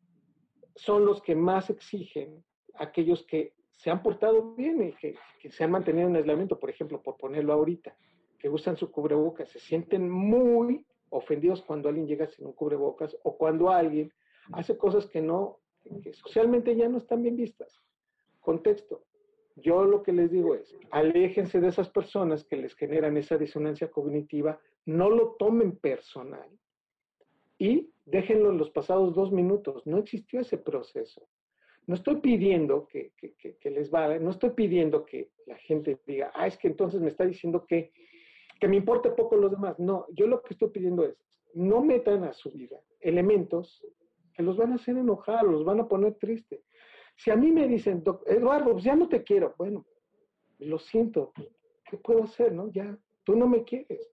son 0.75 1.05
los 1.05 1.21
que 1.21 1.35
más 1.35 1.69
exigen 1.69 2.43
aquellos 2.75 3.23
que 3.25 3.53
se 3.71 3.89
han 3.89 4.01
portado 4.01 4.55
bien 4.55 4.81
y 4.81 4.93
que, 4.93 5.15
que, 5.39 5.51
se 5.51 5.63
han 5.63 5.71
mantenido 5.71 6.07
en 6.07 6.15
aislamiento, 6.15 6.59
por 6.59 6.69
ejemplo, 6.69 7.01
por 7.01 7.17
ponerlo 7.17 7.53
ahorita, 7.53 7.95
que 8.37 8.49
usan 8.49 8.77
su 8.77 8.91
cubrebocas, 8.91 9.49
se 9.49 9.59
sienten 9.59 10.09
muy 10.09 10.85
ofendidos 11.09 11.61
cuando 11.61 11.89
alguien 11.89 12.07
llega 12.07 12.27
sin 12.27 12.47
un 12.47 12.53
cubrebocas 12.53 13.17
o 13.23 13.37
cuando 13.37 13.69
alguien 13.69 14.11
hace 14.53 14.77
cosas 14.77 15.07
que 15.07 15.21
no 15.21 15.59
que 16.03 16.13
socialmente 16.13 16.75
ya 16.75 16.89
no 16.89 16.97
están 16.97 17.21
bien 17.21 17.35
vistas. 17.35 17.79
Contexto. 18.39 19.03
Yo 19.55 19.83
lo 19.83 20.01
que 20.01 20.13
les 20.13 20.31
digo 20.31 20.55
es, 20.55 20.75
aléjense 20.91 21.59
de 21.59 21.67
esas 21.67 21.89
personas 21.89 22.43
que 22.45 22.55
les 22.55 22.73
generan 22.75 23.17
esa 23.17 23.37
disonancia 23.37 23.91
cognitiva, 23.91 24.59
no 24.85 25.09
lo 25.09 25.33
tomen 25.33 25.75
personal 25.77 26.49
y 27.59 27.91
déjenlo 28.05 28.49
en 28.51 28.57
los 28.57 28.71
pasados 28.71 29.13
dos 29.13 29.31
minutos. 29.31 29.85
No 29.85 29.97
existió 29.99 30.39
ese 30.39 30.57
proceso. 30.57 31.27
No 31.85 31.95
estoy 31.95 32.17
pidiendo 32.17 32.87
que, 32.87 33.11
que, 33.17 33.33
que, 33.33 33.57
que 33.57 33.69
les 33.69 33.89
vaya, 33.91 34.19
no 34.19 34.31
estoy 34.31 34.51
pidiendo 34.51 35.05
que 35.05 35.29
la 35.45 35.57
gente 35.57 35.99
diga, 36.07 36.31
ah, 36.33 36.47
es 36.47 36.57
que 36.57 36.67
entonces 36.67 37.01
me 37.01 37.09
está 37.09 37.25
diciendo 37.25 37.65
que, 37.65 37.91
que 38.59 38.67
me 38.67 38.77
importe 38.77 39.11
poco 39.11 39.35
los 39.35 39.51
demás. 39.51 39.77
No, 39.79 40.05
yo 40.13 40.27
lo 40.27 40.41
que 40.41 40.53
estoy 40.53 40.69
pidiendo 40.69 41.03
es, 41.05 41.15
no 41.53 41.81
metan 41.81 42.23
a 42.23 42.33
su 42.33 42.51
vida 42.51 42.79
elementos 43.01 43.85
que 44.33 44.43
los 44.43 44.57
van 44.57 44.71
a 44.71 44.75
hacer 44.75 44.97
enojar, 44.97 45.43
los 45.43 45.63
van 45.63 45.79
a 45.79 45.87
poner 45.87 46.15
triste. 46.15 46.63
Si 47.15 47.29
a 47.29 47.35
mí 47.35 47.51
me 47.51 47.67
dicen, 47.67 48.03
Eduardo, 48.25 48.71
pues 48.73 48.83
ya 48.83 48.95
no 48.95 49.07
te 49.07 49.23
quiero, 49.23 49.53
bueno, 49.57 49.85
lo 50.59 50.79
siento, 50.79 51.33
¿qué 51.85 51.97
puedo 51.97 52.23
hacer, 52.23 52.53
no? 52.53 52.71
Ya, 52.71 52.97
tú 53.23 53.35
no 53.35 53.47
me 53.47 53.63
quieres. 53.63 54.11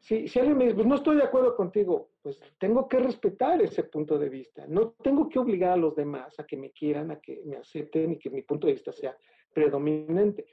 Si, 0.00 0.28
si 0.28 0.38
alguien 0.38 0.58
me 0.58 0.64
dice, 0.64 0.76
pues 0.76 0.86
no 0.86 0.94
estoy 0.94 1.16
de 1.16 1.24
acuerdo 1.24 1.56
contigo, 1.56 2.10
pues 2.22 2.38
tengo 2.58 2.88
que 2.88 2.98
respetar 2.98 3.60
ese 3.62 3.84
punto 3.84 4.18
de 4.18 4.28
vista. 4.28 4.66
No 4.68 4.90
tengo 5.02 5.28
que 5.28 5.38
obligar 5.38 5.72
a 5.72 5.76
los 5.76 5.96
demás 5.96 6.38
a 6.38 6.46
que 6.46 6.56
me 6.56 6.70
quieran, 6.70 7.10
a 7.10 7.20
que 7.20 7.42
me 7.44 7.56
acepten 7.56 8.12
y 8.12 8.18
que 8.18 8.30
mi 8.30 8.42
punto 8.42 8.66
de 8.66 8.74
vista 8.74 8.92
sea 8.92 9.16
predominante. 9.52 10.46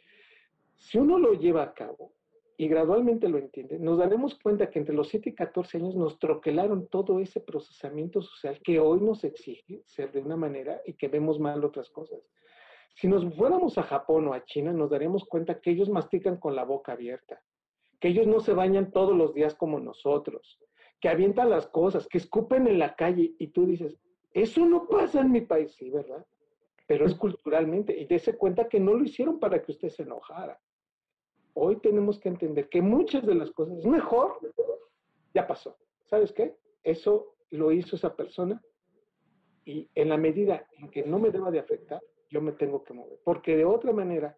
Si 0.76 0.98
uno 0.98 1.20
lo 1.20 1.34
lleva 1.34 1.64
a 1.64 1.74
cabo, 1.74 2.14
y 2.58 2.68
gradualmente 2.68 3.28
lo 3.30 3.38
entiende, 3.38 3.80
nos 3.80 3.98
daremos 3.98 4.36
cuenta 4.36 4.70
que 4.70 4.80
entre 4.80 4.94
los 4.94 5.10
7 5.10 5.30
y 5.30 5.36
14 5.36 5.78
años 5.78 5.96
nos 5.96 6.20
troquelaron 6.20 6.88
todo 6.88 7.20
ese 7.20 7.40
procesamiento 7.40 8.22
social 8.22 8.60
que 8.64 8.80
hoy 8.80 9.02
nos 9.02 9.24
exige 9.24 9.82
ser 9.86 10.12
de 10.12 10.20
una 10.20 10.36
manera 10.36 10.82
y 10.86 10.94
que 10.94 11.08
vemos 11.08 11.40
mal 11.40 11.64
otras 11.66 11.90
cosas. 11.90 12.20
Si 12.96 13.08
nos 13.08 13.26
fuéramos 13.36 13.78
a 13.78 13.84
Japón 13.84 14.28
o 14.28 14.34
a 14.34 14.46
China, 14.46 14.72
nos 14.72 14.92
daremos 14.92 15.26
cuenta 15.26 15.60
que 15.60 15.72
ellos 15.72 15.90
mastican 15.90 16.38
con 16.38 16.56
la 16.56 16.64
boca 16.64 16.92
abierta, 16.92 17.42
que 18.00 18.10
ellos 18.10 18.28
no 18.28 18.40
se 18.40 18.54
bañan 18.54 18.92
todos 18.92 19.16
los 19.16 19.34
días 19.34 19.56
como 19.56 19.80
nosotros, 19.80 20.60
que 21.02 21.10
avientan 21.10 21.50
las 21.50 21.68
cosas, 21.68 22.08
que 22.08 22.20
escupen 22.20 22.68
en 22.68 22.78
la 22.78 22.96
calle 22.96 23.34
y 23.40 23.48
tú 23.48 23.66
dices, 23.66 23.98
eso 24.32 24.66
no 24.66 24.88
pasa 24.88 25.22
en 25.22 25.32
mi 25.32 25.42
país, 25.42 25.74
sí, 25.74 25.90
¿verdad? 25.90 26.26
Pero 26.88 27.06
es 27.06 27.16
culturalmente 27.16 27.98
y 27.98 28.06
dése 28.06 28.38
cuenta 28.38 28.68
que 28.70 28.80
no 28.80 28.94
lo 28.94 29.04
hicieron 29.04 29.40
para 29.40 29.62
que 29.62 29.72
usted 29.72 29.90
se 29.90 30.04
enojara. 30.04 30.60
Hoy 31.54 31.78
tenemos 31.78 32.20
que 32.20 32.30
entender 32.30 32.70
que 32.70 32.82
muchas 32.82 33.26
de 33.26 33.36
las 33.36 33.52
cosas 33.52 33.86
mejor, 33.86 34.40
ya 35.34 35.48
pasó. 35.48 35.78
¿Sabes 36.06 36.32
qué? 36.32 36.56
Eso 36.84 37.36
lo 37.52 37.72
hizo 37.72 37.96
esa 37.96 38.16
persona 38.16 38.62
y 39.66 39.90
en 39.96 40.10
la 40.10 40.18
medida 40.18 40.68
en 40.78 40.90
que 40.90 41.04
no 41.04 41.20
me 41.20 41.32
deba 41.32 41.52
de 41.52 41.60
afectar, 41.60 42.02
yo 42.30 42.42
me 42.42 42.52
tengo 42.54 42.84
que 42.84 42.94
mover. 42.94 43.20
Porque 43.24 43.56
de 43.56 43.66
otra 43.66 43.94
manera, 43.94 44.38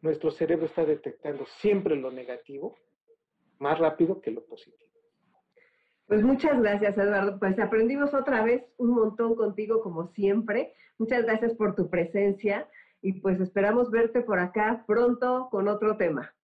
nuestro 0.00 0.30
cerebro 0.30 0.66
está 0.66 0.84
detectando 0.84 1.46
siempre 1.60 1.96
lo 1.96 2.10
negativo 2.10 2.76
más 3.58 3.78
rápido 3.78 4.20
que 4.20 4.30
lo 4.30 4.44
positivo. 4.44 4.90
Pues 6.06 6.22
muchas 6.22 6.60
gracias, 6.60 6.96
Eduardo. 6.96 7.38
Pues 7.38 7.58
aprendimos 7.58 8.14
otra 8.14 8.42
vez 8.42 8.64
un 8.78 8.90
montón 8.90 9.34
contigo, 9.34 9.82
como 9.82 10.08
siempre. 10.08 10.72
Muchas 10.96 11.24
gracias 11.24 11.54
por 11.54 11.74
tu 11.74 11.90
presencia 11.90 12.68
y 13.02 13.20
pues 13.20 13.40
esperamos 13.40 13.90
verte 13.90 14.22
por 14.22 14.38
acá 14.38 14.84
pronto 14.86 15.48
con 15.50 15.68
otro 15.68 15.96
tema. 15.96 16.34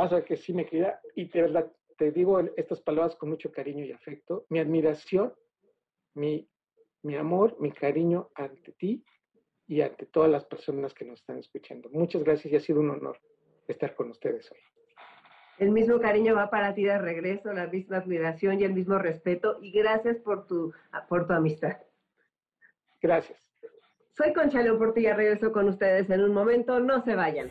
Pasa 0.00 0.24
que 0.24 0.38
sí 0.38 0.54
me 0.54 0.64
queda 0.64 0.98
y 1.14 1.28
de 1.28 1.42
verdad 1.42 1.70
te 1.98 2.10
digo 2.10 2.40
estas 2.56 2.80
palabras 2.80 3.14
con 3.16 3.28
mucho 3.28 3.52
cariño 3.52 3.84
y 3.84 3.92
afecto. 3.92 4.46
Mi 4.48 4.58
admiración, 4.58 5.34
mi, 6.14 6.48
mi 7.02 7.16
amor, 7.16 7.54
mi 7.60 7.70
cariño 7.70 8.30
ante 8.34 8.72
ti 8.72 9.04
y 9.66 9.82
ante 9.82 10.06
todas 10.06 10.30
las 10.30 10.46
personas 10.46 10.94
que 10.94 11.04
nos 11.04 11.20
están 11.20 11.36
escuchando. 11.36 11.90
Muchas 11.90 12.24
gracias 12.24 12.50
y 12.50 12.56
ha 12.56 12.60
sido 12.60 12.80
un 12.80 12.88
honor 12.88 13.18
estar 13.68 13.94
con 13.94 14.08
ustedes 14.08 14.50
hoy. 14.50 14.58
El 15.58 15.70
mismo 15.70 16.00
cariño 16.00 16.34
va 16.34 16.48
para 16.48 16.74
ti 16.74 16.84
de 16.84 16.96
regreso, 16.96 17.52
la 17.52 17.66
misma 17.66 17.98
admiración 17.98 18.58
y 18.58 18.64
el 18.64 18.72
mismo 18.72 18.96
respeto. 18.96 19.58
Y 19.60 19.70
gracias 19.70 20.16
por 20.20 20.46
tu, 20.46 20.72
por 21.10 21.26
tu 21.26 21.34
amistad. 21.34 21.76
Gracias. 23.02 23.38
Soy 24.16 24.32
Concha 24.32 24.62
León 24.62 24.78
Portilla, 24.78 25.14
regreso 25.14 25.52
con 25.52 25.68
ustedes 25.68 26.08
en 26.08 26.22
un 26.22 26.32
momento. 26.32 26.80
No 26.80 27.04
se 27.04 27.14
vayan. 27.14 27.50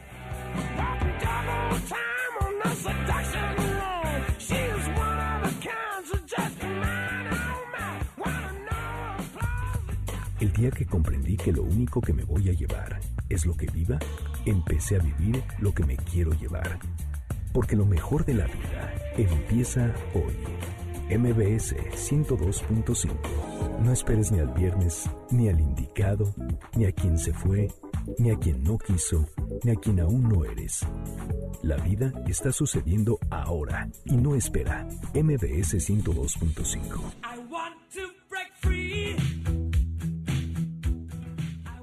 Que 10.60 10.86
comprendí 10.86 11.38
que 11.38 11.54
lo 11.54 11.64
único 11.64 12.02
que 12.02 12.14
me 12.14 12.26
voy 12.26 12.50
a 12.50 12.54
llevar 12.54 13.00
es 13.30 13.46
lo 13.46 13.56
que 13.56 13.68
viva, 13.68 13.98
empecé 14.46 14.98
a 14.98 15.00
vivir 15.00 15.42
lo 15.60 15.74
que 15.74 15.86
me 15.86 15.96
quiero 15.96 16.34
llevar 16.34 16.80
porque 17.54 17.76
lo 17.76 17.86
mejor 17.86 18.26
de 18.26 18.34
la 18.36 18.46
vida 18.46 18.94
empieza 19.18 19.94
hoy. 20.14 20.36
MBS 21.18 21.76
102.5. 21.76 23.10
No 23.82 23.92
esperes 23.92 24.32
ni 24.32 24.40
al 24.40 24.54
viernes, 24.54 25.10
ni 25.32 25.50
al 25.50 25.60
indicado, 25.60 26.32
ni 26.76 26.86
a 26.86 26.92
quien 26.92 27.18
se 27.18 27.34
fue, 27.34 27.68
ni 28.20 28.30
a 28.30 28.38
quien 28.38 28.64
no 28.64 28.78
quiso, 28.78 29.28
ni 29.64 29.72
a 29.72 29.76
quien 29.76 30.00
aún 30.00 30.30
no 30.30 30.46
eres. 30.46 30.86
La 31.64 31.78
vida 31.78 32.14
está 32.28 32.52
sucediendo 32.52 33.18
ahora 33.32 33.90
y 34.06 34.18
no 34.18 34.36
espera. 34.36 34.88
MBS 35.16 35.90
102.5. 35.90 38.19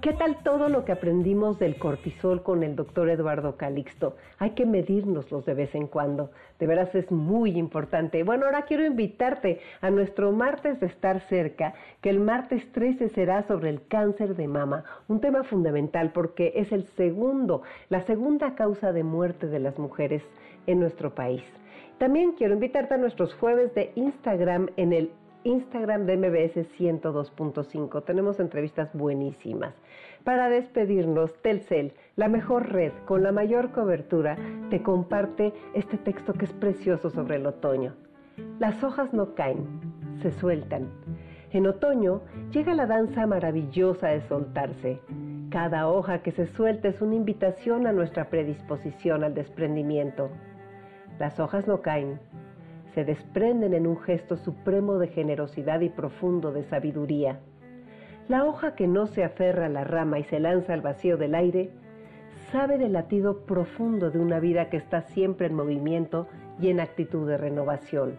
¿Qué 0.07 0.13
tal 0.13 0.37
todo 0.45 0.69
lo 0.69 0.85
que 0.85 0.93
aprendimos 0.93 1.59
del 1.59 1.79
cortisol 1.81 2.45
con 2.45 2.63
el 2.63 2.77
doctor 2.77 3.11
Eduardo 3.11 3.57
Calixto? 3.57 4.15
Hay 4.39 4.51
que 4.51 4.65
medirnoslos 4.65 5.45
de 5.45 5.55
vez 5.55 5.75
en 5.75 5.89
cuando. 5.89 6.31
De 6.61 6.69
veras 6.69 6.95
es 6.95 7.11
muy 7.11 7.59
importante. 7.59 8.23
Bueno, 8.23 8.47
ahora 8.47 8.67
quiero 8.67 8.87
invitarte 8.87 9.59
a 9.81 9.91
nuestro 9.91 10.31
martes 10.31 10.79
de 10.79 10.87
estar 10.87 11.19
cerca, 11.23 11.75
que 12.03 12.11
el 12.11 12.21
martes 12.21 12.71
13 12.71 13.09
será 13.09 13.43
sobre 13.49 13.69
el 13.69 13.85
cáncer 13.89 14.37
de 14.37 14.47
mama, 14.47 14.85
un 15.09 15.21
tema 15.21 15.43
fundamental 15.43 16.13
porque 16.13 16.53
es 16.55 16.71
el 16.71 16.85
segundo, 16.97 17.63
la 17.89 18.03
segunda 18.03 18.55
causa 18.55 18.93
de 18.93 19.03
muerte 19.03 19.49
de 19.49 19.59
las 19.59 19.77
mujeres 19.77 20.23
en 20.69 20.79
nuestro 20.79 21.17
país. 21.17 21.43
También 21.99 22.31
quiero 22.39 22.55
invitarte 22.55 22.95
a 22.95 22.99
nuestros 22.99 23.35
jueves 23.35 23.75
de 23.75 23.91
Instagram 23.97 24.69
en 24.77 24.93
el 24.93 25.11
Instagram 25.47 26.07
de 26.07 26.17
MBS 26.17 26.57
102.5. 26.77 28.05
Tenemos 28.05 28.41
entrevistas 28.41 28.93
buenísimas. 28.95 29.75
Para 30.25 30.49
despedirnos, 30.49 31.41
Telcel, 31.41 31.93
la 32.17 32.29
mejor 32.29 32.73
red 32.73 32.93
con 33.05 33.23
la 33.23 33.31
mayor 33.31 33.71
cobertura, 33.71 34.37
te 34.71 34.83
comparte 34.83 35.53
este 35.73 35.99
texto 35.99 36.33
que 36.33 36.47
es 36.47 36.53
precioso 36.53 37.11
sobre 37.11 37.37
el 37.37 37.47
otoño. 37.47 37.95
Las 38.59 38.83
hojas 38.83 39.15
no 39.15 39.37
caen, 39.37 39.69
se 40.21 40.33
sueltan. 40.33 40.91
En 41.53 41.69
otoño 41.69 42.23
llega 42.51 42.75
la 42.75 42.87
danza 42.87 43.25
maravillosa 43.29 44.09
de 44.09 44.23
soltarse. 44.23 44.99
Cada 45.51 45.89
hoja 45.89 46.23
que 46.23 46.33
se 46.33 46.49
suelta 46.49 46.89
es 46.89 47.01
una 47.01 47.15
invitación 47.15 47.87
a 47.87 47.93
nuestra 47.93 48.31
predisposición 48.31 49.23
al 49.23 49.35
desprendimiento. 49.35 50.29
Las 51.21 51.39
hojas 51.39 51.69
no 51.69 51.83
caen, 51.83 52.19
se 52.97 53.05
desprenden 53.05 53.75
en 53.75 53.87
un 53.87 53.99
gesto 53.99 54.39
supremo 54.39 54.97
de 54.97 55.09
generosidad 55.09 55.83
y 55.83 55.91
profundo 55.91 56.51
de 56.51 56.65
sabiduría. 56.65 57.41
La 58.27 58.47
hoja 58.47 58.75
que 58.75 58.89
no 58.89 59.07
se 59.07 59.23
aferra 59.23 59.67
a 59.67 59.69
la 59.69 59.85
rama 59.85 60.19
y 60.19 60.25
se 60.25 60.41
lanza 60.41 60.73
al 60.73 60.81
vacío 60.81 61.19
del 61.19 61.35
aire, 61.35 61.73
sabe 62.51 62.79
del 62.79 62.95
latido 62.95 63.45
profundo 63.45 64.11
de 64.11 64.19
una 64.19 64.41
vida 64.41 64.71
que 64.71 64.79
está 64.79 65.03
siempre 65.03 65.47
en 65.47 65.55
movimiento 65.55 66.27
y 66.59 66.71
en 66.71 66.81
actitud 66.81 67.29
de 67.29 67.37
renovación. 67.37 68.15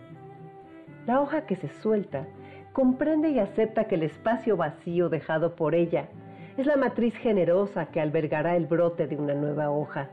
La 1.08 1.22
hoja 1.22 1.48
que 1.48 1.56
se 1.56 1.70
suelta 1.70 2.28
comprende 2.72 3.32
y 3.32 3.40
acepta 3.40 3.86
que 3.86 3.96
el 3.96 4.04
espacio 4.04 4.58
vacío 4.58 5.10
dejado 5.10 5.56
por 5.56 5.74
ella 5.74 6.08
es 6.56 6.68
la 6.68 6.78
matriz 6.78 7.16
generosa 7.16 7.88
que 7.88 8.00
albergará 8.00 8.56
el 8.56 8.68
brote 8.68 9.08
de 9.08 9.16
una 9.16 9.34
nueva 9.34 9.72
hoja. 9.72 10.12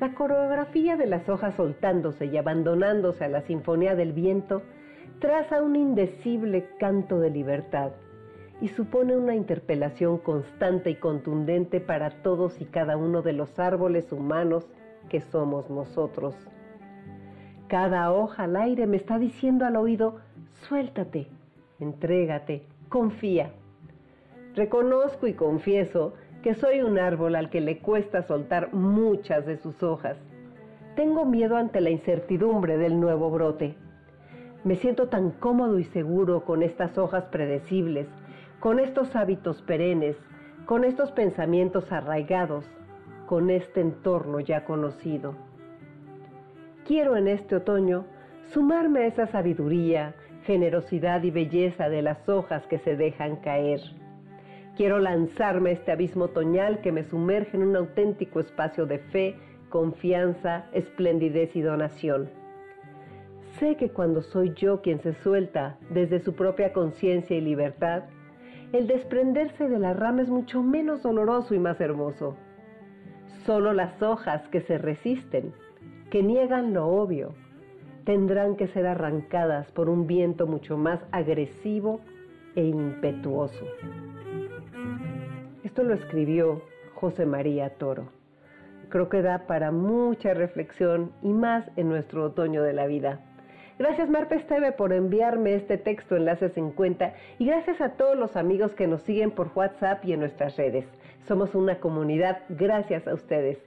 La 0.00 0.14
coreografía 0.14 0.96
de 0.96 1.06
las 1.06 1.28
hojas 1.28 1.54
soltándose 1.56 2.24
y 2.24 2.38
abandonándose 2.38 3.22
a 3.22 3.28
la 3.28 3.42
sinfonía 3.42 3.94
del 3.94 4.14
viento 4.14 4.62
traza 5.18 5.62
un 5.62 5.76
indecible 5.76 6.70
canto 6.78 7.18
de 7.18 7.28
libertad 7.28 7.90
y 8.62 8.68
supone 8.68 9.14
una 9.14 9.34
interpelación 9.34 10.16
constante 10.16 10.88
y 10.88 10.94
contundente 10.94 11.80
para 11.80 12.22
todos 12.22 12.58
y 12.62 12.64
cada 12.64 12.96
uno 12.96 13.20
de 13.20 13.34
los 13.34 13.58
árboles 13.58 14.10
humanos 14.10 14.66
que 15.10 15.20
somos 15.20 15.68
nosotros. 15.68 16.34
Cada 17.68 18.10
hoja 18.10 18.44
al 18.44 18.56
aire 18.56 18.86
me 18.86 18.96
está 18.96 19.18
diciendo 19.18 19.66
al 19.66 19.76
oído, 19.76 20.16
suéltate, 20.66 21.26
entrégate, 21.78 22.64
confía. 22.88 23.50
Reconozco 24.54 25.26
y 25.26 25.34
confieso 25.34 26.14
que 26.42 26.54
soy 26.54 26.80
un 26.80 26.98
árbol 26.98 27.36
al 27.36 27.50
que 27.50 27.60
le 27.60 27.78
cuesta 27.78 28.22
soltar 28.22 28.72
muchas 28.72 29.44
de 29.44 29.58
sus 29.58 29.82
hojas. 29.82 30.16
Tengo 30.96 31.24
miedo 31.26 31.56
ante 31.56 31.80
la 31.80 31.90
incertidumbre 31.90 32.78
del 32.78 32.98
nuevo 32.98 33.30
brote. 33.30 33.74
Me 34.64 34.76
siento 34.76 35.08
tan 35.08 35.30
cómodo 35.30 35.78
y 35.78 35.84
seguro 35.84 36.44
con 36.44 36.62
estas 36.62 36.96
hojas 36.98 37.24
predecibles, 37.26 38.06
con 38.58 38.78
estos 38.78 39.14
hábitos 39.16 39.62
perennes, 39.62 40.16
con 40.66 40.84
estos 40.84 41.12
pensamientos 41.12 41.92
arraigados, 41.92 42.64
con 43.26 43.50
este 43.50 43.80
entorno 43.80 44.40
ya 44.40 44.64
conocido. 44.64 45.34
Quiero 46.86 47.16
en 47.16 47.28
este 47.28 47.56
otoño 47.56 48.04
sumarme 48.48 49.00
a 49.00 49.06
esa 49.06 49.26
sabiduría, 49.26 50.14
generosidad 50.44 51.22
y 51.22 51.30
belleza 51.30 51.88
de 51.88 52.02
las 52.02 52.28
hojas 52.28 52.66
que 52.66 52.78
se 52.78 52.96
dejan 52.96 53.36
caer 53.36 53.80
Quiero 54.76 54.98
lanzarme 54.98 55.70
a 55.70 55.72
este 55.74 55.92
abismo 55.92 56.24
otoñal 56.26 56.80
que 56.80 56.92
me 56.92 57.04
sumerge 57.04 57.56
en 57.56 57.64
un 57.64 57.76
auténtico 57.76 58.40
espacio 58.40 58.86
de 58.86 58.98
fe, 58.98 59.36
confianza, 59.68 60.66
esplendidez 60.72 61.54
y 61.54 61.62
donación. 61.62 62.30
Sé 63.58 63.76
que 63.76 63.90
cuando 63.90 64.22
soy 64.22 64.54
yo 64.54 64.80
quien 64.80 65.00
se 65.00 65.12
suelta 65.22 65.76
desde 65.90 66.20
su 66.20 66.34
propia 66.34 66.72
conciencia 66.72 67.36
y 67.36 67.40
libertad, 67.40 68.04
el 68.72 68.86
desprenderse 68.86 69.68
de 69.68 69.78
la 69.78 69.92
rama 69.92 70.22
es 70.22 70.28
mucho 70.28 70.62
menos 70.62 71.02
doloroso 71.02 71.54
y 71.54 71.58
más 71.58 71.80
hermoso. 71.80 72.36
Solo 73.44 73.72
las 73.72 74.00
hojas 74.00 74.46
que 74.48 74.60
se 74.60 74.78
resisten, 74.78 75.52
que 76.10 76.22
niegan 76.22 76.72
lo 76.72 76.86
obvio, 76.86 77.34
tendrán 78.04 78.56
que 78.56 78.68
ser 78.68 78.86
arrancadas 78.86 79.70
por 79.72 79.88
un 79.88 80.06
viento 80.06 80.46
mucho 80.46 80.76
más 80.76 81.00
agresivo 81.10 82.00
e 82.54 82.64
impetuoso. 82.64 83.64
Esto 85.70 85.84
lo 85.84 85.94
escribió 85.94 86.62
José 86.96 87.26
María 87.26 87.70
Toro. 87.70 88.08
Creo 88.88 89.08
que 89.08 89.22
da 89.22 89.46
para 89.46 89.70
mucha 89.70 90.34
reflexión 90.34 91.12
y 91.22 91.28
más 91.28 91.70
en 91.76 91.88
nuestro 91.88 92.24
otoño 92.24 92.64
de 92.64 92.72
la 92.72 92.88
vida. 92.88 93.20
Gracias 93.78 94.10
Marpe 94.10 94.34
Esteve 94.34 94.72
por 94.72 94.92
enviarme 94.92 95.54
este 95.54 95.78
texto 95.78 96.16
enlace 96.16 96.48
50 96.48 97.14
y 97.38 97.46
gracias 97.46 97.80
a 97.80 97.90
todos 97.90 98.18
los 98.18 98.36
amigos 98.36 98.74
que 98.74 98.88
nos 98.88 99.02
siguen 99.02 99.30
por 99.30 99.52
WhatsApp 99.54 100.04
y 100.04 100.12
en 100.12 100.18
nuestras 100.18 100.56
redes. 100.56 100.86
Somos 101.28 101.54
una 101.54 101.78
comunidad 101.78 102.38
gracias 102.48 103.06
a 103.06 103.14
ustedes. 103.14 103.58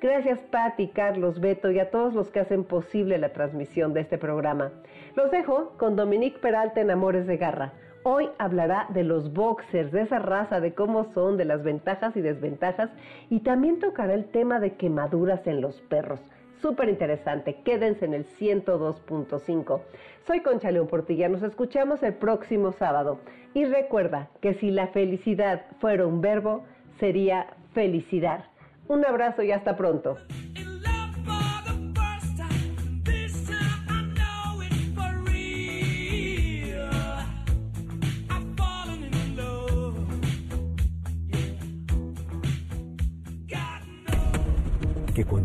Gracias 0.00 0.40
Patti, 0.40 0.88
Carlos, 0.88 1.40
Beto 1.40 1.70
y 1.70 1.78
a 1.78 1.90
todos 1.90 2.14
los 2.14 2.30
que 2.30 2.40
hacen 2.40 2.64
posible 2.64 3.18
la 3.18 3.34
transmisión 3.34 3.92
de 3.92 4.00
este 4.00 4.16
programa. 4.16 4.72
Los 5.14 5.30
dejo 5.30 5.74
con 5.76 5.94
Dominique 5.94 6.38
Peralta 6.38 6.80
en 6.80 6.90
Amores 6.90 7.26
de 7.26 7.36
Garra. 7.36 7.74
Hoy 8.02 8.30
hablará 8.38 8.86
de 8.88 9.04
los 9.04 9.30
boxers, 9.34 9.92
de 9.92 10.02
esa 10.02 10.18
raza, 10.18 10.58
de 10.58 10.72
cómo 10.72 11.12
son, 11.12 11.36
de 11.36 11.44
las 11.44 11.62
ventajas 11.62 12.16
y 12.16 12.22
desventajas 12.22 12.88
y 13.28 13.40
también 13.40 13.78
tocará 13.78 14.14
el 14.14 14.24
tema 14.24 14.58
de 14.58 14.72
quemaduras 14.72 15.46
en 15.46 15.60
los 15.60 15.82
perros. 15.82 16.18
Súper 16.62 16.88
interesante, 16.88 17.60
quédense 17.62 18.06
en 18.06 18.14
el 18.14 18.26
102.5. 18.26 19.82
Soy 20.26 20.40
Concha 20.40 20.70
León 20.70 20.86
Portilla, 20.86 21.28
nos 21.28 21.42
escuchamos 21.42 22.02
el 22.02 22.14
próximo 22.14 22.72
sábado. 22.72 23.18
Y 23.52 23.66
recuerda 23.66 24.30
que 24.40 24.54
si 24.54 24.70
la 24.70 24.86
felicidad 24.88 25.66
fuera 25.78 26.06
un 26.06 26.22
verbo, 26.22 26.64
sería 26.98 27.48
felicidad. 27.74 28.44
Un 28.88 29.04
abrazo 29.04 29.42
y 29.42 29.52
hasta 29.52 29.76
pronto. 29.76 30.16